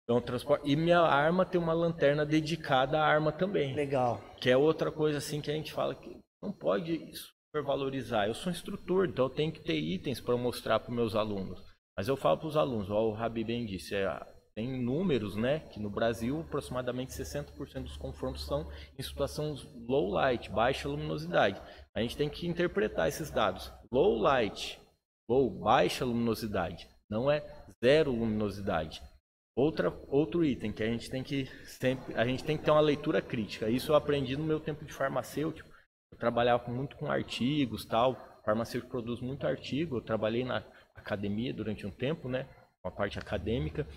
[0.08, 0.70] Então, transporte.
[0.70, 3.76] E minha arma tem uma lanterna dedicada à arma também.
[3.76, 4.22] Legal.
[4.40, 8.26] Que é outra coisa assim que a gente fala que não pode supervalorizar.
[8.26, 11.62] Eu sou instrutor, então eu tenho que ter itens para mostrar para os meus alunos.
[11.98, 14.08] Mas eu falo para os alunos, ó, o Rabi bem disse, é,
[14.56, 19.56] tem números, né, que no Brasil aproximadamente 60% dos confrontos são em situação
[19.88, 21.62] low light, baixa luminosidade.
[21.96, 23.74] A gente tem que interpretar esses dados.
[23.92, 24.80] Low light,
[25.28, 27.44] low, baixa luminosidade, não é
[27.84, 29.02] zero luminosidade.
[29.58, 32.80] Outra, outro item que a gente tem que sempre, a gente tem que ter uma
[32.80, 33.68] leitura crítica.
[33.68, 35.68] Isso eu aprendi no meu tempo de farmacêutico.
[36.12, 38.16] Eu trabalhava muito com artigos, tal.
[38.46, 39.98] Farmacêutico produz muito artigo.
[39.98, 40.64] Eu trabalhei na
[40.94, 42.48] academia durante um tempo, né?
[42.86, 43.88] Uma parte acadêmica.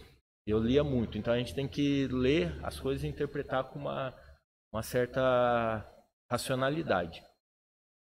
[0.46, 1.18] Eu lia muito.
[1.18, 4.14] Então a gente tem que ler as coisas e interpretar com uma,
[4.72, 5.86] uma certa
[6.30, 7.22] racionalidade.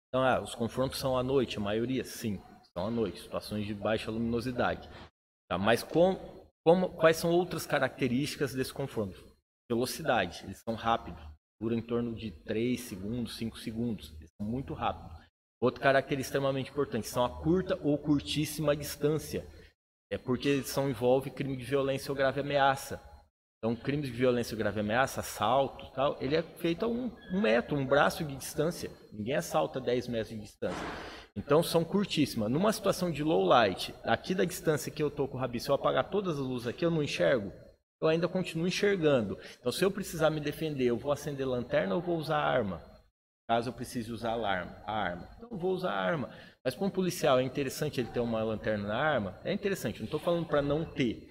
[0.08, 2.40] Então, ah, os confrontos são à noite, a maioria, sim,
[2.72, 4.88] são à noite, situações de baixa luminosidade.
[5.50, 5.58] Tá?
[5.58, 9.24] Mas com, como, quais são outras características desse confronto?
[9.70, 11.22] Velocidade, eles são rápidos,
[11.60, 15.20] duram em torno de 3 segundos, 5 segundos, eles são muito rápidos.
[15.60, 19.46] Outra característica extremamente importante são a curta ou curtíssima distância,
[20.10, 23.00] é porque eles envolve crime de violência ou grave ameaça.
[23.58, 27.40] Então, crimes de violência ou grave ameaça, assalto tal, ele é feito a um, um
[27.40, 28.90] metro, um braço de distância.
[29.12, 30.84] Ninguém assalta 10 metros de distância.
[31.36, 32.50] Então são curtíssimas.
[32.50, 35.68] Numa situação de low light, aqui da distância que eu tô com o rabi, se
[35.68, 37.52] eu apagar todas as luzes aqui, eu não enxergo.
[38.00, 39.38] Eu ainda continuo enxergando.
[39.58, 42.82] Então se eu precisar me defender, eu vou acender lanterna ou vou usar arma?
[43.48, 45.28] Caso eu precise usar alarme, a arma.
[45.36, 46.30] Então vou usar arma.
[46.64, 49.40] Mas para um policial é interessante ele ter uma lanterna na arma?
[49.44, 49.98] É interessante.
[49.98, 51.28] Não estou falando para não ter.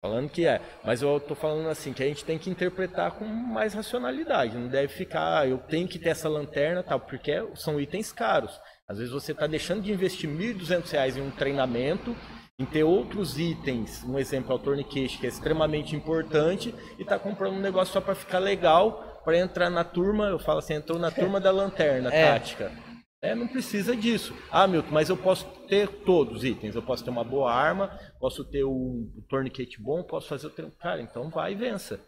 [0.00, 3.24] Falando que é, mas eu estou falando assim que a gente tem que interpretar com
[3.24, 4.56] mais racionalidade.
[4.56, 8.60] Não deve ficar, ah, eu tenho que ter essa lanterna, tal, porque são itens caros.
[8.88, 12.16] Às vezes você está deixando de investir R$ 1.200 em um treinamento,
[12.58, 17.18] em ter outros itens, um exemplo é o torniquete, que é extremamente importante, e está
[17.18, 20.98] comprando um negócio só para ficar legal, para entrar na turma, eu falo assim, entrou
[20.98, 22.32] na turma da lanterna é.
[22.32, 22.72] tática.
[23.20, 24.32] É, não precisa disso.
[24.50, 26.76] Ah, Milton, mas eu posso ter todos os itens.
[26.76, 30.72] Eu posso ter uma boa arma, posso ter um, torniquete bom, posso fazer o treino.
[30.78, 32.00] Cara, então vai e vença.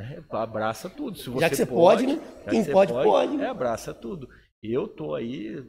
[0.00, 1.16] É, abraça tudo.
[1.16, 2.42] Se você já que você pode, pode né?
[2.50, 3.40] Quem pode, pode, pode.
[3.40, 4.28] É, abraça tudo.
[4.60, 5.64] Eu tô aí,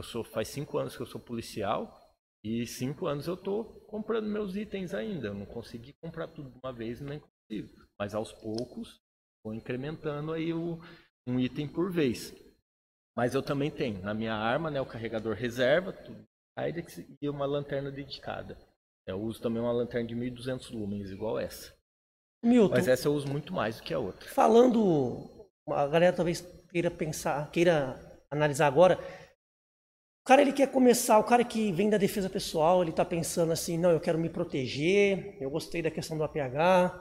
[0.00, 1.94] eu sou faz cinco anos que eu sou policial
[2.42, 5.28] e cinco anos eu tô comprando meus itens ainda.
[5.28, 7.68] Eu não consegui comprar tudo de uma vez nem consigo,
[7.98, 9.00] mas aos poucos
[9.44, 10.78] vou incrementando aí o,
[11.26, 12.34] um item por vez.
[13.16, 16.24] Mas eu também tenho na minha arma, né, o carregador reserva, tudo,
[17.20, 18.56] e uma lanterna dedicada.
[19.06, 21.74] Eu uso também uma lanterna de 1200 lumens igual essa.
[22.42, 24.28] Milton, Mas essa eu uso muito mais do que a outra.
[24.28, 25.28] Falando,
[25.68, 26.40] a galera talvez
[26.70, 27.98] queira pensar, queira
[28.30, 28.98] analisar agora,
[30.22, 33.52] o cara ele quer começar, o cara que vem da defesa pessoal, ele está pensando
[33.52, 36.94] assim, não, eu quero me proteger, eu gostei da questão do APH.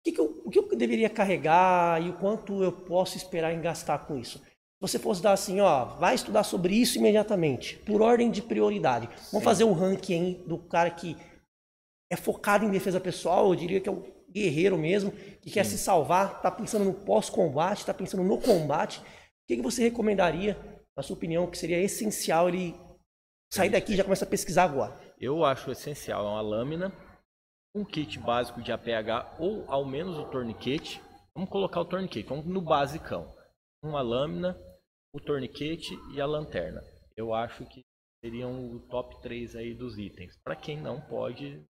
[0.00, 3.52] O que, que, eu, o que eu deveria carregar e o quanto eu posso esperar
[3.52, 4.38] em gastar com isso?
[4.38, 9.06] Se você fosse dar assim, ó, vai estudar sobre isso imediatamente, por ordem de prioridade.
[9.06, 9.40] Vamos Sim.
[9.40, 11.16] fazer um ranking do cara que
[12.10, 15.54] é focado em defesa pessoal, eu diria que é o guerreiro mesmo, que Sim.
[15.54, 19.00] quer se salvar, está pensando no pós-combate, está pensando no combate.
[19.00, 19.02] O
[19.48, 22.74] que, que você recomendaria na sua opinião, que seria essencial ele
[23.52, 24.98] sair daqui e já começar a pesquisar agora?
[25.20, 26.92] Eu acho essencial é uma lâmina,
[27.74, 31.02] um kit básico de APH ou ao menos o torniquete.
[31.34, 33.30] Vamos colocar o torniquete, vamos no basicão.
[33.84, 34.56] Uma lâmina,
[35.12, 36.82] o torniquete e a lanterna.
[37.14, 37.82] Eu acho que
[38.24, 40.36] seriam o top 3 aí dos itens.
[40.42, 41.62] Para quem não pode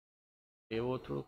[0.70, 1.28] ter outro,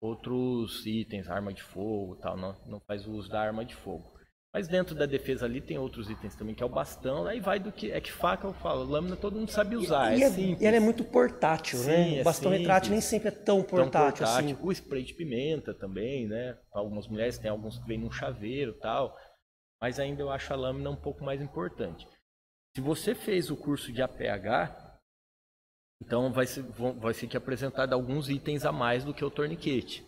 [0.00, 4.15] outros itens, arma de fogo tal, não, não faz uso da arma de fogo.
[4.52, 7.26] Mas dentro da defesa ali tem outros itens também, que é o bastão.
[7.26, 7.90] Aí vai do que.
[7.90, 10.16] É que faca eu falo, lâmina todo mundo sabe usar.
[10.16, 10.60] E, é, é simples.
[10.62, 12.18] E ela é muito portátil, Sim, né?
[12.18, 14.54] É o bastão simples, retrátil nem sempre é tão portátil, tão portátil.
[14.54, 14.58] assim.
[14.62, 16.56] O spray de pimenta também, né?
[16.72, 19.14] Algumas mulheres tem alguns que vêm num chaveiro tal.
[19.80, 22.08] Mas ainda eu acho a lâmina um pouco mais importante.
[22.74, 24.74] Se você fez o curso de APH,
[26.02, 26.62] então vai ser,
[26.98, 30.05] vai ser que apresentado alguns itens a mais do que o torniquete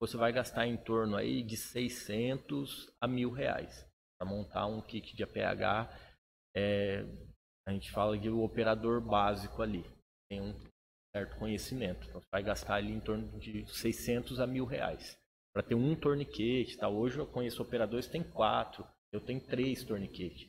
[0.00, 3.86] você vai gastar em torno aí de 600 a mil reais
[4.18, 5.94] para montar um kit de APH.
[6.56, 7.04] É,
[7.68, 9.84] a gente fala de o operador básico ali,
[10.28, 10.54] tem um
[11.14, 12.06] certo conhecimento.
[12.08, 15.18] Então, você vai gastar ali em torno de 600 a mil reais
[15.52, 16.78] para ter um torniquete.
[16.78, 16.88] Tá?
[16.88, 20.48] Hoje eu conheço operadores que tem quatro, eu tenho três torniquetes,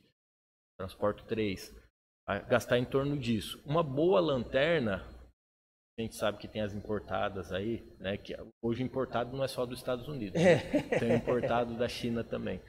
[0.77, 1.75] transporto três.
[2.47, 3.61] Gastar em torno disso.
[3.65, 5.05] Uma boa lanterna
[5.97, 8.17] a gente sabe que tem as importadas aí, né?
[8.17, 10.59] Que hoje importado não é só dos Estados Unidos, né?
[10.99, 12.61] tem importado da China também.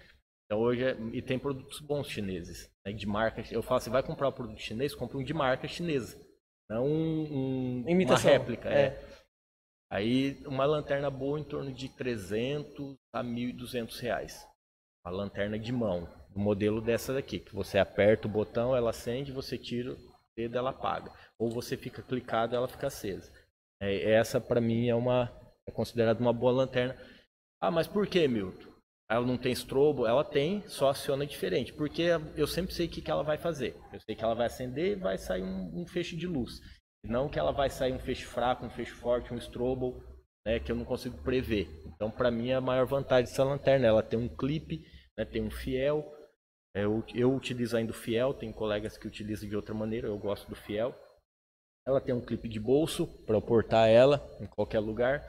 [0.46, 3.42] Então hoje é, e tem produtos bons chineses, né, de marca.
[3.50, 6.20] Eu falo, você vai comprar um produto chinês, compra um de marca chinesa,
[6.68, 8.30] não um, um Imitação.
[8.30, 8.68] uma réplica.
[8.68, 8.86] É.
[8.86, 9.12] é.
[9.90, 14.46] Aí uma lanterna boa em torno de 300 a 1.200 reais.
[15.04, 19.32] Uma lanterna de mão, o modelo dessa daqui, que você aperta o botão, ela acende,
[19.32, 19.96] você tira
[20.36, 21.12] dedo ela apaga.
[21.42, 23.32] Ou você fica clicado ela fica acesa.
[23.80, 25.30] É, essa para mim é uma
[25.68, 26.96] é considerada uma boa lanterna.
[27.60, 28.70] Ah, mas por que, Milton?
[29.10, 30.06] Ela não tem estrobo?
[30.06, 31.72] Ela tem, só aciona diferente.
[31.72, 32.02] Porque
[32.36, 33.76] eu sempre sei o que, que ela vai fazer.
[33.92, 36.60] Eu sei que ela vai acender e vai sair um, um feixe de luz.
[37.04, 40.02] Não que ela vai sair um feixe fraco, um feixe forte, um strobo,
[40.46, 41.68] né, que eu não consigo prever.
[41.86, 44.84] Então, para mim, a maior vantagem dessa lanterna, ela tem um clipe,
[45.18, 46.04] né, tem um fiel.
[46.74, 50.18] É, eu, eu utilizo ainda o fiel, tem colegas que utilizam de outra maneira, eu
[50.18, 50.94] gosto do fiel.
[51.86, 55.22] Ela tem um clipe de bolso para eu portar ela em qualquer lugar.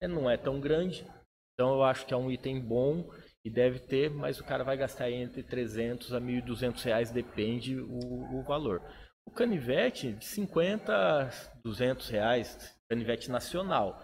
[0.00, 1.06] É, não é tão grande,
[1.54, 3.08] então eu acho que é um item bom
[3.44, 8.38] e deve ter, mas o cara vai gastar entre 300 a 1.200 reais, depende o,
[8.38, 8.82] o valor.
[9.26, 11.30] O canivete, de 50 a
[11.64, 14.02] 200 reais, canivete nacional.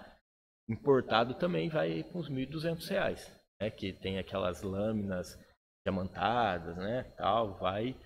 [0.69, 3.71] Importado também vai com uns 1.200 reais, né?
[3.71, 5.39] que tem aquelas lâminas
[5.87, 7.97] diamantadas, né, tal, vai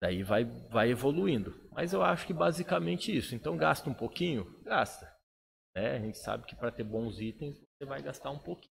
[0.00, 1.54] daí vai vai evoluindo.
[1.72, 3.34] Mas eu acho que basicamente isso.
[3.34, 5.10] Então gasta um pouquinho, gasta.
[5.76, 5.96] Né?
[5.96, 8.72] A gente sabe que para ter bons itens você vai gastar um pouquinho,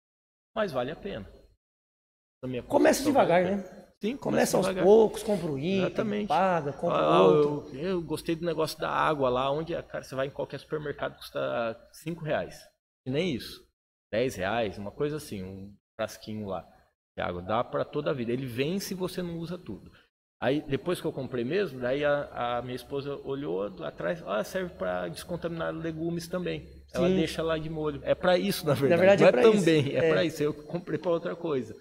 [0.56, 1.30] mas vale a pena.
[2.68, 3.84] Começa devagar, vale né?
[4.02, 4.84] Sim, começa, aos devagar.
[4.84, 6.28] poucos, compra o item, Exatamente.
[6.28, 7.78] paga, compra ah, outro.
[7.78, 11.16] Eu, eu, gostei do negócio da água lá, onde cara, você vai em qualquer supermercado
[11.16, 12.62] custa 5 reais.
[13.08, 13.66] E nem isso.
[14.12, 16.68] 10 reais, uma coisa assim, um frasquinho lá
[17.18, 17.42] de água.
[17.42, 18.34] Dá para toda a vida.
[18.34, 19.90] Ele vem se você não usa tudo.
[20.44, 24.44] Aí, depois que eu comprei mesmo, daí a, a minha esposa olhou lá atrás, ah,
[24.44, 26.68] serve para descontaminar legumes também.
[26.94, 27.16] Ela Sim.
[27.16, 28.02] deixa lá de molho.
[28.04, 28.90] É para isso, na verdade.
[28.90, 29.92] Na verdade, não é, é também, isso.
[29.92, 30.10] é, é.
[30.10, 30.44] para isso.
[30.44, 31.74] Eu comprei para outra coisa.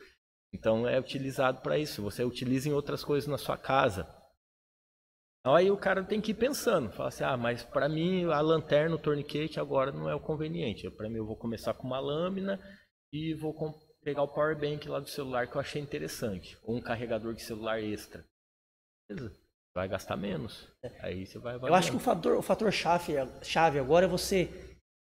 [0.54, 2.02] Então é utilizado para isso.
[2.02, 4.06] Você utiliza em outras coisas na sua casa.
[5.44, 8.94] Aí o cara tem que ir pensando, fala assim, ah, mas para mim a lanterna,
[8.94, 10.88] o torniquete agora não é o conveniente.
[10.88, 12.60] Para mim eu vou começar com uma lâmina
[13.12, 13.52] e vou
[14.04, 17.42] pegar o power bank lá do celular que eu achei interessante, ou um carregador de
[17.42, 18.24] celular extra.
[19.14, 19.42] Beleza.
[19.74, 20.68] Vai gastar menos.
[21.00, 21.56] Aí você vai.
[21.56, 24.50] Eu acho que o fator, o fator chave, chave agora é você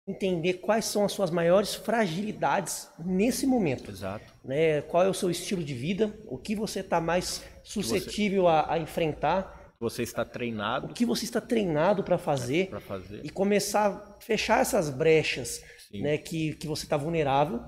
[0.09, 3.90] entender quais são as suas maiores fragilidades nesse momento.
[3.90, 4.24] Exato.
[4.44, 4.81] Né?
[4.82, 8.73] Qual é o seu estilo de vida, o que você está mais suscetível você, a,
[8.74, 9.74] a, enfrentar.
[9.81, 10.86] Você está treinado.
[10.86, 13.20] O que você está treinado para fazer, é, fazer.
[13.24, 15.62] E começar a fechar essas brechas
[15.93, 17.59] né, que, que você está vulnerável.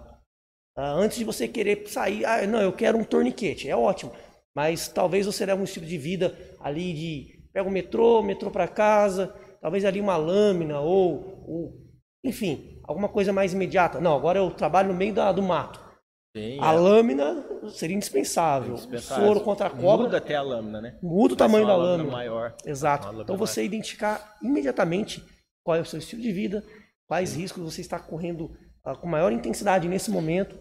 [0.76, 4.12] Uh, antes de você querer sair, ah, não, eu quero um torniquete, é ótimo.
[4.54, 8.68] Mas talvez você leve um estilo de vida ali de pega o metrô, metrô para
[8.68, 11.88] casa, talvez ali uma lâmina ou, ou
[12.24, 14.00] enfim, alguma coisa mais imediata.
[14.00, 15.88] Não, agora eu trabalho no meio da, do mato.
[16.36, 16.76] Sim, a é.
[16.76, 18.72] lâmina seria indispensável.
[18.72, 19.26] indispensável.
[19.26, 20.06] Soro contra a cobra.
[20.06, 20.98] Muda até a lâmina, né?
[21.02, 21.96] Muda o tamanho da lâmina.
[21.96, 22.12] lâmina.
[22.12, 22.54] maior.
[22.64, 23.20] Exato.
[23.20, 23.66] Então você maior.
[23.66, 25.24] identificar imediatamente
[25.64, 26.62] qual é o seu estilo de vida,
[27.06, 27.40] quais Sim.
[27.40, 28.50] riscos você está correndo
[28.86, 30.56] uh, com maior intensidade nesse momento.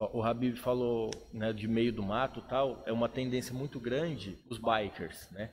[0.00, 4.56] O Habib falou né, de meio do mato tal, é uma tendência muito grande os
[4.56, 5.50] bikers, né?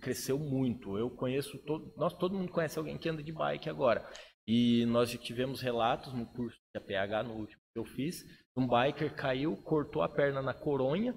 [0.00, 0.98] Cresceu muito.
[0.98, 4.04] Eu conheço todo, nós todo mundo conhece alguém que anda de bike agora.
[4.46, 8.24] E nós já tivemos relatos no curso de APH, no último que eu fiz,
[8.56, 11.14] um biker caiu, cortou a perna na coronha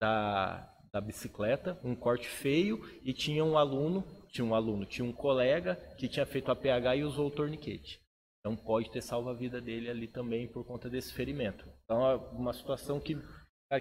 [0.00, 5.12] da, da bicicleta, um corte feio, e tinha um aluno, tinha um aluno, tinha um
[5.12, 8.01] colega que tinha feito APH e usou o torniquete.
[8.42, 11.64] Então pode ter salvo a vida dele ali também por conta desse ferimento.
[11.84, 13.16] Então é uma situação que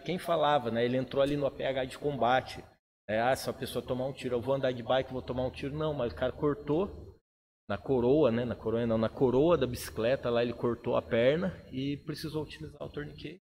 [0.06, 0.86] quem falava, né?
[0.86, 2.64] Ele entrou ali no APH de combate.
[3.10, 5.44] É, ah, se a pessoa tomar um tiro, eu vou andar de bike, vou tomar
[5.44, 5.76] um tiro.
[5.76, 7.18] Não, mas o cara cortou
[7.68, 8.46] na coroa, né?
[8.46, 12.82] Na coroa não, na coroa da bicicleta, lá ele cortou a perna e precisou utilizar
[12.82, 13.42] o torniquete.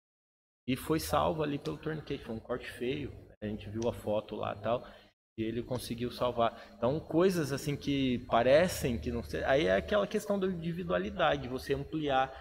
[0.67, 3.13] E foi salvo ali pelo torniquete, foi um corte feio.
[3.43, 4.87] A gente viu a foto lá tal.
[5.39, 6.61] E ele conseguiu salvar.
[6.77, 9.45] Então, coisas assim que parecem que não sei.
[9.45, 12.33] Aí é aquela questão da individualidade, você ampliar.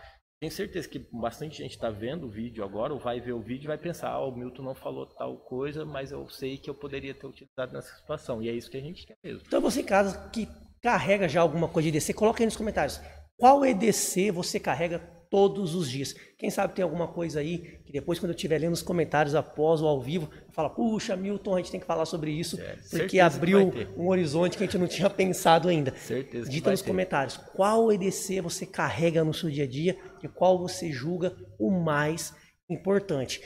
[0.41, 3.65] Tenho certeza que bastante gente está vendo o vídeo agora, ou vai ver o vídeo
[3.65, 6.75] e vai pensar: ah, o Milton não falou tal coisa, mas eu sei que eu
[6.75, 8.41] poderia ter utilizado nessa situação.
[8.41, 9.43] E é isso que a gente quer mesmo.
[9.45, 10.47] Então, você, em casa, que
[10.81, 12.99] carrega já alguma coisa de EDC, coloca aí nos comentários.
[13.37, 16.15] Qual EDC você carrega todos os dias?
[16.37, 19.81] Quem sabe tem alguma coisa aí que depois, quando eu estiver lendo os comentários após
[19.81, 23.19] ou ao vivo, fala, puxa, Milton, a gente tem que falar sobre isso, é, porque
[23.19, 25.93] abriu um horizonte que a gente não tinha pensado ainda.
[25.95, 26.49] Certeza.
[26.49, 26.87] Dita nos ter.
[26.87, 31.71] comentários, qual EDC você carrega no seu dia a dia e qual você julga o
[31.71, 32.33] mais
[32.69, 33.41] importante.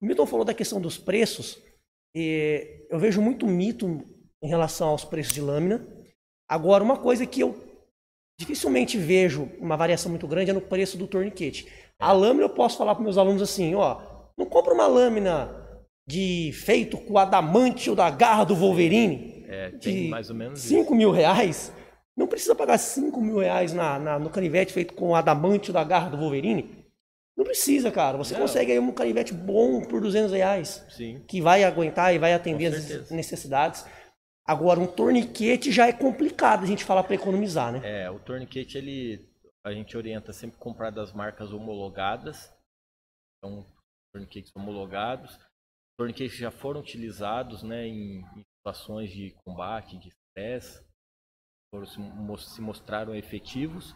[0.00, 1.58] O Milton falou da questão dos preços.
[2.14, 4.04] eu vejo muito mito
[4.42, 5.86] em relação aos preços de lâmina.
[6.48, 7.73] Agora, uma coisa que eu
[8.38, 11.66] dificilmente vejo uma variação muito grande é no preço do torniquete.
[11.98, 14.00] A lâmina eu posso falar para meus alunos assim, ó,
[14.36, 15.64] não compra uma lâmina
[16.06, 19.44] de feito com adamante da garra do Wolverine.
[19.48, 20.94] É, tem mais ou menos 5 isso.
[20.94, 21.72] mil reais.
[22.16, 26.10] Não precisa pagar 5 mil reais na, na, no canivete feito com adamante da garra
[26.10, 26.84] do Wolverine.
[27.36, 28.16] Não precisa, cara.
[28.16, 28.42] Você não.
[28.42, 30.84] consegue aí um canivete bom por 200 reais.
[30.88, 31.20] Sim.
[31.26, 33.84] Que vai aguentar e vai atender as necessidades.
[34.46, 37.80] Agora, um torniquete já é complicado a gente falar para economizar, né?
[37.82, 39.26] É, o torniquete, ele,
[39.64, 42.52] a gente orienta sempre comprar das marcas homologadas.
[43.38, 43.66] Então,
[44.12, 45.38] torniquetes homologados.
[45.98, 50.84] Torniquetes já foram utilizados né, em, em situações de combate, de estresse.
[51.72, 51.86] foram,
[52.36, 53.94] se mostraram efetivos.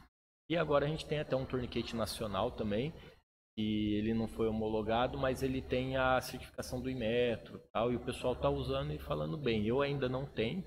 [0.51, 2.95] E agora a gente tem até um tourniquet nacional também,
[3.59, 8.05] e ele não foi homologado, mas ele tem a certificação do Imetro tal, e o
[8.05, 9.67] pessoal está usando e falando bem.
[9.67, 10.63] Eu ainda não tenho,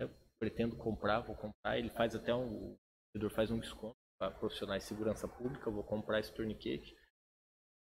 [0.00, 1.78] eu pretendo comprar, vou comprar.
[1.78, 2.78] Ele faz até um, o
[3.14, 6.92] vendedor faz um desconto para profissionais de segurança pública, vou comprar esse tourniquet.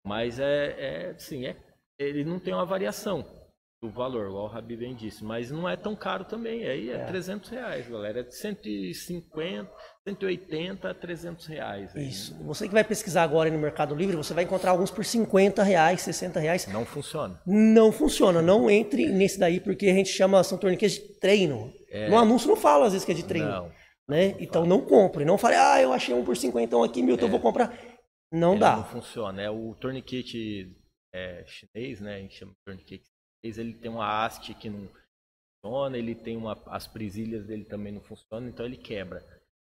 [0.05, 1.57] Mas é, é sim, é,
[1.99, 3.46] ele não tem uma variação
[3.83, 6.95] do valor, igual o Rabi bem disse, mas não é tão caro também, aí é,
[6.95, 7.05] é.
[7.05, 9.71] 300 reais, galera, é de 150,
[10.03, 11.95] 180 a 300 reais.
[11.95, 12.09] Aí.
[12.09, 15.63] Isso, você que vai pesquisar agora no Mercado Livre, você vai encontrar alguns por 50
[15.63, 16.67] reais, 60 reais.
[16.69, 17.41] Não funciona.
[17.47, 21.71] Não funciona, não entre nesse daí, porque a gente chama, são torniquês de treino.
[21.91, 22.09] É.
[22.09, 23.49] No anúncio não fala às vezes que é de treino.
[23.49, 23.73] Não.
[24.09, 24.29] Né?
[24.29, 24.67] Não então fala.
[24.67, 27.27] não compre, não fale, ah, eu achei um por 50 então aqui, Milton, é.
[27.27, 27.77] eu vou comprar.
[28.33, 28.77] Não Ele dá.
[28.77, 30.73] Não funciona, é o torniquete
[31.15, 33.05] é, chinês, né, a gente chama de torniquete
[33.43, 34.89] ele tem uma haste que não
[35.63, 39.25] funciona, ele tem uma, as presilhas dele também não funcionam, então ele quebra.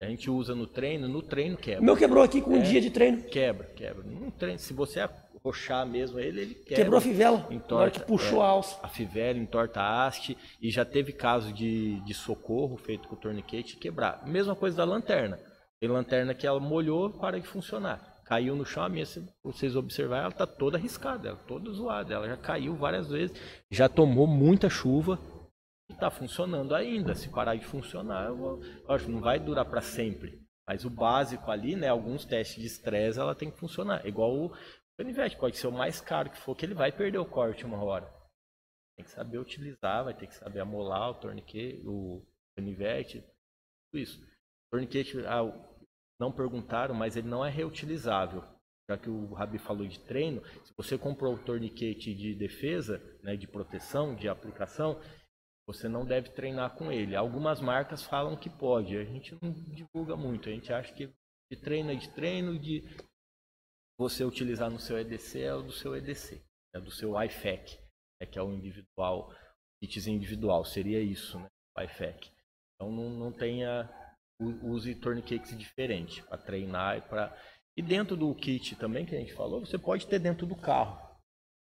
[0.02, 1.82] A gente usa no treino, no treino quebra.
[1.82, 3.24] O meu quebrou aqui com um é, dia de treino.
[3.24, 4.04] Quebra, quebra.
[4.04, 6.76] No treino, se você arrochar mesmo ele, ele quebra.
[6.76, 8.80] Quebrou a fivela, entorta, na hora que puxou é, a alça.
[8.84, 13.20] A fivela, entorta a haste, e já teve caso de, de socorro feito com o
[13.20, 14.28] torniquete quebrar.
[14.28, 15.40] Mesma coisa da lanterna.
[15.80, 19.76] Tem lanterna que ela molhou, para de funcionar caiu no chão, a minha, se vocês
[19.76, 23.38] observarem, ela está toda arriscada, ela toda zoada, ela já caiu várias vezes,
[23.70, 25.20] já tomou muita chuva
[25.88, 27.14] e está funcionando ainda.
[27.14, 30.42] Se parar de funcionar, eu vou, lógico, não vai durar para sempre.
[30.68, 34.06] Mas o básico ali, né, alguns testes de estresse, ela tem que funcionar.
[34.06, 34.58] Igual o
[34.98, 37.84] canivete, pode ser o mais caro que for, que ele vai perder o corte uma
[37.84, 38.12] hora.
[38.98, 42.26] Tem que saber utilizar, vai ter que saber amolar o torniquete, o
[42.58, 43.22] canivete,
[43.92, 44.20] tudo isso.
[44.22, 45.44] O torniquete, ah,
[46.24, 48.42] não perguntaram, mas ele não é reutilizável.
[48.90, 53.36] Já que o Rabi falou de treino, se você comprou o torniquete de defesa, né,
[53.36, 55.02] de proteção, de aplicação,
[55.68, 57.16] você não deve treinar com ele.
[57.16, 61.14] Algumas marcas falam que pode, a gente não divulga muito, a gente acha que
[61.52, 62.84] de treino é de treino, de
[64.00, 66.42] você utilizar no seu EDC é o do seu EDC,
[66.74, 67.80] é do seu IFAC,
[68.22, 69.34] é que é o individual,
[69.82, 71.48] kits individual, seria isso, né?
[71.78, 72.32] O IFAC.
[72.76, 73.90] Então não, não tenha
[74.40, 77.36] use tourniquets diferentes para treinar e para
[77.76, 81.02] e dentro do kit também que a gente falou, você pode ter dentro do carro.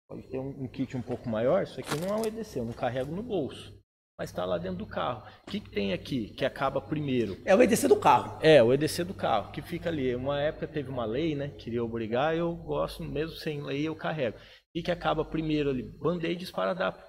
[0.07, 1.63] Pode ter um, um kit um pouco maior.
[1.63, 3.73] Isso aqui não é um EDC, eu não carrego no bolso.
[4.15, 5.23] Mas está lá dentro do carro.
[5.47, 7.35] O que, que tem aqui que acaba primeiro?
[7.43, 8.37] É o EDC do carro.
[8.43, 10.15] É, o EDC do carro, que fica ali.
[10.15, 11.49] Uma época teve uma lei, né?
[11.49, 14.37] Queria obrigar, eu gosto, mesmo sem lei, eu carrego.
[14.75, 15.81] E que acaba primeiro ali?
[15.81, 17.01] Band-aid esparadrapo.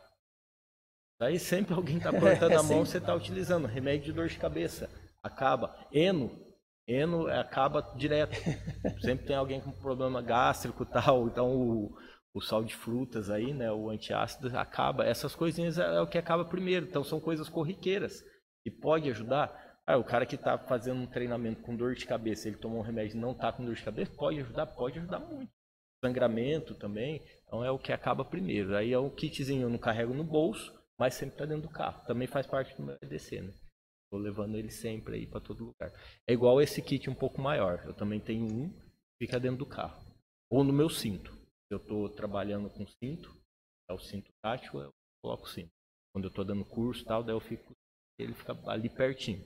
[1.20, 3.66] Aí sempre alguém está plantando é, a mão, você está utilizando.
[3.66, 4.88] Remédio de dor de cabeça
[5.24, 5.74] acaba.
[5.90, 6.30] Eno,
[6.86, 8.36] eno acaba direto.
[9.00, 11.96] Sempre tem alguém com problema gástrico tal, então o,
[12.34, 15.06] o sal de frutas aí, né, o antiácido acaba.
[15.06, 18.22] Essas coisinhas é, é o que acaba primeiro, então são coisas corriqueiras
[18.66, 19.62] e pode ajudar.
[19.86, 22.82] Ah, o cara que está fazendo um treinamento com dor de cabeça, ele tomou um
[22.82, 25.52] remédio e não está com dor de cabeça, pode ajudar, pode ajudar muito.
[26.02, 28.76] Sangramento também, então é o que acaba primeiro.
[28.76, 32.02] Aí é um kitzinho, eu não carrego no bolso, mas sempre está dentro do carro.
[32.06, 33.52] Também faz parte do meu EDC, né?
[34.14, 35.92] Tô levando ele sempre aí para todo lugar.
[36.24, 37.82] É igual esse kit um pouco maior.
[37.84, 38.72] Eu também tenho um,
[39.20, 40.00] fica dentro do carro.
[40.48, 41.36] Ou no meu cinto.
[41.68, 43.36] Eu estou trabalhando com cinto,
[43.90, 45.68] é o cinto tátil, eu coloco o cinto.
[46.12, 47.72] Quando eu estou dando curso tal, daí eu fico,
[48.16, 49.44] ele fica ali pertinho.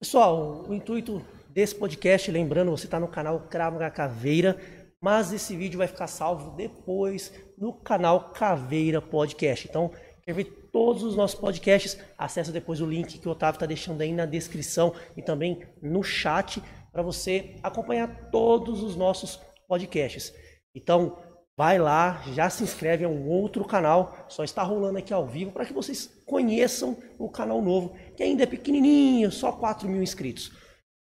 [0.00, 1.18] Pessoal, o intuito
[1.50, 4.56] desse podcast, lembrando, você está no canal Cravo Caveira,
[5.02, 9.68] mas esse vídeo vai ficar salvo depois no canal Caveira Podcast.
[9.68, 9.92] Então,
[10.30, 11.98] Quer ver todos os nossos podcasts?
[12.16, 16.02] Acesse depois o link que o Otávio está deixando aí na descrição e também no
[16.02, 20.34] chat para você acompanhar todos os nossos podcasts.
[20.74, 21.16] Então,
[21.56, 25.52] vai lá, já se inscreve, é um outro canal, só está rolando aqui ao vivo
[25.52, 30.52] para que vocês conheçam o canal novo, que ainda é pequenininho, só 4 mil inscritos.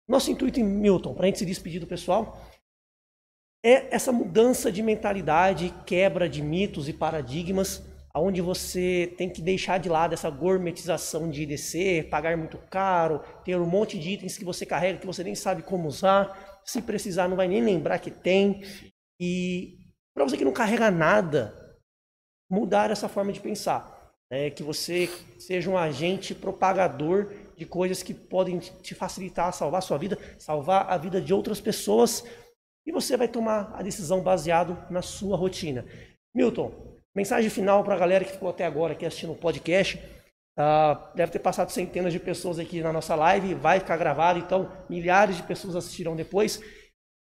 [0.09, 2.39] Nosso intuito em Milton, para a gente se despedir do pessoal,
[3.65, 7.83] é essa mudança de mentalidade, quebra de mitos e paradigmas
[8.15, 13.57] onde você tem que deixar de lado essa gourmetização de IDC, pagar muito caro, ter
[13.57, 17.29] um monte de itens que você carrega que você nem sabe como usar, se precisar
[17.29, 18.63] não vai nem lembrar que tem.
[19.19, 19.79] E
[20.15, 21.55] para você que não carrega nada,
[22.51, 23.91] mudar essa forma de pensar.
[24.31, 29.83] É que você seja um agente propagador de coisas que podem te facilitar, salvar a
[29.83, 32.25] sua vida, salvar a vida de outras pessoas,
[32.87, 35.85] e você vai tomar a decisão baseado na sua rotina.
[36.35, 39.99] Milton, Mensagem final para a galera que ficou até agora aqui assistindo o podcast.
[40.59, 44.71] Uh, deve ter passado centenas de pessoas aqui na nossa live, vai ficar gravado, então
[44.89, 46.61] milhares de pessoas assistirão depois.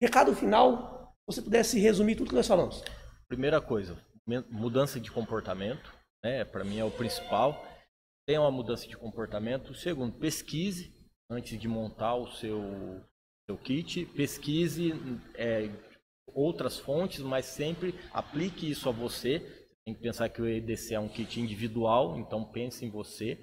[0.02, 2.82] Recado final, se você pudesse resumir tudo que nós falamos.
[3.28, 3.96] Primeira coisa,
[4.50, 5.92] mudança de comportamento,
[6.24, 6.44] né?
[6.44, 7.64] Para mim é o principal.
[8.26, 9.74] Tem uma mudança de comportamento.
[9.74, 10.92] Segundo, pesquise,
[11.30, 13.00] antes de montar o seu,
[13.48, 14.92] seu kit, pesquise
[15.34, 15.68] é,
[16.26, 19.59] outras fontes, mas sempre aplique isso a você.
[19.90, 23.36] Tem que pensar que o EDC é um kit individual, então pense em você,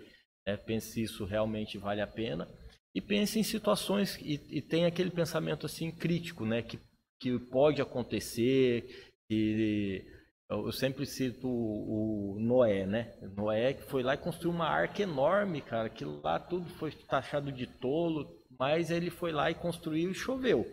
[0.46, 2.48] é, pense se isso realmente vale a pena
[2.96, 6.80] e pense em situações e, e tem aquele pensamento assim crítico, né, que,
[7.20, 10.06] que pode acontecer, que
[10.50, 13.14] eu sempre cito o, Noé, né?
[13.36, 15.88] Noé que foi lá e construiu uma arca enorme, cara.
[15.88, 18.26] Aquilo lá tudo foi taxado de tolo,
[18.58, 20.66] mas ele foi lá e construiu e choveu.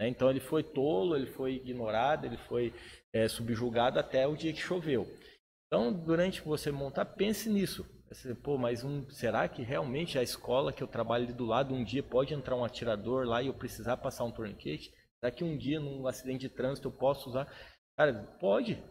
[0.00, 0.08] Né?
[0.08, 2.72] Então ele foi tolo, ele foi ignorado, ele foi
[3.12, 5.06] é, subjugado até o dia que choveu.
[5.66, 7.86] Então, durante você montar, pense nisso.
[8.42, 11.84] Pô, mas um, será que realmente a escola que eu trabalho ali do lado, um
[11.84, 14.90] dia pode entrar um atirador lá e eu precisar passar um torniquete?
[15.20, 17.46] Será que um dia, num acidente de trânsito, eu posso usar?
[17.96, 18.82] Cara, pode.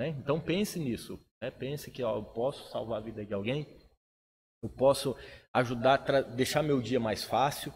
[0.00, 0.08] Né?
[0.08, 1.20] Então pense nisso.
[1.40, 1.48] Né?
[1.50, 3.68] Pense que ó, eu posso salvar a vida de alguém,
[4.64, 5.14] eu posso
[5.54, 7.72] ajudar a deixar meu dia mais fácil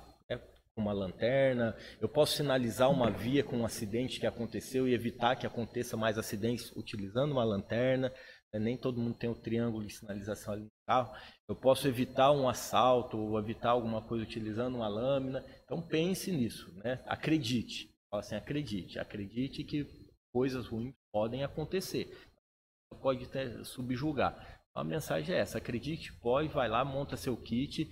[0.81, 5.47] uma lanterna, eu posso sinalizar uma via com um acidente que aconteceu e evitar que
[5.47, 8.13] aconteça mais acidentes utilizando uma lanterna.
[8.53, 8.59] Né?
[8.59, 11.15] Nem todo mundo tem o triângulo de sinalização ali no carro.
[11.49, 15.45] Eu posso evitar um assalto ou evitar alguma coisa utilizando uma lâmina.
[15.65, 17.01] Então pense nisso, né?
[17.07, 17.91] Acredite.
[18.11, 19.87] Fala assim, acredite, acredite que
[20.33, 22.11] coisas ruins podem acontecer.
[23.01, 24.61] Pode até subjugar.
[24.75, 27.89] A mensagem é essa: acredite, pode, vai lá, monta seu kit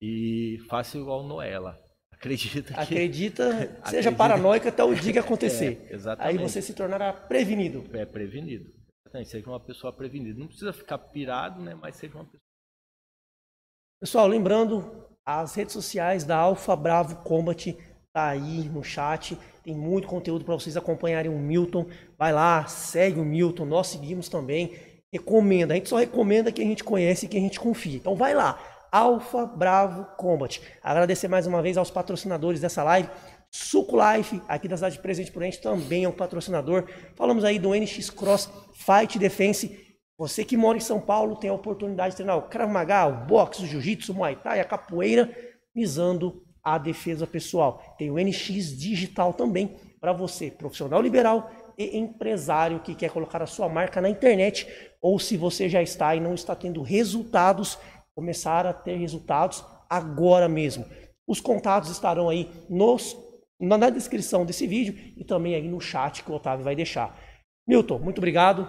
[0.00, 1.78] e faça igual Noela.
[2.26, 2.80] Acredita que...
[2.80, 5.86] Acredita, seja paranoica até o dia que acontecer.
[5.88, 6.38] É, exatamente.
[6.38, 7.84] Aí você se tornará prevenido.
[7.92, 8.74] É prevenido.
[9.24, 10.38] Seja uma pessoa prevenida.
[10.38, 11.74] Não precisa ficar pirado, né?
[11.74, 12.40] Mas seja uma pessoa.
[14.00, 17.72] Pessoal, lembrando, as redes sociais da Alfa Bravo Combat
[18.12, 19.38] tá aí no chat.
[19.62, 21.86] Tem muito conteúdo para vocês acompanharem o Milton.
[22.18, 23.64] Vai lá, segue o Milton.
[23.64, 24.76] Nós seguimos também.
[25.12, 25.72] Recomenda.
[25.72, 27.96] A gente só recomenda que a gente conhece e que a gente confia.
[27.96, 28.60] Então vai lá.
[28.90, 30.60] Alfa Bravo Combat.
[30.82, 33.08] Agradecer mais uma vez aos patrocinadores dessa live.
[33.50, 36.84] Suco Life, aqui da cidade de Presente Prudente, também é um patrocinador.
[37.14, 39.96] Falamos aí do NX Cross Fight Defense.
[40.18, 43.26] Você que mora em São Paulo tem a oportunidade de treinar o Krav Maga, o
[43.26, 45.30] boxe, o jiu-jitsu, o muay thai, a capoeira,
[45.74, 47.94] visando a defesa pessoal.
[47.96, 53.46] Tem o NX Digital também para você, profissional liberal e empresário que quer colocar a
[53.46, 54.66] sua marca na internet
[55.00, 57.78] ou se você já está e não está tendo resultados,
[58.16, 60.86] começar a ter resultados agora mesmo.
[61.28, 63.14] Os contatos estarão aí nos,
[63.60, 67.14] na descrição desse vídeo e também aí no chat que o Otávio vai deixar.
[67.68, 68.66] Milton, muito obrigado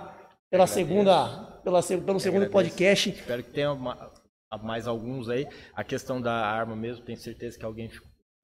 [0.49, 3.09] pela segunda, pela, pelo segundo podcast.
[3.09, 4.11] Espero que tenha uma,
[4.61, 5.47] mais alguns aí.
[5.73, 7.89] A questão da arma mesmo, tenho certeza que alguém,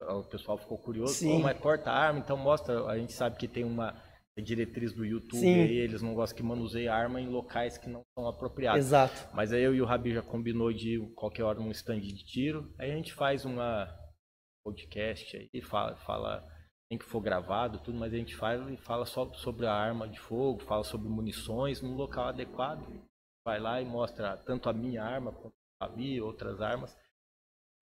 [0.00, 1.12] o pessoal ficou curioso.
[1.14, 1.42] Sim.
[1.42, 2.86] mas corta a arma, então mostra.
[2.86, 3.94] A gente sabe que tem uma
[4.42, 5.62] diretriz do YouTube Sim.
[5.62, 8.84] aí, eles não gostam que manuseie arma em locais que não são apropriados.
[8.84, 9.28] Exato.
[9.34, 12.74] Mas aí eu e o Rabi já combinou de qualquer hora um stand de tiro.
[12.78, 13.88] Aí a gente faz uma
[14.64, 16.48] podcast aí, fala, fala
[16.90, 20.08] tem que for gravado, tudo, mas a gente faz e fala só sobre a arma
[20.08, 22.86] de fogo, fala sobre munições num local adequado.
[23.46, 26.96] Vai lá e mostra tanto a minha arma quanto Fabi, outras armas,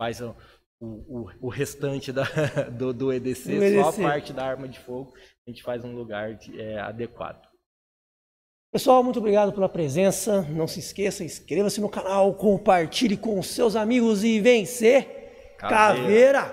[0.01, 0.35] faz o,
[0.81, 2.24] o, o restante da,
[2.77, 5.15] do, do EDC, EDC, só a parte da arma de fogo,
[5.47, 7.48] a gente faz um lugar de, é, adequado.
[8.73, 10.43] Pessoal, muito obrigado pela presença.
[10.43, 16.43] Não se esqueça, inscreva-se no canal, compartilhe com seus amigos e vencer Caveira.
[16.43, 16.51] Caveira.